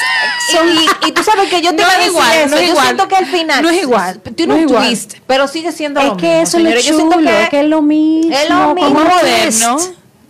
son, 0.52 0.68
y, 0.70 1.08
y, 1.08 1.12
tú 1.12 1.22
sabes 1.24 1.50
que 1.50 1.62
yo 1.62 1.76
te 1.76 1.84
no 1.84 1.90
decir 1.90 2.08
igual, 2.08 2.38
eso. 2.38 2.48
No 2.48 2.56
es 2.56 2.62
yo 2.62 2.72
igual. 2.72 2.86
siento 2.86 3.08
que 3.10 3.16
al 3.18 3.26
final 3.26 3.62
no 3.62 3.70
es 3.70 3.82
igual. 3.82 4.22
Tiene 4.36 4.54
no 4.54 4.60
un 4.60 4.70
igual. 4.70 4.88
twist, 4.88 5.16
pero 5.28 5.48
sigue 5.48 5.72
siendo 5.74 6.00
es 6.00 6.08
lo 6.08 6.18
que 6.18 6.28
mismo. 6.28 6.42
eso 6.42 6.58
es 6.58 6.64
lo 6.64 6.70
Yo 6.70 6.80
siento 6.80 7.14
chulo, 7.14 7.30
que 7.30 7.44
es 7.44 7.50
que 7.50 7.60
es 7.60 7.68
lo 7.68 7.82
mismo. 7.82 8.34
Es 8.34 8.50
lo 8.50 8.74
mismo. 8.74 8.94
Como 8.94 9.10
moderno. 9.10 9.78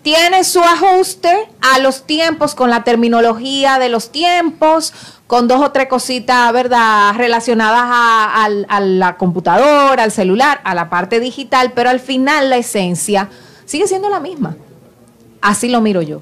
Tiene 0.02 0.44
su 0.44 0.62
ajuste 0.62 1.50
a 1.62 1.80
los 1.80 2.08
tiempos, 2.08 2.56
con 2.56 2.70
la 2.70 2.84
terminología 2.84 3.78
de 3.78 3.90
los 3.90 4.12
tiempos, 4.12 4.94
con 5.28 5.48
dos 5.48 5.62
o 5.62 5.72
tres 5.72 5.88
cositas, 5.88 6.52
¿verdad?, 6.54 7.14
relacionadas 7.16 7.84
a, 7.84 8.46
a, 8.46 8.78
a, 8.78 8.80
la 8.80 9.18
computadora, 9.18 10.04
al 10.04 10.12
celular, 10.12 10.62
a 10.64 10.74
la 10.74 10.90
parte 10.90 11.20
digital, 11.20 11.74
pero 11.76 11.90
al 11.90 12.00
final 12.00 12.50
la 12.50 12.58
esencia 12.58 13.30
sigue 13.66 13.88
siendo 13.88 14.10
la 14.10 14.20
misma. 14.22 14.56
Así 15.42 15.70
lo 15.70 15.82
miro 15.82 16.02
yo. 16.02 16.22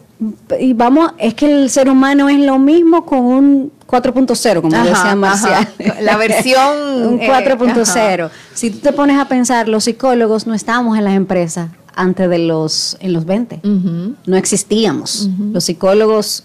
Y 0.59 0.73
vamos, 0.73 1.13
es 1.17 1.33
que 1.35 1.45
el 1.45 1.69
ser 1.69 1.89
humano 1.89 2.29
es 2.29 2.39
lo 2.39 2.59
mismo 2.59 3.05
con 3.05 3.19
un 3.19 3.71
4.0, 3.87 4.61
como 4.61 4.75
ajá, 4.75 4.85
decía 4.85 5.15
Marcial. 5.15 5.67
Ajá. 5.79 6.01
La 6.01 6.17
versión 6.17 7.07
un 7.07 7.19
4.0. 7.19 8.27
Eh, 8.27 8.29
si 8.53 8.71
tú 8.71 8.79
te 8.79 8.91
pones 8.91 9.17
a 9.19 9.27
pensar, 9.27 9.67
los 9.67 9.85
psicólogos 9.85 10.47
no 10.47 10.53
estábamos 10.53 10.97
en 10.97 11.05
las 11.05 11.13
empresas 11.13 11.69
antes 11.95 12.29
de 12.29 12.39
los 12.39 12.97
en 12.99 13.13
los 13.13 13.25
20. 13.25 13.61
Uh 13.63 13.67
-huh. 13.67 14.15
No 14.25 14.35
existíamos. 14.37 15.25
Uh 15.25 15.29
-huh. 15.29 15.53
Los 15.53 15.63
psicólogos 15.63 16.43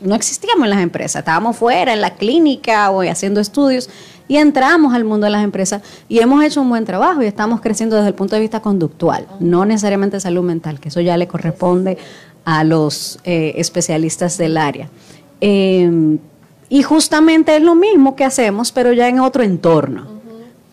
no 0.00 0.14
existíamos 0.14 0.64
en 0.64 0.70
las 0.70 0.80
empresas, 0.80 1.20
estábamos 1.20 1.56
fuera 1.56 1.92
en 1.92 2.00
la 2.00 2.14
clínica 2.14 2.90
o 2.90 3.00
haciendo 3.02 3.40
estudios 3.40 3.88
y 4.28 4.36
entramos 4.36 4.94
al 4.94 5.04
mundo 5.04 5.26
de 5.26 5.30
las 5.30 5.44
empresas 5.44 5.82
y 6.08 6.18
hemos 6.18 6.42
hecho 6.44 6.60
un 6.60 6.68
buen 6.68 6.84
trabajo 6.84 7.22
y 7.22 7.26
estamos 7.26 7.60
creciendo 7.60 7.96
desde 7.96 8.08
el 8.08 8.14
punto 8.14 8.34
de 8.34 8.40
vista 8.40 8.60
conductual, 8.60 9.26
no 9.40 9.64
necesariamente 9.64 10.20
salud 10.20 10.42
mental, 10.42 10.80
que 10.80 10.88
eso 10.88 11.00
ya 11.00 11.16
le 11.16 11.28
corresponde 11.28 11.98
a 12.44 12.64
los 12.64 13.18
eh, 13.24 13.54
especialistas 13.56 14.38
del 14.38 14.56
área. 14.56 14.88
Eh, 15.40 16.18
y 16.68 16.82
justamente 16.82 17.56
es 17.56 17.62
lo 17.62 17.74
mismo 17.74 18.16
que 18.16 18.24
hacemos, 18.24 18.72
pero 18.72 18.92
ya 18.92 19.08
en 19.08 19.20
otro 19.20 19.42
entorno. 19.42 20.16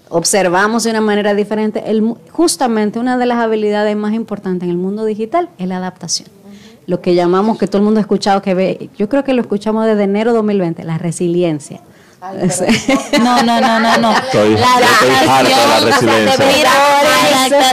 Observamos 0.10 0.84
de 0.84 0.92
una 0.92 1.02
manera 1.02 1.34
diferente. 1.34 1.84
El, 1.86 2.16
justamente 2.32 3.00
una 3.00 3.18
de 3.18 3.26
las 3.26 3.40
habilidades 3.40 3.96
más 3.96 4.14
importantes 4.14 4.64
en 4.64 4.72
el 4.72 4.78
mundo 4.78 5.06
digital 5.06 5.50
es 5.58 5.68
la 5.68 5.78
adaptación 5.78 6.43
lo 6.86 7.02
que 7.02 7.16
llamamos, 7.16 7.58
que 7.58 7.68
todo 7.68 7.78
el 7.80 7.84
mundo 7.86 8.00
ha 8.00 8.02
escuchado, 8.02 8.42
que 8.42 8.54
ve, 8.54 8.90
yo 8.98 9.08
creo 9.10 9.24
que 9.24 9.34
lo 9.34 9.42
escuchamos 9.42 9.86
desde 9.86 10.04
enero 10.04 10.34
2020, 10.34 10.84
la 10.84 10.98
resiliencia. 10.98 11.80
No, 13.22 13.44
no, 13.44 13.60
no, 13.60 13.80
no, 13.82 13.98
no. 13.98 14.12
Estoy, 14.18 14.52
La 14.56 14.58
de 14.58 15.26
la 15.26 15.76
adaptación, 15.76 16.10
resiliencia. 16.10 16.46
Mira, 16.56 16.72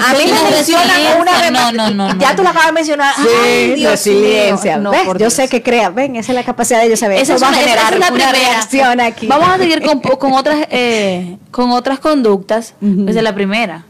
A 0.09 0.13
mí 0.15 0.25
me 0.27 0.51
mencionan 0.57 1.21
una 1.21 1.41
vez 1.41 1.53
no, 1.53 1.73
no, 1.73 1.91
no, 1.91 2.13
no. 2.15 2.21
Ya 2.21 2.35
tú 2.35 2.43
lo 2.43 2.49
acabas 2.49 2.67
de 2.67 2.73
mencionar. 2.73 3.15
Ay, 3.45 3.75
Dios 3.77 3.93
resiliencia. 3.93 4.77
No, 4.79 4.93
Yo 5.17 5.31
sé 5.31 5.49
que 5.49 5.63
crea, 5.63 5.91
ven, 5.91 6.17
esa 6.17 6.33
es 6.33 6.37
la 6.37 6.43
capacidad 6.45 6.81
de 6.81 6.87
ellos 6.87 6.99
saber. 6.99 7.19
Esa 7.19 7.35
Eso 7.35 7.37
es 7.37 7.43
va 7.45 7.47
a 7.47 7.51
una- 7.51 7.59
generar 7.61 7.93
es 7.95 8.01
la 8.01 8.07
una 8.09 8.09
primera. 8.09 8.33
reacción 8.33 9.01
aquí. 9.01 9.27
Vamos 9.29 9.49
a 9.49 9.57
seguir 9.59 9.83
con, 9.83 10.01
con 10.01 10.33
otras 10.33 10.67
eh, 10.71 11.37
con 11.53 11.71
otras 11.71 12.01
conductas. 12.01 12.75
Esa 13.07 13.19
es 13.19 13.23
la 13.23 13.35
primera. 13.35 13.85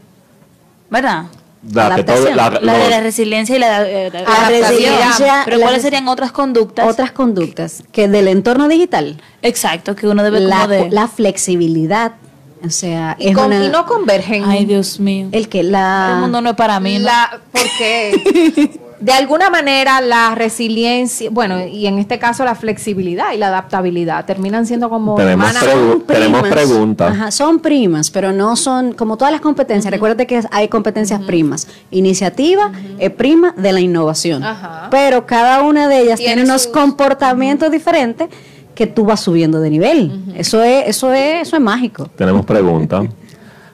¿Verdad? 0.91 1.23
La 1.71 1.95
que 1.95 2.03
todo- 2.03 2.33
la- 2.33 2.49
La 2.61 2.73
de 2.77 2.89
la 2.89 3.01
resiliencia 3.01 3.55
y 3.55 3.59
la, 3.59 3.87
eh, 3.87 4.09
la- 4.11 4.21
La 4.21 4.27
adaptación. 4.27 4.69
resiliencia, 4.71 5.41
Pero 5.45 5.57
la 5.57 5.63
¿cuáles 5.65 5.81
serían 5.83 6.07
otras 6.07 6.31
conductas? 6.31 6.87
Otras 6.89 7.11
conductas 7.11 7.83
que 7.91 8.07
del 8.07 8.27
entorno 8.27 8.67
digital, 8.67 9.21
Exacto, 9.43 9.95
que 9.95 10.07
uno 10.07 10.23
debe 10.23 10.39
la, 10.39 10.55
como 10.61 10.67
de... 10.69 10.89
la 10.89 11.07
flexibilidad, 11.07 12.13
o 12.65 12.69
sea, 12.71 13.15
Y, 13.19 13.27
es 13.29 13.35
con- 13.35 13.45
una- 13.47 13.63
y 13.65 13.69
no 13.69 13.85
convergen. 13.85 14.43
Ay, 14.45 14.65
Dios 14.65 14.99
mío. 14.99 15.27
el 15.31 15.49
que 15.49 15.61
la 15.63 16.13
El 16.15 16.21
mundo 16.21 16.41
no 16.41 16.49
es 16.51 16.55
para 16.55 16.79
mí, 16.79 16.97
¿no? 16.97 17.05
La, 17.05 17.39
porque 17.51 18.79
de 19.01 19.11
alguna 19.11 19.49
manera 19.49 19.99
la 19.99 20.35
resiliencia, 20.35 21.29
bueno, 21.31 21.65
y 21.65 21.87
en 21.87 21.97
este 21.99 22.19
caso 22.19 22.45
la 22.45 22.55
flexibilidad 22.55 23.33
y 23.33 23.37
la 23.37 23.47
adaptabilidad 23.47 24.25
terminan 24.25 24.65
siendo 24.65 24.89
como 24.89 25.15
Tenemos 25.15 25.51
pregu- 25.55 26.05
tenemos 26.05 26.47
preguntas. 26.47 27.11
Ajá, 27.11 27.31
son 27.31 27.59
primas, 27.59 28.11
pero 28.11 28.31
no 28.31 28.55
son 28.55 28.93
como 28.93 29.17
todas 29.17 29.31
las 29.31 29.41
competencias. 29.41 29.91
Recuerda 29.91 30.23
que 30.25 30.41
hay 30.51 30.67
competencias 30.67 31.19
primas. 31.21 31.67
Iniciativa 31.89 32.71
es 32.99 33.09
prima 33.11 33.53
de 33.57 33.73
la 33.73 33.79
innovación. 33.79 34.43
Pero 34.91 35.25
cada 35.25 35.61
una 35.63 35.87
de 35.87 35.99
ellas 36.01 36.17
Tiene 36.19 36.35
tiene, 36.35 36.49
unos 36.49 36.63
sus- 36.63 36.71
comportamientos 36.71 37.71
diferentes 37.71 38.29
que 38.75 38.87
tú 38.87 39.03
vas 39.05 39.19
subiendo 39.19 39.59
de 39.59 39.69
nivel. 39.69 40.33
Eso 40.35 40.61
es 40.61 40.87
eso 40.87 41.11
es 41.11 41.41
eso 41.47 41.55
es 41.55 41.61
mágico. 41.61 42.07
Tenemos 42.15 42.45
preguntas. 42.45 43.05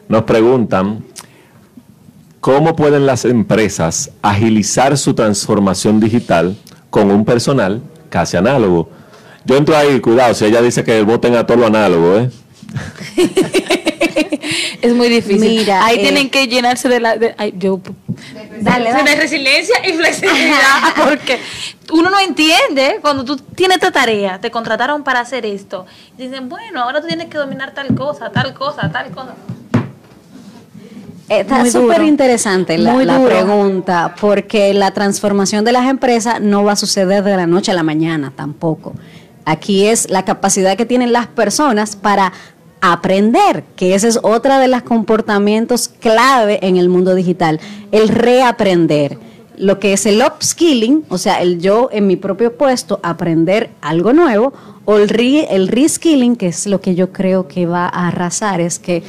Nos 0.08 0.24
preguntan, 0.24 1.04
¿cómo 2.48 2.78
pueden 2.78 3.06
las 3.06 3.26
empresas 3.26 4.10
agilizar 4.22 4.98
su 4.98 5.14
transformación 5.14 6.00
digital 6.00 6.56
con 6.90 7.12
un 7.12 7.26
personal 7.26 7.82
casi 8.10 8.38
análogo? 8.38 8.90
Yo 9.44 9.58
entro 9.58 9.76
ahí, 9.76 10.00
cuidado, 10.00 10.34
si 10.34 10.46
ella 10.46 10.62
dice 10.62 10.86
que 10.86 11.02
voten 11.02 11.36
a 11.36 11.46
todo 11.46 11.58
lo 11.58 11.68
análogo, 11.68 12.20
¿eh? 12.20 12.32
Es 14.82 14.94
muy 14.94 15.10
difícil. 15.10 15.42
Mira, 15.42 15.86
Ahí 15.86 15.98
eh, 15.98 16.04
tienen 16.04 16.30
que 16.30 16.48
llenarse 16.48 16.88
de 16.88 17.02
la... 17.02 17.18
de- 17.18 17.36
ay, 17.38 17.54
yo... 17.58 17.82
Dale, 18.62 18.94
de 18.94 19.16
resiliencia 19.18 19.76
y 19.86 19.92
flexibilidad, 19.92 20.94
porque 20.96 21.42
uno 21.92 22.10
no 22.10 22.20
entiende 22.20 23.00
cuando 23.02 23.26
tú 23.26 23.36
tienes 23.36 23.76
esta 23.76 23.92
tarea, 23.92 24.40
te 24.40 24.52
contrataron 24.52 25.04
para 25.04 25.20
hacer 25.20 25.46
esto, 25.46 25.86
y 26.18 26.28
dicen, 26.28 26.48
bueno, 26.48 26.82
ahora 26.82 27.02
tú 27.02 27.08
tienes 27.08 27.28
que 27.28 27.38
dominar 27.38 27.74
tal 27.74 27.94
cosa, 27.94 28.32
tal 28.32 28.54
cosa, 28.54 28.90
tal 28.90 29.12
cosa. 29.12 29.36
Está 31.30 31.66
súper 31.70 32.04
interesante 32.04 32.78
la, 32.78 32.96
pregunta, 33.26 34.16
porque 34.20 34.74
la 34.74 34.92
transformación 34.92 35.66
de 35.66 35.74
las 35.74 35.90
empresas 35.90 36.40
no 36.40 36.64
va 36.64 36.74
a 36.74 36.76
suceder 36.78 37.24
de 37.24 37.36
la 37.36 37.48
noche 37.48 37.72
a 37.72 37.76
la 37.76 37.84
mañana 37.84 38.32
tampoco. 38.34 38.94
Aquí 39.44 39.86
es 39.86 40.10
la 40.10 40.24
capacidad 40.24 40.78
que 40.78 40.86
tienen 40.86 41.12
las 41.12 41.28
personas 41.28 41.98
para 41.98 42.32
aprender, 42.80 43.64
que 43.76 43.94
ese 43.94 44.08
es 44.08 44.20
otra 44.24 44.60
de 44.60 44.70
los 44.70 44.84
comportamientos 44.84 45.90
clave 45.90 46.60
en 46.62 46.78
el 46.78 46.88
mundo 46.88 47.14
digital, 47.14 47.60
el 47.92 48.08
reaprender. 48.08 49.18
Lo 49.58 49.80
que 49.80 49.94
es 49.94 50.06
el 50.06 50.22
upskilling, 50.22 51.04
o 51.10 51.18
sea, 51.18 51.42
el 51.42 51.60
yo 51.60 51.90
en 51.92 52.08
mi 52.08 52.16
propio 52.16 52.56
puesto 52.56 53.00
aprender 53.02 53.72
algo 53.82 54.14
nuevo, 54.14 54.54
o 54.86 54.98
el, 54.98 55.10
re, 55.10 55.54
el 55.54 55.68
reskilling, 55.68 56.36
que 56.36 56.48
es 56.48 56.68
lo 56.68 56.80
que 56.80 56.96
yo 56.96 57.12
creo 57.12 57.48
que 57.48 57.66
va 57.66 57.88
a 57.88 58.08
arrasar, 58.08 58.62
es 58.62 58.80
que 58.80 59.04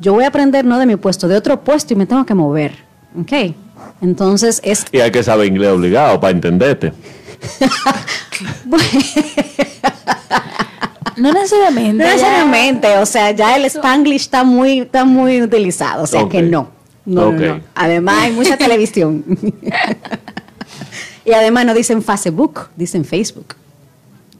yo 0.00 0.12
voy 0.12 0.24
a 0.24 0.28
aprender 0.28 0.64
no 0.64 0.78
de 0.78 0.86
mi 0.86 0.96
puesto, 0.96 1.28
de 1.28 1.36
otro 1.36 1.60
puesto 1.60 1.94
y 1.94 1.96
me 1.96 2.06
tengo 2.06 2.24
que 2.26 2.34
mover. 2.34 2.72
¿Ok? 3.20 3.54
Entonces 4.02 4.60
es... 4.64 4.84
Y 4.92 5.00
hay 5.00 5.10
que 5.10 5.22
saber 5.22 5.46
inglés 5.46 5.70
obligado 5.70 6.20
para 6.20 6.32
entenderte. 6.32 6.92
No 11.16 11.32
necesariamente. 11.32 12.04
No 12.04 12.04
ya- 12.04 12.12
necesariamente, 12.14 12.98
o 12.98 13.06
sea, 13.06 13.30
ya 13.30 13.56
el 13.56 13.64
Spanglish 13.64 14.20
está 14.22 14.44
muy, 14.44 14.80
está 14.80 15.04
muy 15.06 15.40
utilizado, 15.40 16.02
o 16.02 16.06
sea 16.06 16.28
que 16.28 16.42
no. 16.42 16.68
No, 17.06 17.22
no, 17.22 17.28
Ok. 17.28 17.40
no. 17.40 17.60
Además 17.74 18.16
hay 18.20 18.32
mucha 18.32 18.56
televisión. 18.58 19.24
y 21.24 21.32
además 21.32 21.64
no 21.64 21.74
dicen 21.74 22.02
Facebook, 22.02 22.68
dicen 22.76 23.04
Facebook. 23.04 23.54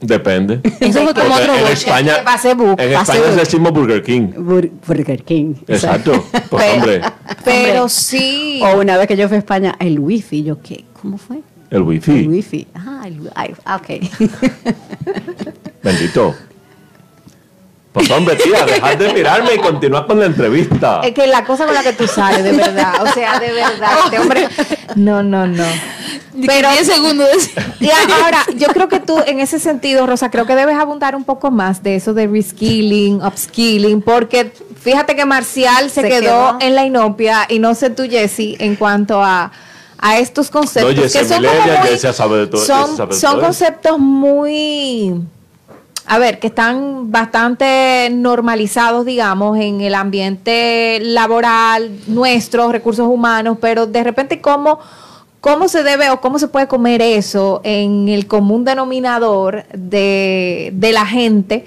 Depende. 0.01 0.61
Eso 0.81 1.03
fue 1.05 1.15
como 1.15 1.29
Porque 1.29 1.43
otro 1.43 1.55
en. 1.55 1.67
España, 1.73 2.15
Facebook, 2.39 2.81
en 2.81 2.93
España 2.93 3.21
decimos 3.37 3.73
Burger 3.73 4.03
King. 4.03 4.29
Bur- 4.37 4.71
Burger 4.87 5.23
King. 5.25 5.55
Exacto. 5.67 6.25
Pues 6.51 6.65
Pero- 6.65 6.75
hombre, 6.75 7.01
Pero 7.45 7.89
sí. 7.89 8.61
O 8.63 8.79
una 8.81 8.97
vez 8.99 9.07
que 9.09 9.17
yo 9.17 9.27
fui 9.29 9.37
a 9.37 9.39
España, 9.39 9.75
el 9.81 9.99
wifi, 9.99 10.43
yo 10.45 10.61
qué, 10.63 10.85
¿cómo 11.01 11.17
fue? 11.19 11.37
el 11.71 11.79
El 11.79 11.83
wifi. 11.83 12.27
wifi. 12.29 12.67
Ah, 12.75 13.03
el 13.07 13.31
ay, 13.35 13.55
ah, 13.65 13.77
ok. 13.77 13.89
Bendito. 15.83 16.35
Pues 17.93 18.11
hombre, 18.11 18.37
tía, 18.37 18.67
dejad 18.67 18.97
de 18.99 19.13
mirarme 19.15 19.55
y 19.55 19.59
continuar 19.59 20.07
con 20.07 20.21
la 20.21 20.27
entrevista. 20.27 21.01
Es 21.03 21.15
que 21.15 21.27
la 21.27 21.45
cosa 21.45 21.65
con 21.65 21.75
la 21.75 21.83
que 21.83 21.95
tú 21.95 22.07
sales, 22.07 22.45
de 22.45 22.53
verdad. 22.53 23.03
O 23.03 23.07
sea, 23.15 23.41
de 23.41 23.53
verdad. 23.53 23.91
Este 24.05 24.19
hombre. 24.19 24.49
No, 24.97 25.23
no, 25.23 25.47
no. 25.47 25.65
Pero 26.45 26.71
10 26.71 26.87
segundos. 26.95 27.29
Y 27.81 27.89
ahora, 27.91 28.45
yo 28.57 28.69
creo 28.69 28.89
que 28.89 29.01
tú, 29.01 29.19
en 29.27 29.41
ese 29.41 29.59
sentido, 29.59 30.07
Rosa, 30.07 30.31
creo 30.31 30.47
que 30.47 30.55
debes 30.55 30.77
abundar 30.77 31.15
un 31.17 31.25
poco 31.25 31.51
más 31.51 31.83
de 31.83 31.97
eso 31.97 32.13
de 32.15 32.27
reskilling, 32.27 33.23
upskilling, 33.23 34.03
porque 34.03 34.53
fíjate 34.81 35.15
que 35.17 35.25
Marcial 35.25 35.91
se, 35.91 36.03
Se 36.03 36.09
quedó, 36.09 36.21
quedó. 36.21 36.59
en 36.61 36.75
la 36.75 36.85
inopia 36.85 37.47
y 37.49 37.59
no 37.59 37.75
sé 37.75 37.91
tú, 37.91 38.03
Jessy, 38.09 38.57
en 38.59 38.77
cuanto 38.77 39.23
a, 39.23 39.51
a 39.99 40.19
estos 40.19 40.51
conceptos. 40.51 40.95
No, 40.95 41.03
Jessie 41.03 41.21
que 41.21 41.27
son 41.29 41.41
Millennial, 41.43 41.77
como 41.79 41.91
muy- 41.91 41.99
sabe 41.99 42.39
de 42.39 42.47
todo- 42.49 42.65
Son, 42.67 42.81
Jessie 42.83 42.97
sabe 42.97 43.15
de 43.15 43.21
son 43.21 43.31
todo 43.31 43.41
eso. 43.41 43.47
conceptos 43.47 43.99
muy. 43.99 45.15
A 46.09 46.19
ver, 46.19 46.39
que 46.39 46.47
están 46.47 47.11
bastante 47.11 48.09
normalizados, 48.13 49.05
digamos, 49.05 49.59
en 49.59 49.81
el 49.81 49.93
ambiente 49.97 50.99
laboral, 51.03 51.91
nuestros 52.07 52.71
recursos 52.71 53.09
humanos, 53.09 53.59
pero 53.61 53.89
de 53.89 54.05
repente, 54.05 54.41
¿cómo, 54.41 54.79
¿cómo 55.41 55.69
se 55.69 55.83
debe 55.83 56.11
o 56.11 56.21
cómo 56.21 56.39
se 56.39 56.49
puede 56.49 56.67
comer 56.69 57.03
eso 57.03 57.61
en 57.65 58.09
el 58.09 58.27
común 58.27 58.65
denominador 58.65 59.65
de, 59.73 60.71
de 60.75 60.93
la 60.93 61.07
gente? 61.07 61.65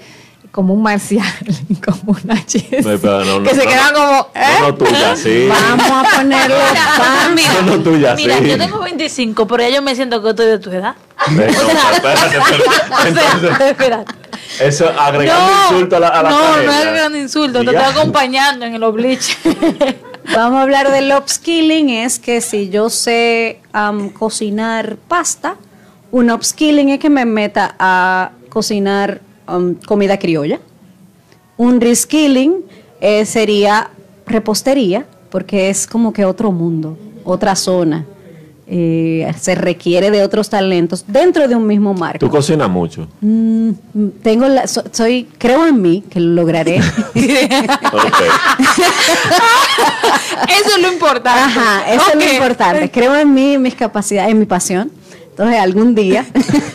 Como 0.50 0.74
un 0.74 0.82
marcial, 0.82 1.24
como 1.84 2.16
una 2.24 2.36
Jessie, 2.36 2.80
No, 2.82 3.24
no, 3.24 3.38
no, 3.38 3.42
que 3.44 3.54
se 3.54 3.62
quedan 3.66 3.92
no. 3.92 4.00
como, 4.00 4.28
¿eh? 4.34 4.40
No, 4.60 4.66
no 4.70 4.74
tuya, 4.74 5.14
sí. 5.22 5.46
Vamos 5.48 5.86
a 5.92 6.16
ponerlo 6.16 6.56
Mira, 7.36 7.52
No, 7.62 7.76
no, 7.76 7.82
tuya, 7.84 8.14
mira, 8.16 8.36
sí. 8.38 8.48
yo 8.48 8.58
tengo 8.58 8.80
25, 8.80 9.46
pero 9.46 9.62
ya 9.62 9.68
yo 9.76 9.80
me 9.82 9.94
siento 9.94 10.20
que 10.20 10.30
estoy 10.30 10.46
de 10.46 10.58
tu 10.58 10.70
edad. 10.72 10.96
Espérate, 11.28 12.36
espérate. 12.36 13.70
Espérate. 13.70 14.12
eso 14.58 14.88
agregando 14.98 15.52
insulto 15.70 15.96
a 15.96 16.00
la, 16.00 16.08
a 16.08 16.22
la 16.24 16.30
no, 16.30 16.38
cadena. 16.40 16.72
no 16.72 16.78
es 16.78 16.84
gran 16.94 17.16
insulto, 17.16 17.60
te 17.64 17.70
estoy 17.70 17.84
acompañando 17.84 18.66
en 18.66 18.74
el 18.74 18.82
obliche. 18.82 19.36
Vamos 20.34 20.58
a 20.58 20.62
hablar 20.62 20.90
del 20.90 21.12
upskilling, 21.16 21.90
es 21.90 22.18
que 22.18 22.40
si 22.40 22.68
yo 22.68 22.90
sé 22.90 23.60
cocinar 24.18 24.96
pasta, 25.08 25.56
un 26.12 26.30
upskilling 26.30 26.90
es 26.90 26.98
que 26.98 27.10
me 27.10 27.24
meta 27.24 27.74
a 27.78 28.32
cocinar 28.48 29.20
comida 29.86 30.18
criolla. 30.18 30.60
Un 31.56 31.80
reskilling 31.80 32.64
eh, 33.00 33.24
sería 33.26 33.90
repostería, 34.26 35.06
porque 35.30 35.70
es 35.70 35.86
como 35.86 36.12
que 36.12 36.24
otro 36.24 36.52
mundo, 36.52 36.96
otra 37.24 37.56
zona. 37.56 38.06
Eh, 38.72 39.28
se 39.36 39.56
requiere 39.56 40.12
de 40.12 40.22
otros 40.22 40.48
talentos 40.48 41.04
dentro 41.08 41.48
de 41.48 41.56
un 41.56 41.66
mismo 41.66 41.92
marco. 41.92 42.20
Tú 42.20 42.30
cocinas 42.30 42.70
mucho. 42.70 43.08
Mm, 43.20 43.70
tengo 44.22 44.46
la, 44.46 44.68
so- 44.68 44.84
soy, 44.92 45.26
creo 45.38 45.66
en 45.66 45.82
mí 45.82 46.04
que 46.08 46.20
lo 46.20 46.34
lograré. 46.34 46.76
Eso 50.48 50.76
es 50.76 50.82
lo 50.82 50.92
importante. 50.92 51.40
Ajá, 51.40 51.92
eso 51.92 52.04
es 52.10 52.14
lo 52.24 52.32
importante. 52.32 52.90
Creo 52.90 53.14
en 53.16 53.32
mí, 53.34 53.54
en 53.54 53.62
mis 53.62 53.74
capacidades, 53.74 54.30
en 54.32 54.38
mi 54.38 54.46
pasión. 54.46 54.90
Entonces, 55.30 55.58
algún 55.60 55.94
día. 55.94 56.26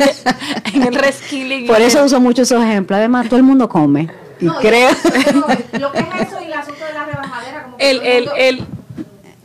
en 0.73 0.83
el 0.83 0.95
reskilling. 0.95 1.67
Por 1.67 1.81
eso 1.81 2.03
uso 2.03 2.19
mucho 2.19 2.41
esos 2.43 2.63
ejemplos. 2.63 2.97
Además, 2.97 3.27
todo 3.27 3.37
el 3.37 3.43
mundo 3.43 3.69
come. 3.69 4.09
Y 4.39 4.47
creo. 4.61 4.89
Lo 5.79 5.91
que 5.91 5.99
es 5.99 6.27
eso 6.27 6.41
y 6.41 6.45
el 6.45 6.53
asunto 6.53 6.83
de 6.85 6.93
la 6.93 7.05
rebajadera, 7.05 7.63
como 7.63 7.75
El, 7.79 8.01
el, 8.01 8.29
el, 8.37 8.65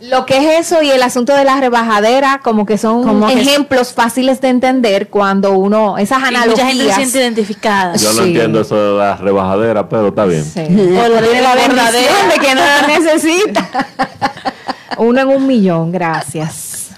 Lo 0.00 0.24
que 0.24 0.38
es 0.38 0.66
eso 0.66 0.82
y 0.82 0.90
el 0.90 1.02
asunto 1.02 1.34
de 1.34 1.44
la 1.44 1.60
rebajadera, 1.60 2.40
como 2.42 2.64
que 2.64 2.78
son 2.78 3.04
Como 3.04 3.26
que- 3.26 3.34
ejemplos 3.40 3.92
fáciles 3.92 4.40
de 4.40 4.48
entender 4.48 5.08
cuando 5.08 5.52
uno, 5.52 5.98
esas 5.98 6.20
y 6.20 6.22
mucha 6.22 6.40
gente 6.40 6.54
se 6.56 6.62
analogías. 6.62 6.96
siente 6.96 7.18
identificada. 7.18 7.96
Yo 7.96 8.12
no 8.14 8.22
entiendo 8.22 8.60
eso 8.62 8.76
de 8.92 8.98
la 8.98 9.16
rebajadera, 9.16 9.88
pero 9.88 10.08
está 10.08 10.24
bien. 10.24 10.44
Sí. 10.44 10.60
O 10.60 11.08
lo 11.08 11.20
de 11.20 11.40
la 11.42 11.54
bendición 11.54 12.28
de 12.32 12.38
que 12.40 12.54
no 12.54 12.60
la 12.62 12.86
necesita. 12.98 13.68
Uno 14.96 15.20
en 15.20 15.28
un 15.28 15.46
millón, 15.46 15.92
gracias. 15.92 16.90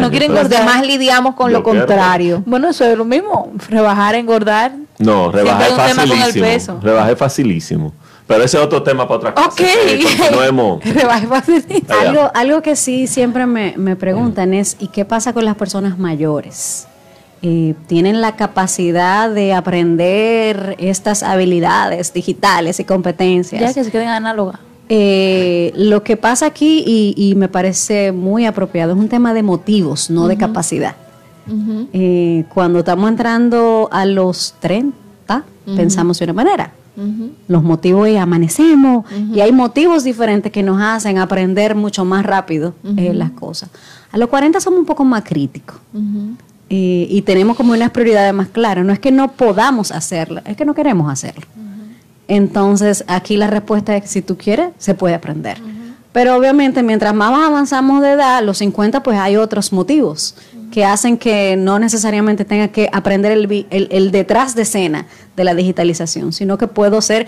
no 0.00 0.10
quieren 0.10 0.32
Los 0.32 0.42
engordar. 0.44 0.60
demás 0.66 0.86
lidiamos 0.86 1.34
con 1.36 1.50
Yo 1.52 1.58
lo 1.58 1.64
quiero. 1.64 1.86
contrario. 1.86 2.42
Bueno, 2.44 2.68
eso 2.70 2.84
es 2.84 2.96
lo 2.98 3.04
mismo. 3.04 3.52
Rebajar, 3.68 4.14
engordar. 4.16 4.72
No, 4.98 5.30
rebajé 5.30 5.64
facilísimo. 5.74 6.80
Rebajé 6.82 7.16
facilísimo. 7.16 7.92
Pero 8.26 8.42
ese 8.42 8.56
es 8.56 8.62
otro 8.62 8.82
tema 8.82 9.06
para 9.06 9.18
otra 9.18 9.34
cosa. 9.34 9.48
Ok. 9.48 9.60
Eh, 9.60 10.04
continuemos. 10.18 10.82
Algo, 12.00 12.30
algo 12.34 12.62
que 12.62 12.74
sí 12.74 13.06
siempre 13.06 13.46
me, 13.46 13.74
me 13.76 13.94
preguntan 13.94 14.52
es, 14.52 14.76
¿y 14.80 14.88
qué 14.88 15.04
pasa 15.04 15.32
con 15.32 15.44
las 15.44 15.54
personas 15.56 15.98
mayores? 15.98 16.88
Eh, 17.42 17.74
¿Tienen 17.86 18.20
la 18.20 18.34
capacidad 18.34 19.30
de 19.30 19.52
aprender 19.54 20.74
estas 20.78 21.22
habilidades 21.22 22.12
digitales 22.12 22.80
y 22.80 22.84
competencias? 22.84 23.60
Ya 23.60 23.72
que 23.72 23.84
se 23.84 23.90
queden 23.90 24.08
análogas. 24.08 24.58
Eh, 24.88 25.72
lo 25.76 26.02
que 26.02 26.16
pasa 26.16 26.46
aquí, 26.46 26.82
y, 26.86 27.14
y 27.16 27.34
me 27.34 27.48
parece 27.48 28.12
muy 28.12 28.46
apropiado, 28.46 28.92
es 28.92 28.98
un 28.98 29.08
tema 29.08 29.34
de 29.34 29.42
motivos, 29.42 30.10
no 30.10 30.28
de 30.28 30.36
capacidad. 30.36 30.96
Eh, 31.92 32.44
cuando 32.52 32.80
estamos 32.80 33.08
entrando 33.08 33.88
a 33.92 34.04
los 34.04 34.54
30, 34.60 35.44
pensamos 35.76 36.18
de 36.18 36.24
una 36.24 36.32
manera. 36.32 36.72
Los 37.48 37.62
motivos 37.62 38.08
es 38.08 38.18
amanecemos 38.18 39.04
y 39.32 39.40
hay 39.40 39.52
motivos 39.52 40.04
diferentes 40.04 40.50
que 40.50 40.62
nos 40.62 40.80
hacen 40.80 41.18
aprender 41.18 41.74
mucho 41.74 42.04
más 42.04 42.24
rápido 42.24 42.74
eh, 42.96 43.12
las 43.12 43.30
cosas. 43.32 43.70
A 44.12 44.18
los 44.18 44.28
40 44.28 44.60
somos 44.60 44.80
un 44.80 44.86
poco 44.86 45.04
más 45.04 45.22
críticos 45.24 45.76
eh, 46.70 47.06
y 47.10 47.22
tenemos 47.22 47.56
como 47.56 47.72
unas 47.72 47.90
prioridades 47.90 48.32
más 48.32 48.48
claras. 48.48 48.84
No 48.84 48.92
es 48.92 48.98
que 48.98 49.12
no 49.12 49.32
podamos 49.32 49.92
hacerlo, 49.92 50.40
es 50.44 50.56
que 50.56 50.64
no 50.64 50.74
queremos 50.74 51.10
hacerlo. 51.10 51.44
Entonces, 52.28 53.04
aquí 53.06 53.36
la 53.36 53.46
respuesta 53.46 53.96
es 53.96 54.02
que 54.02 54.08
si 54.08 54.22
tú 54.22 54.36
quieres, 54.36 54.70
se 54.78 54.94
puede 54.94 55.14
aprender. 55.14 55.58
Pero 56.16 56.34
obviamente, 56.34 56.82
mientras 56.82 57.14
más 57.14 57.46
avanzamos 57.46 58.00
de 58.00 58.12
edad, 58.12 58.42
los 58.42 58.56
50, 58.56 59.02
pues 59.02 59.18
hay 59.18 59.36
otros 59.36 59.70
motivos 59.70 60.34
que 60.72 60.82
hacen 60.82 61.18
que 61.18 61.56
no 61.58 61.78
necesariamente 61.78 62.46
tenga 62.46 62.68
que 62.68 62.88
aprender 62.90 63.32
el, 63.32 63.66
el- 63.68 63.88
el 63.90 64.10
detrás 64.12 64.54
de 64.54 64.62
escena 64.62 65.04
de 65.36 65.44
la 65.44 65.54
digitalización, 65.54 66.32
sino 66.32 66.56
que 66.56 66.68
puedo 66.68 67.02
ser 67.02 67.26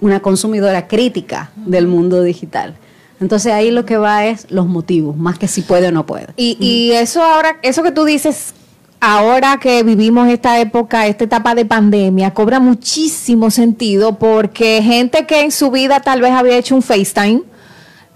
una 0.00 0.18
consumidora 0.18 0.88
crítica 0.88 1.52
del 1.54 1.86
mundo 1.86 2.20
digital. 2.24 2.74
Entonces 3.20 3.52
ahí 3.52 3.70
lo 3.70 3.84
que 3.84 3.96
va 3.96 4.26
es 4.26 4.50
los 4.50 4.66
motivos, 4.66 5.16
más 5.16 5.38
que 5.38 5.46
si 5.46 5.62
puede 5.62 5.86
o 5.86 5.92
no 5.92 6.04
puede. 6.04 6.26
Y, 6.36 6.56
y 6.58 6.90
eso 6.90 7.22
ahora, 7.22 7.58
eso 7.62 7.84
que 7.84 7.92
tú 7.92 8.04
dices, 8.04 8.54
ahora 8.98 9.58
que 9.60 9.84
vivimos 9.84 10.26
esta 10.28 10.58
época, 10.58 11.06
esta 11.06 11.22
etapa 11.22 11.54
de 11.54 11.64
pandemia, 11.64 12.34
cobra 12.34 12.58
muchísimo 12.58 13.52
sentido 13.52 14.18
porque 14.18 14.82
gente 14.82 15.26
que 15.26 15.42
en 15.42 15.52
su 15.52 15.70
vida 15.70 16.00
tal 16.00 16.20
vez 16.20 16.32
había 16.32 16.56
hecho 16.56 16.74
un 16.74 16.82
FaceTime 16.82 17.42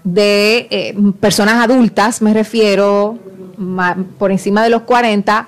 de 0.05 0.67
eh, 0.69 0.95
personas 1.19 1.61
adultas, 1.61 2.21
me 2.21 2.33
refiero, 2.33 3.17
por 4.17 4.31
encima 4.31 4.63
de 4.63 4.69
los 4.69 4.83
40, 4.83 5.47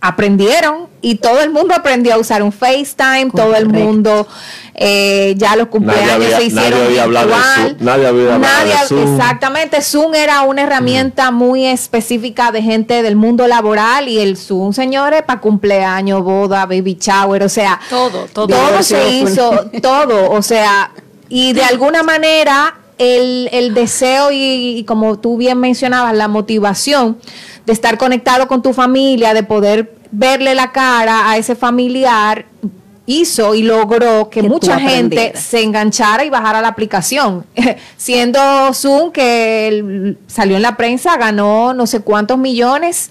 aprendieron 0.00 0.88
y 1.00 1.14
todo 1.16 1.40
el 1.40 1.50
mundo 1.50 1.74
aprendió 1.76 2.14
a 2.14 2.18
usar 2.18 2.42
un 2.42 2.50
FaceTime, 2.50 3.30
todo 3.34 3.54
el 3.54 3.68
mundo, 3.68 4.26
eh, 4.74 5.34
ya 5.36 5.54
los 5.54 5.68
cumpleaños 5.68 6.10
había- 6.14 6.36
se 6.38 6.44
hicieron 6.44 6.70
nadie 6.72 6.84
había 6.86 7.02
hablado 7.04 7.28
de. 7.28 7.34
Zoom, 7.34 7.76
nadie 7.78 8.06
había 8.08 8.34
hablado 8.34 8.66
de 8.68 8.86
Zoom. 8.88 9.14
Exactamente, 9.16 9.80
Zoom 9.80 10.14
era 10.16 10.42
una 10.42 10.62
herramienta 10.62 11.30
muy 11.30 11.66
específica 11.66 12.50
de 12.50 12.62
gente 12.62 13.02
del 13.04 13.14
mundo 13.14 13.46
laboral 13.46 14.08
y 14.08 14.18
el 14.18 14.36
Zoom, 14.36 14.72
señores, 14.72 15.22
para 15.22 15.40
cumpleaños, 15.40 16.24
boda, 16.24 16.66
baby 16.66 16.98
shower, 17.00 17.44
o 17.44 17.48
sea, 17.48 17.78
Todo, 17.88 18.26
todo. 18.32 18.48
todo 18.48 18.82
se 18.82 19.08
hizo, 19.08 19.66
todo, 19.80 20.30
o 20.32 20.42
sea, 20.42 20.90
y 21.28 21.52
de 21.52 21.62
alguna 21.70 22.02
manera 22.02 22.74
el, 22.98 23.48
el 23.52 23.74
deseo 23.74 24.30
y, 24.32 24.78
y 24.78 24.84
como 24.84 25.18
tú 25.18 25.36
bien 25.36 25.58
mencionabas, 25.58 26.14
la 26.14 26.28
motivación 26.28 27.18
de 27.66 27.72
estar 27.72 27.98
conectado 27.98 28.48
con 28.48 28.62
tu 28.62 28.72
familia, 28.72 29.34
de 29.34 29.42
poder 29.42 29.94
verle 30.10 30.54
la 30.54 30.72
cara 30.72 31.30
a 31.30 31.36
ese 31.36 31.54
familiar, 31.54 32.46
hizo 33.06 33.54
y 33.54 33.62
logró 33.62 34.30
que, 34.30 34.42
mucha 34.42 34.78
gente 34.78 35.32
se 35.36 35.62
enganchara 35.62 36.24
y 36.24 36.30
bajara 36.30 36.60
la 36.60 36.68
aplicación. 36.68 37.44
Siendo 37.96 38.40
Zoom, 38.74 39.10
que 39.10 39.68
el- 39.68 40.18
salió 40.26 40.56
en 40.56 40.62
la 40.62 40.76
prensa, 40.76 41.16
ganó 41.16 41.74
no 41.74 41.86
sé 41.86 42.00
cuántos 42.00 42.38
millones, 42.38 43.10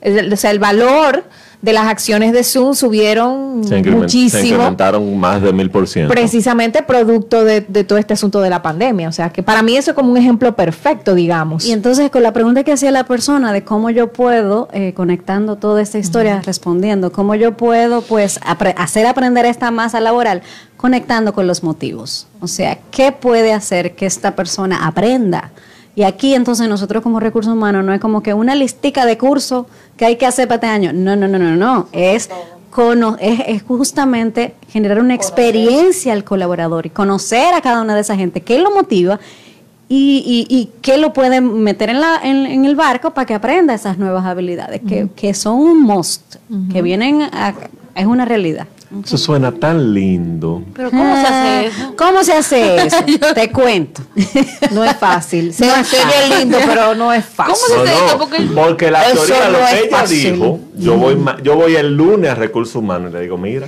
el- 0.00 0.32
o 0.32 0.36
sea, 0.36 0.50
el 0.50 0.58
valor 0.58 1.24
de 1.62 1.72
las 1.72 1.86
acciones 1.86 2.32
de 2.32 2.42
Zoom 2.42 2.74
subieron 2.74 3.62
Se, 3.64 3.78
incremen- 3.78 3.84
se 3.84 3.96
muchísimo 3.98 4.42
incrementaron 4.54 5.16
más 5.18 5.40
de 5.40 5.52
mil 5.52 5.70
por 5.70 5.86
ciento. 5.86 6.12
precisamente 6.12 6.82
producto 6.82 7.44
de, 7.44 7.60
de 7.60 7.84
todo 7.84 7.98
este 7.98 8.14
asunto 8.14 8.40
de 8.40 8.50
la 8.50 8.62
pandemia. 8.62 9.08
O 9.08 9.12
sea, 9.12 9.30
que 9.30 9.44
para 9.44 9.62
mí 9.62 9.76
eso 9.76 9.92
es 9.92 9.94
como 9.94 10.10
un 10.10 10.16
ejemplo 10.16 10.56
perfecto, 10.56 11.14
digamos. 11.14 11.64
Y 11.64 11.70
entonces 11.72 12.10
con 12.10 12.24
la 12.24 12.32
pregunta 12.32 12.64
que 12.64 12.72
hacía 12.72 12.90
la 12.90 13.04
persona 13.04 13.52
de 13.52 13.62
cómo 13.62 13.90
yo 13.90 14.12
puedo, 14.12 14.68
eh, 14.72 14.92
conectando 14.94 15.54
toda 15.56 15.80
esta 15.82 15.98
historia, 15.98 16.42
respondiendo, 16.44 17.12
cómo 17.12 17.36
yo 17.36 17.56
puedo 17.56 18.02
pues 18.02 18.40
apre- 18.40 18.74
hacer 18.76 19.06
aprender 19.06 19.46
esta 19.46 19.70
masa 19.70 20.00
laboral, 20.00 20.42
conectando 20.76 21.32
con 21.32 21.46
los 21.46 21.62
motivos. 21.62 22.26
O 22.40 22.48
sea, 22.48 22.78
¿qué 22.90 23.12
puede 23.12 23.52
hacer 23.52 23.94
que 23.94 24.06
esta 24.06 24.34
persona 24.34 24.84
aprenda? 24.86 25.52
Y 25.94 26.04
aquí 26.04 26.34
entonces 26.34 26.68
nosotros 26.68 27.02
como 27.02 27.20
recursos 27.20 27.52
humanos 27.52 27.84
no 27.84 27.92
es 27.92 28.00
como 28.00 28.22
que 28.22 28.32
una 28.34 28.54
listica 28.54 29.04
de 29.04 29.18
cursos 29.18 29.66
que 29.96 30.06
hay 30.06 30.16
que 30.16 30.24
hacer 30.26 30.48
para 30.48 30.56
este 30.56 30.66
año. 30.68 30.92
No, 30.94 31.16
no, 31.16 31.28
no, 31.28 31.38
no, 31.38 31.54
no. 31.54 31.88
Es, 31.92 32.30
cono- 32.70 33.16
es, 33.20 33.40
es 33.46 33.62
justamente 33.62 34.54
generar 34.68 35.00
una 35.00 35.14
experiencia 35.14 36.14
al 36.14 36.24
colaborador 36.24 36.86
y 36.86 36.90
conocer 36.90 37.52
a 37.54 37.60
cada 37.60 37.82
una 37.82 37.94
de 37.94 38.00
esa 38.00 38.16
gente, 38.16 38.40
qué 38.40 38.58
lo 38.58 38.70
motiva 38.74 39.20
y, 39.88 40.46
y, 40.48 40.54
y 40.56 40.70
qué 40.80 40.96
lo 40.96 41.12
puede 41.12 41.42
meter 41.42 41.90
en, 41.90 42.00
la, 42.00 42.18
en, 42.22 42.46
en 42.46 42.64
el 42.64 42.74
barco 42.74 43.10
para 43.10 43.26
que 43.26 43.34
aprenda 43.34 43.74
esas 43.74 43.98
nuevas 43.98 44.24
habilidades, 44.24 44.80
que, 44.88 45.08
que 45.14 45.34
son 45.34 45.56
un 45.60 45.82
must, 45.82 46.36
que 46.72 46.80
vienen 46.80 47.20
a, 47.20 47.52
es 47.94 48.06
una 48.06 48.24
realidad. 48.24 48.66
Eso 49.04 49.16
suena 49.18 49.52
tan 49.52 49.94
lindo. 49.94 50.62
Pero 50.74 50.90
¿cómo 50.90 51.14
se 51.16 51.26
hace 51.26 51.66
eso? 51.66 51.94
¿Cómo 51.96 52.24
se 52.24 52.32
hace 52.32 52.76
eso? 52.86 52.96
Te 53.34 53.50
cuento. 53.50 54.02
no 54.72 54.84
es 54.84 54.96
fácil. 54.96 55.52
Se, 55.54 55.66
No 55.66 55.74
es 55.76 55.88
fácil. 55.88 56.38
lindo, 56.38 56.58
pero 56.66 56.94
no 56.94 57.12
es 57.12 57.24
fácil. 57.24 57.54
¿Cómo 57.54 57.66
se 57.84 57.90
hace 57.90 58.00
no, 58.00 58.06
esto? 58.06 58.18
Porque- 58.18 58.42
porque 58.54 58.90
la 58.90 59.08
Eso 59.10 59.24
teoría, 59.24 59.44
no 59.46 59.50
lo 59.52 59.58
que 59.66 59.78
ella 59.86 59.96
fácil. 59.98 60.32
dijo, 60.34 60.60
yo 60.76 60.96
voy, 60.96 61.16
ma- 61.16 61.36
yo 61.42 61.56
voy 61.56 61.76
el 61.76 61.96
lunes 61.96 62.30
a 62.30 62.34
recursos 62.34 62.76
humanos 62.76 63.10
y 63.10 63.14
le 63.14 63.20
digo, 63.22 63.38
mira, 63.38 63.66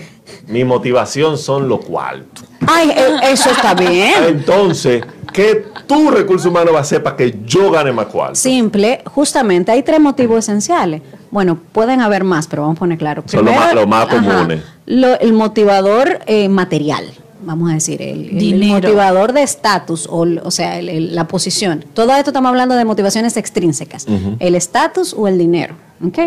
mi 0.49 0.65
motivación 0.65 1.39
son 1.39 1.69
los 1.69 1.85
cuartos. 1.85 2.45
Ay, 2.67 2.91
e- 2.91 3.33
eso 3.33 3.51
está 3.51 3.75
bien. 3.75 4.15
Entonces, 4.29 5.05
¿qué 5.35 5.67
tu 5.87 6.11
recurso 6.11 6.49
humano 6.49 6.73
va 6.73 6.79
a 6.79 6.83
hacer 6.83 7.03
para 7.03 7.17
que 7.17 7.41
yo 7.45 7.71
gane 7.71 7.93
más 7.93 8.07
cuartos? 8.07 8.39
Simple, 8.39 9.03
justamente 9.05 9.71
hay 9.73 9.83
tres 9.83 10.01
motivos 10.01 10.39
esenciales. 10.39 11.03
Bueno, 11.31 11.59
pueden 11.73 12.01
haber 12.01 12.25
más, 12.25 12.47
pero 12.47 12.63
vamos 12.63 12.77
a 12.77 12.79
poner 12.79 12.97
claro. 12.97 13.23
Son 13.27 13.45
los 13.45 13.87
más- 13.87 14.07
comunes. 14.07 14.63
lo- 14.87 15.19
el 15.19 15.33
motivador 15.33 16.21
eh, 16.27 16.49
material, 16.49 17.05
vamos 17.45 17.71
a 17.71 17.75
decir, 17.75 18.01
el, 18.01 18.65
motivador 18.67 19.33
de 19.33 19.43
estatus, 19.43 20.07
o, 20.09 20.25
o 20.45 20.51
sea, 20.51 20.79
el- 20.79 20.89
el- 20.89 21.15
la 21.15 21.27
posición. 21.27 21.85
Todo 21.93 22.15
esto 22.15 22.31
estamos 22.31 22.49
hablando 22.51 22.77
de 22.77 22.85
motivaciones 22.85 23.37
extrínsecas. 23.37 24.07
El 24.39 24.55
estatus 24.55 25.13
o 25.19 25.27
el 25.29 25.37
dinero, 25.37 25.75
¿ok? 26.07 26.19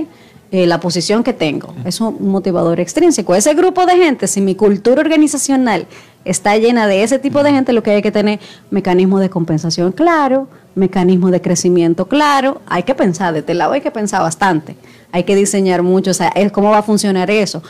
Eh, 0.49 0.65
la 0.65 0.79
posición 0.79 1.23
que 1.25 1.33
tengo 1.33 1.73
es 1.83 1.99
un 1.99 2.29
motivador 2.29 2.79
extrínseco. 2.79 3.35
Ese 3.35 3.53
grupo 3.53 3.85
de 3.85 3.97
gente, 3.97 4.27
si 4.27 4.39
mi 4.39 4.55
cultura 4.55 5.01
organizacional 5.01 5.87
está 6.29 6.57
llena 6.57 6.87
de 6.87 7.03
ese 7.03 7.19
tipo 7.19 7.43
de 7.43 7.51
gente, 7.51 7.73
lo 7.73 7.83
que 7.83 7.91
hay 7.91 8.01
que 8.01 8.11
tener 8.11 8.39
mecanismos 8.71 9.21
de 9.21 9.29
compensación 9.29 9.91
claro, 9.91 10.47
mecanismos 10.75 11.31
de 11.31 11.41
crecimiento 11.41 12.07
claro. 12.07 12.61
Hay 12.67 12.83
que 12.83 12.95
pensar, 12.95 13.33
de 13.33 13.39
este 13.39 13.53
lado 13.53 13.73
hay 13.73 13.81
que 13.81 13.91
pensar 13.91 14.21
bastante. 14.21 14.75
Hay 15.11 15.23
que 15.23 15.35
diseñar 15.35 15.83
mucho, 15.83 16.11
o 16.11 16.13
sea, 16.13 16.27
es 16.29 16.51
cómo 16.51 16.69
va 16.71 16.79
a 16.79 16.83
funcionar 16.83 17.31
eso. 17.31 17.63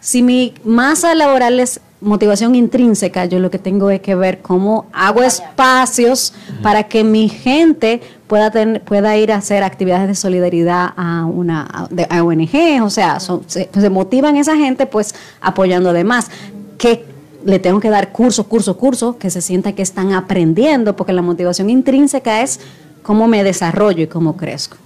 Si 0.00 0.22
mi 0.22 0.54
masa 0.64 1.14
laboral 1.14 1.58
es 1.60 1.80
motivación 2.00 2.54
intrínseca, 2.54 3.24
yo 3.24 3.40
lo 3.40 3.50
que 3.50 3.58
tengo 3.58 3.90
es 3.90 4.00
que 4.00 4.14
ver 4.14 4.38
cómo 4.38 4.86
hago 4.92 5.22
espacios 5.24 6.32
para 6.62 6.84
que 6.84 7.02
mi 7.02 7.28
gente 7.28 8.00
pueda 8.28 8.50
tener, 8.52 8.82
pueda 8.82 9.16
ir 9.16 9.32
a 9.32 9.36
hacer 9.36 9.64
actividades 9.64 10.06
de 10.06 10.14
solidaridad 10.14 10.90
a 10.96 11.24
una 11.26 11.62
a, 11.72 11.88
de- 11.90 12.06
a 12.08 12.22
ONG, 12.22 12.80
o 12.84 12.90
sea, 12.90 13.18
son- 13.18 13.42
se, 13.48 13.68
se 13.72 13.90
motivan 13.90 14.36
esa 14.36 14.56
gente 14.56 14.86
pues 14.86 15.14
apoyando 15.40 15.90
además 15.90 16.30
que 16.78 17.04
le 17.44 17.58
tengo 17.58 17.80
que 17.80 17.90
dar 17.90 18.12
cursos, 18.12 18.46
cursos, 18.46 18.76
cursos, 18.76 19.16
que 19.16 19.30
se 19.30 19.40
sienta 19.40 19.72
que 19.72 19.82
están 19.82 20.12
aprendiendo, 20.12 20.96
porque 20.96 21.12
la 21.12 21.22
motivación 21.22 21.70
intrínseca 21.70 22.42
es 22.42 22.60
cómo 23.02 23.28
me 23.28 23.44
desarrollo 23.44 24.04
y 24.04 24.06
cómo 24.06 24.36
crezco 24.36 24.76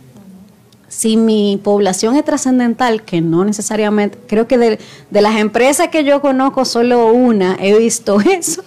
si 0.95 1.17
mi 1.17 1.59
población 1.65 2.17
es 2.17 2.25
trascendental, 2.25 3.03
que 3.03 3.23
no 3.23 3.47
necesariamente, 3.47 4.19
creo 4.27 4.47
que 4.47 4.59
de, 4.59 4.79
de 5.09 5.21
las 5.23 5.37
empresas 5.37 5.89
que 5.89 6.05
yo 6.05 6.21
conozco, 6.21 6.67
solo 6.67 7.07
una 7.13 7.57
he 7.59 7.79
visto 7.79 8.21
eso, 8.31 8.63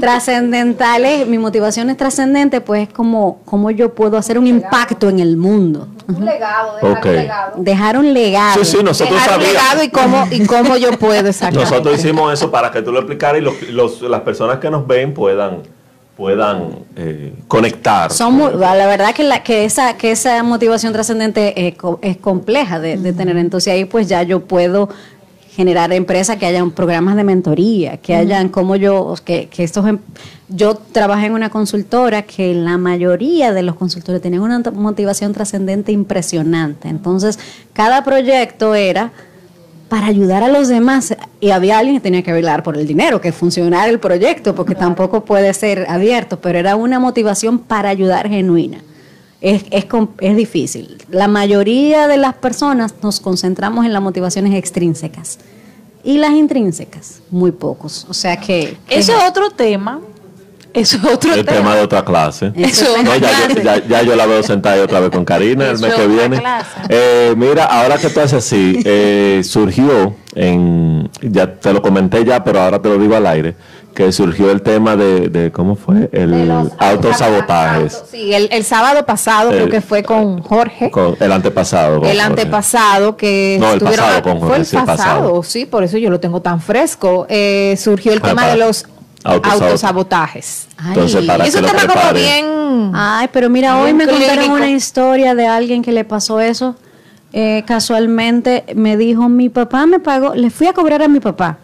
trascendentales, 0.00 1.26
mi 1.26 1.36
motivación 1.38 1.90
es 1.90 1.96
trascendente, 1.96 2.60
pues 2.60 2.88
es 2.88 2.94
como, 2.94 3.40
como 3.44 3.70
yo 3.70 3.94
puedo 3.94 4.16
hacer 4.16 4.38
un 4.38 4.46
impacto 4.46 5.08
en 5.08 5.18
el 5.18 5.36
mundo. 5.36 5.88
Un 6.06 6.24
legado, 6.24 6.76
dejar 6.80 7.04
un 7.06 7.12
legado. 7.16 7.52
Dejar 7.58 7.98
un 7.98 8.14
legado. 8.14 8.64
Sí, 8.64 8.76
sí, 8.76 8.82
nosotros 8.82 9.20
Dejar 9.20 9.38
un 9.38 9.44
legado 9.44 9.66
sabíamos. 9.80 9.84
y 9.84 9.90
cómo, 9.90 10.26
y 10.30 10.46
cómo 10.46 10.76
yo 10.76 10.92
puedo 10.98 11.28
exactamente. 11.28 11.70
Nosotros 11.70 11.98
hicimos 11.98 12.32
eso 12.32 12.50
para 12.50 12.70
que 12.70 12.82
tú 12.82 12.92
lo 12.92 13.00
explicaras 13.00 13.40
y 13.40 13.44
los- 13.44 13.62
los- 13.70 14.02
las 14.02 14.20
personas 14.22 14.58
que 14.58 14.70
nos 14.70 14.86
ven 14.86 15.12
puedan, 15.12 15.62
puedan 16.18 16.80
eh, 16.96 17.32
conectar. 17.46 18.12
Son 18.12 18.60
la 18.60 18.74
verdad 18.74 19.14
que, 19.14 19.22
la, 19.22 19.44
que, 19.44 19.64
esa, 19.64 19.96
que 19.96 20.10
esa 20.10 20.42
motivación 20.42 20.92
trascendente 20.92 21.68
es, 21.68 21.76
es 22.02 22.16
compleja 22.16 22.80
de, 22.80 22.96
de, 22.98 23.12
tener. 23.12 23.36
Entonces 23.36 23.72
ahí 23.72 23.84
pues 23.84 24.08
ya 24.08 24.24
yo 24.24 24.40
puedo 24.40 24.88
generar 25.58 25.92
empresas 25.92 26.36
que 26.36 26.46
hayan 26.46 26.72
programas 26.72 27.14
de 27.14 27.22
mentoría, 27.22 27.98
que 27.98 28.16
hayan 28.16 28.48
como 28.48 28.74
yo, 28.74 29.14
que, 29.24 29.48
que 29.48 29.62
estos, 29.62 29.86
em, 29.86 29.98
yo 30.48 30.74
trabajé 30.74 31.26
en 31.26 31.34
una 31.34 31.50
consultora 31.50 32.22
que 32.22 32.52
la 32.52 32.78
mayoría 32.78 33.52
de 33.52 33.62
los 33.62 33.76
consultores 33.76 34.20
tenían 34.20 34.42
una 34.42 34.58
motivación 34.72 35.32
trascendente 35.32 35.92
impresionante. 35.92 36.88
Entonces, 36.88 37.38
cada 37.72 38.02
proyecto 38.02 38.74
era 38.74 39.12
para 39.88 40.06
ayudar 40.06 40.42
a 40.42 40.48
los 40.48 40.68
demás 40.68 41.16
y 41.40 41.50
había 41.50 41.78
alguien 41.78 41.96
que 41.96 42.02
tenía 42.02 42.22
que 42.22 42.32
velar 42.32 42.62
por 42.62 42.76
el 42.76 42.86
dinero, 42.86 43.20
que 43.20 43.32
funcionara 43.32 43.88
el 43.88 43.98
proyecto, 43.98 44.54
porque 44.54 44.74
tampoco 44.74 45.24
puede 45.24 45.52
ser 45.54 45.86
abierto, 45.88 46.40
pero 46.40 46.58
era 46.58 46.76
una 46.76 46.98
motivación 46.98 47.58
para 47.58 47.88
ayudar 47.88 48.28
genuina. 48.28 48.82
Es, 49.40 49.64
es, 49.70 49.86
es, 50.20 50.36
difícil. 50.36 50.98
La 51.10 51.28
mayoría 51.28 52.08
de 52.08 52.16
las 52.16 52.34
personas 52.34 52.94
nos 53.02 53.20
concentramos 53.20 53.86
en 53.86 53.92
las 53.92 54.02
motivaciones 54.02 54.54
extrínsecas 54.54 55.38
y 56.02 56.18
las 56.18 56.32
intrínsecas, 56.32 57.20
muy 57.30 57.52
pocos. 57.52 58.04
O 58.08 58.14
sea 58.14 58.36
que... 58.38 58.76
Eso 58.88 59.16
es 59.16 59.28
otro 59.28 59.50
tema. 59.50 60.00
Eso 60.78 60.96
es 60.96 61.04
otro 61.04 61.34
el 61.34 61.44
tema. 61.44 61.74
de 61.74 61.82
otra 61.82 62.04
clase. 62.04 62.52
ya, 62.54 64.02
yo 64.02 64.16
la 64.16 64.26
veo 64.26 64.42
sentada 64.42 64.82
otra 64.82 65.00
vez 65.00 65.10
con 65.10 65.24
Karina 65.24 65.70
el 65.70 65.78
mes 65.78 65.92
que 65.94 66.06
viene. 66.06 66.42
Eh, 66.88 67.34
mira, 67.36 67.64
ahora 67.64 67.98
que 67.98 68.08
tú 68.10 68.20
haces 68.20 68.44
así, 68.44 68.80
eh, 68.84 69.42
surgió 69.44 70.14
en, 70.34 71.10
ya 71.20 71.54
te 71.54 71.72
lo 71.72 71.82
comenté 71.82 72.24
ya, 72.24 72.44
pero 72.44 72.60
ahora 72.60 72.80
te 72.80 72.88
lo 72.88 72.98
digo 72.98 73.16
al 73.16 73.26
aire 73.26 73.56
que 73.98 74.12
surgió 74.12 74.52
el 74.52 74.62
tema 74.62 74.94
de, 74.94 75.50
¿cómo 75.52 75.74
fue? 75.74 76.08
El 76.12 76.48
autosabotajes. 76.78 78.04
Sí, 78.08 78.32
el, 78.32 78.62
sábado 78.62 79.04
pasado 79.04 79.50
creo 79.50 79.68
que 79.68 79.80
fue 79.80 80.04
con 80.04 80.40
Jorge. 80.40 80.92
el 81.18 81.32
antepasado. 81.32 82.04
el 82.04 82.20
antepasado 82.20 83.16
que... 83.16 83.56
No, 83.58 83.72
el 83.72 83.80
pasado 83.80 84.22
con 84.22 84.38
Jorge. 84.38 84.64
Fue 84.64 84.78
el 84.78 84.86
pasado, 84.86 85.42
sí, 85.42 85.66
por 85.66 85.82
eso 85.82 85.98
yo 85.98 86.10
lo 86.10 86.20
tengo 86.20 86.40
tan 86.40 86.60
fresco. 86.60 87.26
Eh, 87.28 87.74
surgió 87.76 88.12
el 88.12 88.22
tema 88.22 88.46
de 88.46 88.58
los 88.58 88.86
autosabotajes. 89.24 90.68
Entonces, 90.86 91.24
para 91.26 91.46
eso 91.46 91.60
lo 91.60 91.68
bien... 92.14 92.92
Ay, 92.94 93.28
pero 93.32 93.50
mira, 93.50 93.78
hoy 93.80 93.92
me 93.92 94.06
contaron 94.06 94.50
una 94.50 94.70
historia 94.70 95.34
de 95.34 95.46
alguien 95.46 95.82
que 95.82 95.92
le 95.92 96.04
pasó 96.04 96.40
eso. 96.40 96.76
Eh, 97.32 97.64
casualmente 97.66 98.64
me 98.74 98.96
dijo, 98.96 99.28
mi 99.28 99.48
papá 99.48 99.86
me 99.86 99.98
pagó, 99.98 100.34
le 100.34 100.50
fui 100.50 100.66
a 100.66 100.72
cobrar 100.72 101.02
a 101.02 101.08
mi 101.08 101.20
papá 101.20 101.58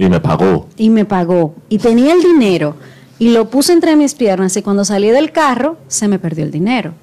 y 0.00 0.08
me 0.08 0.18
pagó. 0.18 0.66
Y 0.78 0.88
me 0.88 1.04
pagó. 1.04 1.54
Y 1.68 1.76
tenía 1.76 2.14
el 2.14 2.22
dinero. 2.22 2.74
Y 3.18 3.28
lo 3.28 3.50
puse 3.50 3.74
entre 3.74 3.96
mis 3.96 4.14
piernas 4.14 4.56
y 4.56 4.62
cuando 4.62 4.82
salí 4.82 5.10
del 5.10 5.30
carro 5.30 5.76
se 5.88 6.08
me 6.08 6.18
perdió 6.18 6.42
el 6.42 6.50
dinero. 6.50 6.94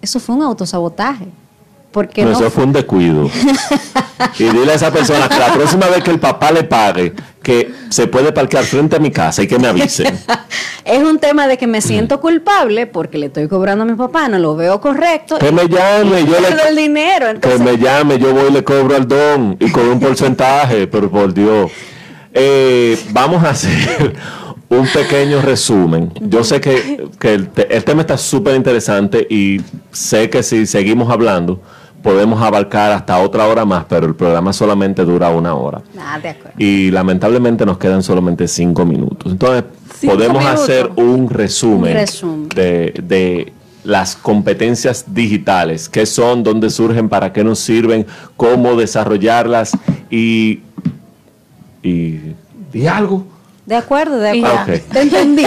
Eso 0.00 0.18
fue 0.18 0.34
un 0.34 0.42
autosabotaje. 0.42 1.28
Porque 1.92 2.24
no, 2.24 2.32
eso 2.32 2.50
fue 2.50 2.64
un 2.64 2.72
descuido. 2.72 3.30
y 4.38 4.44
dile 4.44 4.72
a 4.72 4.74
esa 4.74 4.90
persona 4.90 5.28
que 5.28 5.38
la 5.38 5.52
próxima 5.52 5.86
vez 5.88 6.02
que 6.02 6.10
el 6.10 6.18
papá 6.18 6.50
le 6.50 6.64
pague, 6.64 7.12
que 7.42 7.70
se 7.90 8.06
puede 8.06 8.32
parquear 8.32 8.64
frente 8.64 8.96
a 8.96 8.98
mi 8.98 9.10
casa 9.10 9.42
y 9.42 9.46
que 9.46 9.58
me 9.58 9.68
avisen. 9.68 10.18
es 10.84 11.02
un 11.02 11.18
tema 11.18 11.46
de 11.46 11.58
que 11.58 11.66
me 11.66 11.82
siento 11.82 12.20
culpable 12.20 12.86
porque 12.86 13.18
le 13.18 13.26
estoy 13.26 13.46
cobrando 13.46 13.84
a 13.84 13.86
mi 13.86 13.94
papá, 13.94 14.28
no 14.28 14.38
lo 14.38 14.56
veo 14.56 14.80
correcto. 14.80 15.38
Que 15.38 15.52
me 15.52 15.68
llame, 15.68 16.24
yo 16.24 16.40
le 16.40 16.68
el 16.68 16.76
dinero. 16.76 17.40
Que 17.40 17.58
me 17.58 17.76
llame, 17.76 18.18
yo 18.18 18.32
voy 18.32 18.48
y 18.48 18.52
le 18.52 18.64
cobro 18.64 18.96
al 18.96 19.06
don 19.06 19.56
y 19.60 19.70
con 19.70 19.86
un 19.86 20.00
porcentaje, 20.00 20.86
pero 20.86 21.10
por 21.10 21.34
Dios. 21.34 21.70
Eh, 22.32 22.98
vamos 23.10 23.44
a 23.44 23.50
hacer 23.50 24.14
un 24.70 24.86
pequeño 24.86 25.42
resumen. 25.42 26.10
Yo 26.22 26.42
sé 26.42 26.60
que, 26.60 27.06
el, 27.22 27.50
el 27.68 27.84
tema 27.84 28.00
está 28.00 28.16
súper 28.16 28.56
interesante 28.56 29.26
y 29.28 29.60
sé 29.90 30.30
que 30.30 30.42
si 30.42 30.64
seguimos 30.64 31.10
hablando, 31.10 31.60
podemos 32.02 32.42
abarcar 32.42 32.92
hasta 32.92 33.18
otra 33.18 33.46
hora 33.46 33.64
más, 33.64 33.84
pero 33.88 34.06
el 34.06 34.14
programa 34.14 34.52
solamente 34.52 35.04
dura 35.04 35.30
una 35.30 35.54
hora. 35.54 35.82
Ah, 35.98 36.18
de 36.18 36.30
acuerdo. 36.30 36.56
Y 36.58 36.90
lamentablemente 36.90 37.64
nos 37.64 37.78
quedan 37.78 38.02
solamente 38.02 38.48
cinco 38.48 38.84
minutos. 38.84 39.32
Entonces, 39.32 39.64
podemos 40.04 40.44
hacer 40.44 40.90
un 40.96 41.30
resumen, 41.30 42.04
De, 42.54 43.52
las 43.84 44.14
competencias 44.14 45.06
digitales, 45.12 45.88
qué 45.88 46.06
son, 46.06 46.44
dónde 46.44 46.70
surgen, 46.70 47.08
para 47.08 47.32
qué 47.32 47.42
nos 47.42 47.58
sirven, 47.58 48.06
cómo 48.36 48.76
desarrollarlas 48.76 49.72
y, 50.08 50.60
y, 51.82 52.34
y 52.72 52.86
algo. 52.86 53.26
De 53.66 53.76
acuerdo, 53.76 54.18
de 54.18 54.30
acuerdo. 54.30 54.82
Te 54.92 55.00
entendí. 55.02 55.44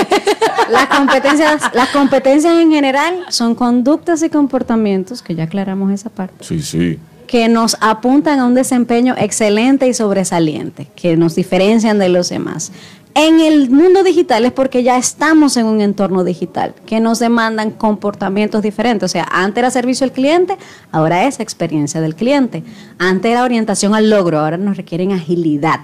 Las 0.70 0.88
competencias, 0.88 1.62
las 1.74 1.90
competencias 1.90 2.54
en 2.56 2.72
general 2.72 3.26
son 3.30 3.56
conductas 3.56 4.24
y 4.24 4.30
comportamientos, 4.30 5.22
que 5.22 5.36
ya 5.36 5.44
aclaramos 5.44 5.92
esa 5.92 6.10
parte. 6.10 6.44
Sí, 6.44 6.62
sí. 6.62 6.98
Que 7.28 7.50
nos 7.50 7.76
apuntan 7.82 8.40
a 8.40 8.46
un 8.46 8.54
desempeño 8.54 9.16
excelente 9.18 9.88
y 9.88 9.94
sobresaliente, 9.94 10.88
que 10.96 11.18
nos 11.18 11.36
diferencian 11.36 12.00
de 12.00 12.10
los 12.10 12.30
demás. 12.30 12.72
En 13.16 13.40
el 13.40 13.70
mundo 13.70 14.04
digital 14.04 14.44
es 14.46 14.52
porque 14.52 14.84
ya 14.84 14.98
estamos 14.98 15.56
en 15.56 15.66
un 15.66 15.80
entorno 15.80 16.24
digital 16.24 16.74
que 16.86 17.00
nos 17.00 17.20
demandan 17.20 17.72
comportamientos 17.72 18.62
diferentes. 18.62 19.10
O 19.10 19.12
sea, 19.12 19.26
antes 19.32 19.60
era 19.60 19.72
servicio 19.72 20.04
al 20.04 20.12
cliente, 20.12 20.58
ahora 20.92 21.26
es 21.26 21.40
experiencia 21.40 22.02
del 22.02 22.16
cliente. 22.16 22.64
Antes 22.98 23.32
era 23.32 23.44
orientación 23.44 23.96
al 23.96 24.10
logro, 24.10 24.40
ahora 24.40 24.58
nos 24.58 24.76
requieren 24.78 25.14
agilidad. 25.14 25.82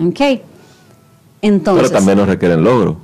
¿Ok? 0.00 0.40
Entonces, 1.42 1.88
Pero 1.88 1.98
también 1.98 2.18
nos 2.18 2.28
requieren 2.28 2.62
logro. 2.62 2.98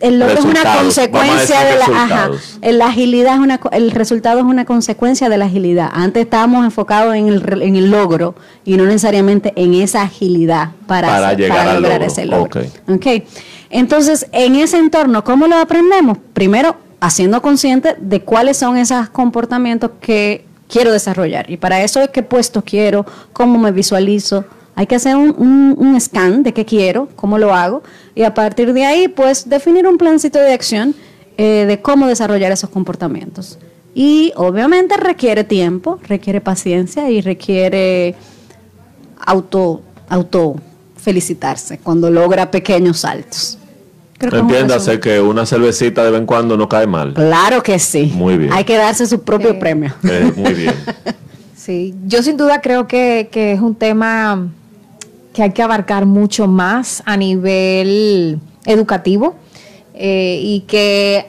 El 0.00 0.18
logro 0.18 0.34
es 0.34 0.44
una 0.44 0.78
consecuencia 0.78 1.60
de 1.64 2.72
la, 2.72 2.86
agilidad 2.86 3.34
es 3.34 3.40
una, 3.40 3.60
el 3.70 3.92
resultado 3.92 4.40
es 4.40 4.44
una 4.44 4.64
consecuencia 4.64 5.28
de 5.28 5.38
la 5.38 5.44
agilidad. 5.44 5.90
Antes 5.92 6.24
estábamos 6.24 6.64
enfocados 6.64 7.14
en 7.14 7.28
el, 7.28 7.62
en 7.62 7.76
el 7.76 7.88
logro 7.88 8.34
y 8.64 8.76
no 8.76 8.84
necesariamente 8.84 9.52
en 9.54 9.74
esa 9.74 10.02
agilidad 10.02 10.70
para, 10.88 11.34
llegar 11.34 11.80
lograr 11.80 12.02
ese 12.02 12.26
logro. 12.26 12.62
Okay. 12.88 13.24
Entonces, 13.70 14.26
en 14.32 14.56
ese 14.56 14.78
entorno, 14.78 15.22
¿cómo 15.22 15.46
lo 15.46 15.56
aprendemos? 15.56 16.18
Primero, 16.32 16.74
haciendo 16.98 17.40
consciente 17.40 17.94
de 18.00 18.22
cuáles 18.22 18.56
son 18.56 18.76
esos 18.76 19.08
comportamientos 19.10 19.92
que 20.00 20.44
quiero 20.68 20.90
desarrollar. 20.90 21.48
Y 21.48 21.58
para 21.58 21.80
eso 21.82 22.00
es 22.00 22.08
qué 22.08 22.24
puesto 22.24 22.62
quiero, 22.62 23.06
cómo 23.32 23.56
me 23.56 23.70
visualizo, 23.70 24.44
hay 24.74 24.86
que 24.86 24.94
hacer 24.94 25.16
un, 25.16 25.74
un, 25.76 26.00
scan 26.00 26.42
de 26.42 26.52
qué 26.52 26.64
quiero, 26.64 27.08
cómo 27.14 27.38
lo 27.38 27.54
hago, 27.54 27.82
y 28.14 28.22
a 28.22 28.34
partir 28.34 28.72
de 28.72 28.84
ahí, 28.84 29.08
pues 29.08 29.48
definir 29.48 29.86
un 29.86 29.98
plancito 29.98 30.38
de 30.38 30.52
acción 30.52 30.94
eh, 31.36 31.64
de 31.66 31.80
cómo 31.80 32.06
desarrollar 32.06 32.52
esos 32.52 32.70
comportamientos. 32.70 33.58
Y 33.94 34.32
obviamente 34.36 34.96
requiere 34.96 35.44
tiempo, 35.44 35.98
requiere 36.08 36.40
paciencia 36.40 37.10
y 37.10 37.20
requiere 37.20 38.14
auto, 39.18 39.82
auto 40.08 40.56
felicitarse 40.96 41.78
cuando 41.78 42.10
logra 42.10 42.50
pequeños 42.50 43.00
saltos. 43.00 43.58
Entiéndase 44.20 45.00
que 45.00 45.20
una 45.20 45.44
cervecita 45.44 46.04
de 46.04 46.12
vez 46.12 46.20
en 46.20 46.26
cuando 46.26 46.56
no 46.56 46.68
cae 46.68 46.86
mal. 46.86 47.12
Claro 47.12 47.62
que 47.62 47.78
sí. 47.78 48.12
Muy 48.14 48.38
bien. 48.38 48.52
Hay 48.52 48.64
que 48.64 48.76
darse 48.76 49.06
su 49.06 49.22
propio 49.22 49.58
premio. 49.58 49.92
Eh, 50.04 50.32
muy 50.36 50.54
bien. 50.54 50.74
sí, 51.56 51.94
yo 52.06 52.22
sin 52.22 52.36
duda 52.36 52.60
creo 52.60 52.86
que, 52.86 53.28
que 53.32 53.52
es 53.52 53.60
un 53.60 53.74
tema 53.74 54.48
que 55.32 55.42
hay 55.42 55.52
que 55.52 55.62
abarcar 55.62 56.06
mucho 56.06 56.46
más 56.46 57.02
a 57.06 57.16
nivel 57.16 58.40
educativo 58.64 59.34
eh, 59.94 60.40
y 60.42 60.60
que 60.60 61.26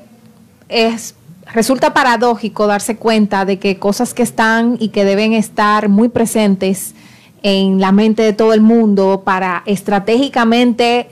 es 0.69 1.15
resulta 1.53 1.93
paradójico 1.93 2.67
darse 2.67 2.97
cuenta 2.97 3.45
de 3.45 3.59
que 3.59 3.77
cosas 3.77 4.13
que 4.13 4.23
están 4.23 4.77
y 4.79 4.89
que 4.89 5.05
deben 5.05 5.33
estar 5.33 5.87
muy 5.89 6.09
presentes 6.09 6.95
en 7.43 7.79
la 7.79 7.91
mente 7.91 8.23
de 8.23 8.33
todo 8.33 8.53
el 8.53 8.61
mundo 8.61 9.21
para 9.23 9.63
estratégicamente 9.65 11.09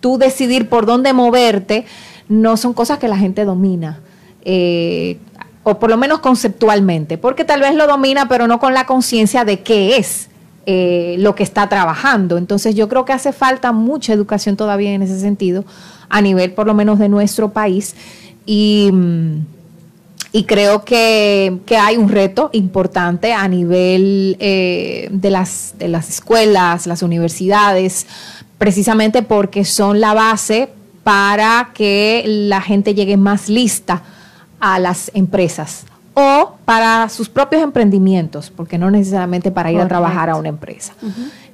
tú 0.00 0.18
decidir 0.18 0.68
por 0.68 0.86
dónde 0.86 1.12
moverte, 1.12 1.84
no 2.28 2.56
son 2.56 2.72
cosas 2.72 2.98
que 2.98 3.08
la 3.08 3.18
gente 3.18 3.44
domina. 3.44 4.00
Eh, 4.44 5.18
o 5.64 5.80
por 5.80 5.90
lo 5.90 5.96
menos 5.96 6.20
conceptualmente, 6.20 7.18
porque 7.18 7.44
tal 7.44 7.60
vez 7.60 7.74
lo 7.74 7.88
domina, 7.88 8.28
pero 8.28 8.46
no 8.46 8.60
con 8.60 8.72
la 8.72 8.86
conciencia 8.86 9.44
de 9.44 9.60
qué 9.62 9.96
es. 9.96 10.28
Eh, 10.68 11.14
lo 11.20 11.36
que 11.36 11.44
está 11.44 11.68
trabajando. 11.68 12.38
Entonces 12.38 12.74
yo 12.74 12.88
creo 12.88 13.04
que 13.04 13.12
hace 13.12 13.32
falta 13.32 13.70
mucha 13.70 14.12
educación 14.12 14.56
todavía 14.56 14.92
en 14.94 15.00
ese 15.00 15.20
sentido, 15.20 15.64
a 16.08 16.20
nivel 16.20 16.54
por 16.54 16.66
lo 16.66 16.74
menos 16.74 16.98
de 16.98 17.08
nuestro 17.08 17.52
país. 17.52 17.94
Y, 18.44 18.90
creo 20.44 20.84
que, 20.84 21.60
hay 21.80 21.96
un 21.96 22.08
reto 22.08 22.50
importante 22.52 23.32
a 23.32 23.46
nivel 23.46 24.36
eh, 24.40 25.08
de 25.12 25.30
las 25.30 25.74
escuelas, 26.10 26.88
las 26.88 27.00
universidades, 27.02 28.08
precisamente 28.58 29.22
porque 29.22 29.64
son 29.64 30.00
la 30.00 30.14
base 30.14 30.68
para 31.04 31.70
que 31.74 32.24
la 32.26 32.60
gente 32.60 32.92
llegue 32.92 33.16
más 33.16 33.48
lista 33.48 34.02
a 34.58 34.80
las 34.80 35.12
empresas 35.14 35.84
o 36.18 36.54
para 36.64 37.10
sus 37.10 37.28
propios 37.28 37.62
emprendimientos, 37.62 38.50
porque 38.50 38.78
no 38.78 38.90
necesariamente 38.90 39.50
para 39.50 39.70
ir 39.70 39.78
a 39.78 39.86
trabajar 39.86 40.30
a 40.30 40.36
una 40.36 40.48
empresa. 40.48 40.94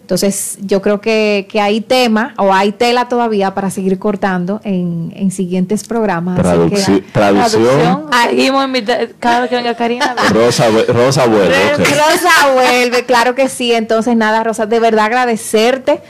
Entonces, 0.00 0.58
yo 0.60 0.80
creo 0.80 1.00
que, 1.00 1.48
que 1.50 1.60
hay 1.60 1.80
tema 1.80 2.32
o 2.38 2.54
hay 2.54 2.70
tela 2.70 3.08
todavía 3.08 3.54
para 3.54 3.70
seguir 3.70 3.98
cortando 3.98 4.60
en, 4.62 5.12
en 5.16 5.32
siguientes 5.32 5.82
programas. 5.82 6.38
Traducción. 6.38 7.02
traducción. 7.12 8.06
cada 9.18 9.40
vez 9.40 9.50
que 9.50 9.56
venga 9.56 9.74
Karina. 9.74 10.14
Rosa, 10.30 10.66
Rosa 10.88 11.26
vuelve. 11.26 11.76
Rosa 11.76 12.52
vuelve, 12.54 13.04
claro 13.04 13.34
que 13.34 13.48
sí. 13.48 13.72
Entonces, 13.72 14.14
nada, 14.16 14.44
Rosa, 14.44 14.66
de 14.66 14.78
verdad 14.78 15.06
agradecerte. 15.06 16.00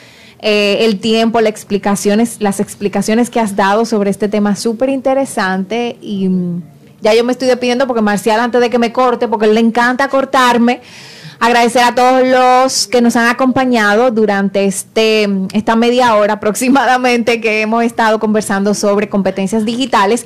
Eh, 0.40 0.84
el 0.84 0.98
tiempo, 0.98 1.40
las 1.40 1.50
explicaciones, 1.50 2.36
las 2.40 2.60
explicaciones 2.60 3.30
que 3.30 3.40
has 3.40 3.56
dado 3.56 3.86
sobre 3.86 4.10
este 4.10 4.28
tema 4.28 4.56
súper 4.56 4.88
interesante 4.88 5.96
y 6.02 6.28
mm, 6.28 6.62
ya 7.02 7.12
yo 7.14 7.24
me 7.24 7.32
estoy 7.32 7.48
despidiendo 7.48 7.86
porque 7.86 8.00
Marcial 8.00 8.40
antes 8.40 8.60
de 8.60 8.70
que 8.70 8.78
me 8.78 8.92
corte, 8.92 9.28
porque 9.28 9.48
le 9.48 9.60
encanta 9.60 10.08
cortarme, 10.08 10.80
agradecer 11.40 11.82
a 11.82 11.94
todos 11.94 12.22
los 12.26 12.86
que 12.86 13.00
nos 13.00 13.16
han 13.16 13.28
acompañado 13.28 14.12
durante 14.12 14.64
este, 14.64 15.28
esta 15.52 15.74
media 15.74 16.14
hora 16.14 16.34
aproximadamente 16.34 17.40
que 17.40 17.62
hemos 17.62 17.82
estado 17.82 18.20
conversando 18.20 18.72
sobre 18.74 19.08
competencias 19.08 19.64
digitales. 19.64 20.24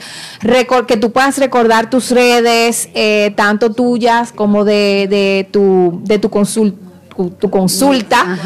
que 0.87 0.97
tú 0.99 1.13
puedas 1.13 1.39
recordar 1.39 1.89
tus 1.89 2.11
redes, 2.11 2.91
eh, 2.95 3.33
tanto 3.35 3.73
tuyas 3.73 4.31
como 4.33 4.65
de, 4.65 5.07
de 5.09 5.49
tu, 5.51 6.01
de 6.05 6.19
tu 6.19 6.29
consulta 6.29 6.86
tu 7.39 7.51
consulta, 7.51 8.39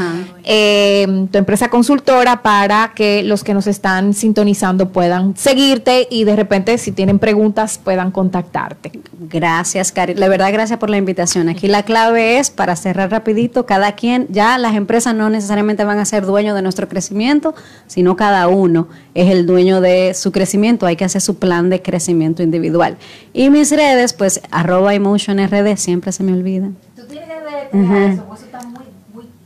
eh, 0.45 1.27
tu 1.31 1.39
empresa 1.39 1.69
consultora, 1.69 2.43
para 2.43 2.93
que 2.95 3.23
los 3.23 3.45
que 3.45 3.55
nos 3.55 3.67
están 3.67 4.15
sintonizando 4.15 4.91
puedan 4.91 5.37
seguirte 5.37 6.07
y 6.11 6.25
de 6.25 6.37
repente 6.37 6.79
si 6.79 6.93
tienen 6.93 7.19
preguntas 7.19 7.79
puedan 7.83 8.11
contactarte. 8.11 8.93
Gracias, 9.19 9.93
Cari. 9.93 10.15
La 10.15 10.29
verdad, 10.29 10.53
gracias 10.53 10.79
por 10.79 10.91
la 10.91 10.97
invitación. 10.97 11.49
Aquí 11.49 11.69
la 11.69 11.83
clave 11.83 12.39
es, 12.39 12.51
para 12.51 12.75
cerrar 12.77 13.11
rapidito, 13.11 13.67
cada 13.67 13.93
quien, 13.93 14.27
ya 14.31 14.59
las 14.59 14.75
empresas 14.75 15.15
no 15.15 15.31
necesariamente 15.31 15.85
van 15.85 15.99
a 15.99 16.05
ser 16.05 16.27
dueños 16.27 16.55
de 16.55 16.63
nuestro 16.63 16.89
crecimiento, 16.89 17.55
sino 17.87 18.17
cada 18.17 18.49
uno 18.49 18.89
es 19.15 19.31
el 19.31 19.47
dueño 19.47 19.81
de 19.81 20.15
su 20.15 20.33
crecimiento. 20.33 20.87
Hay 20.87 20.97
que 20.97 21.05
hacer 21.05 21.21
su 21.21 21.37
plan 21.37 21.71
de 21.71 21.83
crecimiento 21.83 22.43
individual. 22.43 22.97
Y 23.33 23.51
mis 23.51 23.71
redes, 23.71 24.13
pues, 24.13 24.41
arroba 24.51 24.95
emotionrd, 24.95 25.77
siempre 25.77 26.13
se 26.13 26.23
me 26.23 26.33
olvidan. 26.33 26.77
¿Tú 26.97 27.03
tienes? 27.07 28.21
Pues 28.29 28.50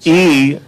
y, 0.05 0.59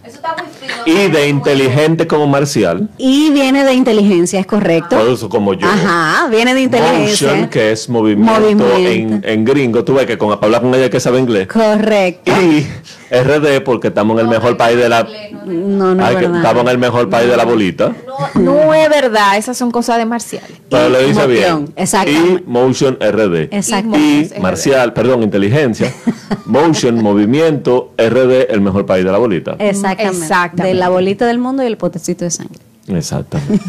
y 0.85 1.07
de 1.09 1.27
inteligente 1.27 2.07
como 2.07 2.27
marcial. 2.27 2.89
Y 2.97 3.29
viene 3.31 3.63
de 3.63 3.73
inteligencia, 3.73 4.39
es 4.39 4.45
correcto. 4.45 4.95
Todo 4.95 5.13
eso 5.13 5.29
como 5.29 5.53
yo. 5.53 5.67
Ajá, 5.67 6.27
viene 6.29 6.53
de 6.53 6.61
inteligencia. 6.61 7.29
Motion, 7.29 7.49
que 7.49 7.71
es 7.71 7.87
movimiento, 7.89 8.65
En, 8.75 9.21
en, 9.23 9.45
gringo. 9.45 9.83
Tú 9.83 9.93
ves 9.95 10.05
que 10.05 10.17
con 10.17 10.31
hablar 10.31 10.61
con 10.61 10.73
ella 10.73 10.89
que 10.89 10.99
sabe 10.99 11.19
inglés. 11.19 11.47
Correcto. 11.47 12.31
Y 12.41 12.65
RD 13.09 13.63
porque 13.63 13.87
estamos 13.87 14.19
en 14.19 14.25
el 14.25 14.29
mejor 14.29 14.57
país 14.57 14.77
de 14.77 14.89
la 14.89 15.07
no, 15.45 15.95
no 15.95 16.07
es 16.07 16.21
estamos 16.21 16.63
en 16.63 16.67
el 16.67 16.77
mejor 16.77 17.09
país 17.09 17.29
de 17.29 17.37
la 17.37 17.45
bolita. 17.45 17.93
No, 18.35 18.73
es 18.73 18.89
verdad 18.89 19.37
esas 19.37 19.57
son 19.57 19.71
cosas 19.71 19.97
de 19.97 20.05
marcial 20.05 20.43
pero 20.69 20.89
lo 20.89 20.99
dice 20.99 21.27
bien. 21.27 21.73
y 22.07 22.43
motion 22.45 22.97
RD 22.99 23.53
Exacto. 23.53 23.97
y 23.97 24.29
marcial 24.41 24.93
perdón 24.93 25.23
inteligencia. 25.23 25.93
Motion 26.45 27.01
movimiento 27.03 27.91
RD 27.97 28.49
el 28.49 28.61
mejor 28.61 28.85
país 28.85 29.03
de 29.03 29.11
la 29.11 29.17
bolita. 29.17 29.57
Exactamente, 29.59 30.63
de 30.63 30.73
la 30.73 30.87
bolita 30.87 31.25
del 31.25 31.39
mundo 31.39 31.61
y 31.61 31.65
el 31.65 31.75
potecito 31.75 32.23
de 32.23 32.31
sangre 32.31 32.66
Exactamente. 32.87 33.65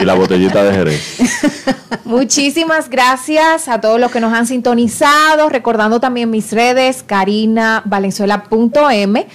y 0.00 0.04
la 0.04 0.14
botellita 0.14 0.62
de 0.62 0.72
Jerez. 0.72 1.18
Muchísimas 2.04 2.88
gracias 2.90 3.68
a 3.68 3.80
todos 3.80 3.98
los 3.98 4.10
que 4.10 4.20
nos 4.20 4.34
han 4.34 4.46
sintonizado. 4.46 5.48
Recordando 5.48 6.00
también 6.00 6.28
mis 6.30 6.52
redes, 6.52 7.02
carinavalenzuela.m. 7.02 9.26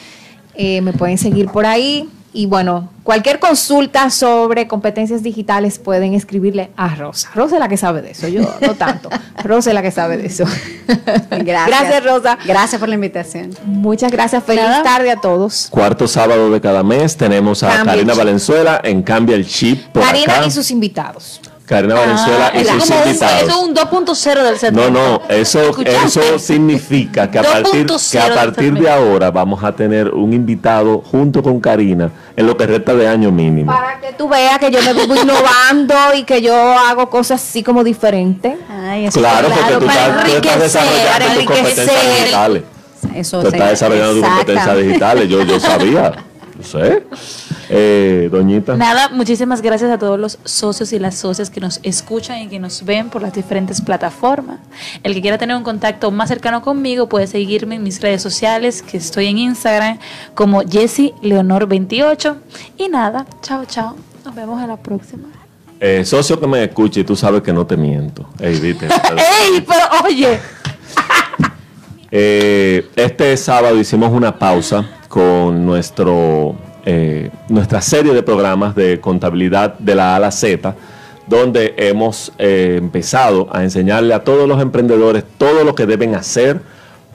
Eh, 0.55 0.81
me 0.81 0.93
pueden 0.93 1.17
seguir 1.17 1.47
por 1.47 1.65
ahí. 1.65 2.07
Y 2.31 2.45
bueno, 2.45 2.89
cualquier 3.03 3.39
consulta 3.39 4.11
sobre 4.11 4.67
competencias 4.67 5.23
digitales 5.23 5.79
pueden 5.79 6.13
escribirle 6.13 6.69
a 6.77 6.93
Rosa. 6.93 7.31
Rosa 7.33 7.55
es 7.55 7.59
la 7.59 7.67
que 7.67 7.77
sabe 7.77 8.03
de 8.03 8.11
eso, 8.11 8.27
yo 8.27 8.41
no 8.61 8.75
tanto. 8.77 9.09
Rosa 9.43 9.71
es 9.71 9.73
la 9.73 9.81
que 9.81 9.91
sabe 9.91 10.17
de 10.17 10.27
eso. 10.27 10.45
Gracias. 11.29 11.67
Gracias, 11.67 12.03
Rosa. 12.03 12.37
Gracias 12.45 12.79
por 12.79 12.87
la 12.87 12.95
invitación. 12.95 13.49
Muchas 13.65 14.11
gracias. 14.11 14.43
Feliz 14.43 14.63
tarde 14.83 15.09
a 15.09 15.15
todos. 15.15 15.67
Cuarto 15.71 16.07
sábado 16.07 16.51
de 16.51 16.61
cada 16.61 16.83
mes 16.83 17.17
tenemos 17.17 17.63
a 17.63 17.83
Karina 17.83 18.13
Valenzuela 18.13 18.79
en 18.83 19.01
Cambia 19.01 19.35
el 19.35 19.47
Chip. 19.47 19.87
Por 19.87 20.03
Karina 20.03 20.45
y 20.45 20.51
sus 20.51 20.69
invitados. 20.69 21.41
Karina 21.69 21.93
ah, 21.93 21.99
Valenzuela 21.99 22.51
y 22.55 22.65
sus 22.65 22.89
invitados. 22.89 23.43
Eso 23.43 23.51
es 23.51 23.55
un 23.57 23.75
2.0 23.75 24.43
del 24.43 24.57
centro. 24.57 24.89
No, 24.89 24.89
no, 24.89 25.21
eso, 25.29 25.69
eso 25.85 26.39
significa 26.39 27.29
que 27.29 27.37
a 27.37 27.43
partir, 27.43 27.85
que 27.85 28.19
a 28.19 28.33
partir 28.33 28.73
de 28.73 28.89
ahora 28.89 29.29
vamos 29.29 29.63
a 29.63 29.71
tener 29.71 30.09
un 30.09 30.33
invitado 30.33 31.03
junto 31.11 31.43
con 31.43 31.59
Karina 31.59 32.09
en 32.35 32.47
lo 32.47 32.57
que 32.57 32.65
resta 32.65 32.95
de 32.95 33.07
año 33.07 33.31
mínimo. 33.31 33.71
Para 33.71 33.99
que 33.99 34.13
tú 34.13 34.27
veas 34.27 34.57
que 34.57 34.71
yo 34.71 34.81
me 34.81 34.93
voy 34.93 35.19
innovando 35.19 35.93
y 36.15 36.23
que 36.23 36.41
yo 36.41 36.55
hago 36.55 37.07
cosas 37.07 37.39
así 37.39 37.61
como 37.61 37.83
diferentes. 37.83 38.55
claro, 39.13 39.49
porque 39.49 39.73
tú, 39.73 39.85
estás, 39.85 40.59
desarrollando 40.59 41.35
tus 41.35 41.45
competencias 41.45 42.17
digitales. 42.17 42.63
Eso 43.13 43.41
tú 43.41 43.47
estás 43.49 43.69
desarrollando 43.69 44.13
tus 44.15 44.27
competencias 44.27 44.77
digitales, 44.77 45.29
yo, 45.29 45.43
yo 45.43 45.59
sabía. 45.59 46.13
No 46.59 46.65
sé. 46.65 47.03
Eh, 47.69 48.29
doñita. 48.31 48.75
Nada, 48.75 49.09
muchísimas 49.09 49.61
gracias 49.61 49.91
a 49.91 49.99
todos 49.99 50.19
los 50.19 50.39
socios 50.43 50.91
y 50.91 50.99
las 50.99 51.15
socias 51.15 51.49
que 51.51 51.59
nos 51.59 51.79
escuchan 51.83 52.39
y 52.39 52.47
que 52.47 52.59
nos 52.59 52.83
ven 52.83 53.09
por 53.09 53.21
las 53.21 53.33
diferentes 53.33 53.79
plataformas. 53.79 54.59
El 55.03 55.13
que 55.13 55.21
quiera 55.21 55.37
tener 55.37 55.55
un 55.55 55.63
contacto 55.63 56.09
más 56.09 56.29
cercano 56.29 56.61
conmigo 56.61 57.07
puede 57.07 57.27
seguirme 57.27 57.75
en 57.75 57.83
mis 57.83 58.01
redes 58.01 58.23
sociales, 58.23 58.81
que 58.81 58.97
estoy 58.97 59.27
en 59.27 59.37
Instagram 59.37 59.99
como 60.33 60.61
Jessie 60.61 61.13
Leonor 61.21 61.67
28. 61.67 62.37
Y 62.77 62.89
nada, 62.89 63.25
chao, 63.41 63.65
chao. 63.65 63.95
Nos 64.25 64.33
vemos 64.33 64.61
en 64.61 64.67
la 64.67 64.77
próxima. 64.77 65.29
Eh, 65.79 66.03
socio 66.03 66.39
que 66.39 66.47
me 66.47 66.63
escuche, 66.63 67.03
tú 67.03 67.15
sabes 67.15 67.41
que 67.41 67.53
no 67.53 67.65
te 67.65 67.77
miento. 67.77 68.27
Ey, 68.39 68.59
viste. 68.59 68.85
Ey, 69.45 69.61
pero 69.61 70.05
oye. 70.05 70.39
Eh, 72.11 72.89
este 72.95 73.37
sábado 73.37 73.79
hicimos 73.79 74.11
una 74.11 74.37
pausa 74.37 74.83
con 75.07 75.63
nuestro 75.63 76.55
eh, 76.91 77.29
nuestra 77.49 77.81
serie 77.81 78.15
de 78.15 78.23
programas 78.23 78.73
de 78.73 78.99
contabilidad 78.99 79.77
de 79.77 79.93
la 79.93 80.13
A 80.13 80.15
a 80.15 80.19
la 80.19 80.31
Z, 80.31 80.73
donde 81.27 81.75
hemos 81.77 82.31
eh, 82.39 82.77
empezado 82.79 83.47
a 83.51 83.61
enseñarle 83.61 84.11
a 84.15 84.23
todos 84.23 84.47
los 84.47 84.59
emprendedores 84.59 85.23
todo 85.37 85.63
lo 85.63 85.75
que 85.75 85.85
deben 85.85 86.15
hacer 86.15 86.59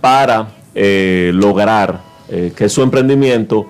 para 0.01 0.47
eh, 0.77 1.33
lograr 1.35 2.15
que 2.57 2.69
su 2.69 2.83
emprendimiento, 2.83 3.67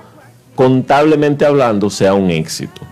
contablemente 0.54 1.46
hablando, 1.46 1.88
sea 1.88 2.12
un 2.12 2.30
éxito. 2.30 2.82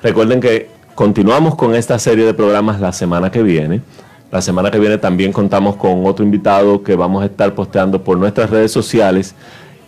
Recuerden 0.00 0.40
que 0.40 0.68
continuamos 0.94 1.56
con 1.56 1.74
esta 1.74 1.98
serie 1.98 2.24
de 2.24 2.32
programas 2.32 2.80
la 2.80 2.92
semana 2.92 3.30
que 3.30 3.42
viene. 3.42 3.82
La 4.30 4.40
semana 4.40 4.70
que 4.70 4.78
viene 4.78 4.98
también 4.98 5.32
contamos 5.32 5.76
con 5.76 6.06
otro 6.06 6.24
invitado 6.24 6.82
que 6.82 6.94
vamos 6.94 7.22
a 7.22 7.26
estar 7.26 7.54
posteando 7.54 8.02
por 8.02 8.18
nuestras 8.18 8.50
redes 8.50 8.70
sociales 8.70 9.34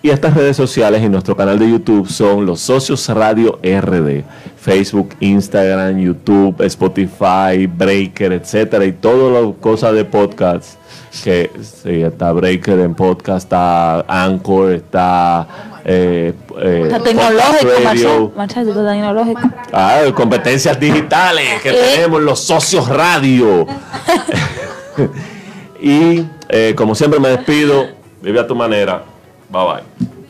y 0.04 0.10
estas 0.10 0.34
redes 0.34 0.54
sociales 0.54 1.02
y 1.02 1.08
nuestro 1.08 1.34
canal 1.34 1.58
de 1.58 1.66
YouTube 1.66 2.06
son 2.10 2.44
los 2.44 2.60
Socios 2.60 3.08
Radio 3.08 3.58
RD. 3.62 4.22
Facebook, 4.60 5.14
Instagram, 5.20 5.98
YouTube, 5.98 6.60
Spotify, 6.60 7.66
Breaker, 7.66 8.34
etcétera, 8.34 8.84
y 8.84 8.92
todas 8.92 9.42
las 9.42 9.54
cosas 9.62 9.94
de 9.94 10.04
podcast. 10.04 10.78
Que 11.24 11.50
sí, 11.62 12.02
está 12.02 12.32
Breaker 12.32 12.80
en 12.80 12.94
podcast, 12.94 13.44
está 13.44 14.00
Anchor, 14.00 14.72
está 14.72 15.80
eh, 15.86 16.34
eh, 16.60 16.98
tecnológico, 17.02 17.70
tecnológico. 18.84 19.40
Ah, 19.72 20.02
competencias 20.14 20.78
digitales 20.78 21.62
que 21.62 21.70
eh. 21.70 21.94
tenemos 21.94 22.20
los 22.20 22.40
socios 22.40 22.86
radio. 22.88 23.66
y 25.80 26.26
eh, 26.50 26.74
como 26.76 26.94
siempre 26.94 27.18
me 27.18 27.30
despido, 27.30 27.86
vive 28.20 28.38
a 28.38 28.46
tu 28.46 28.54
manera. 28.54 29.13
Bye 29.54 29.82
bye. 29.82 30.23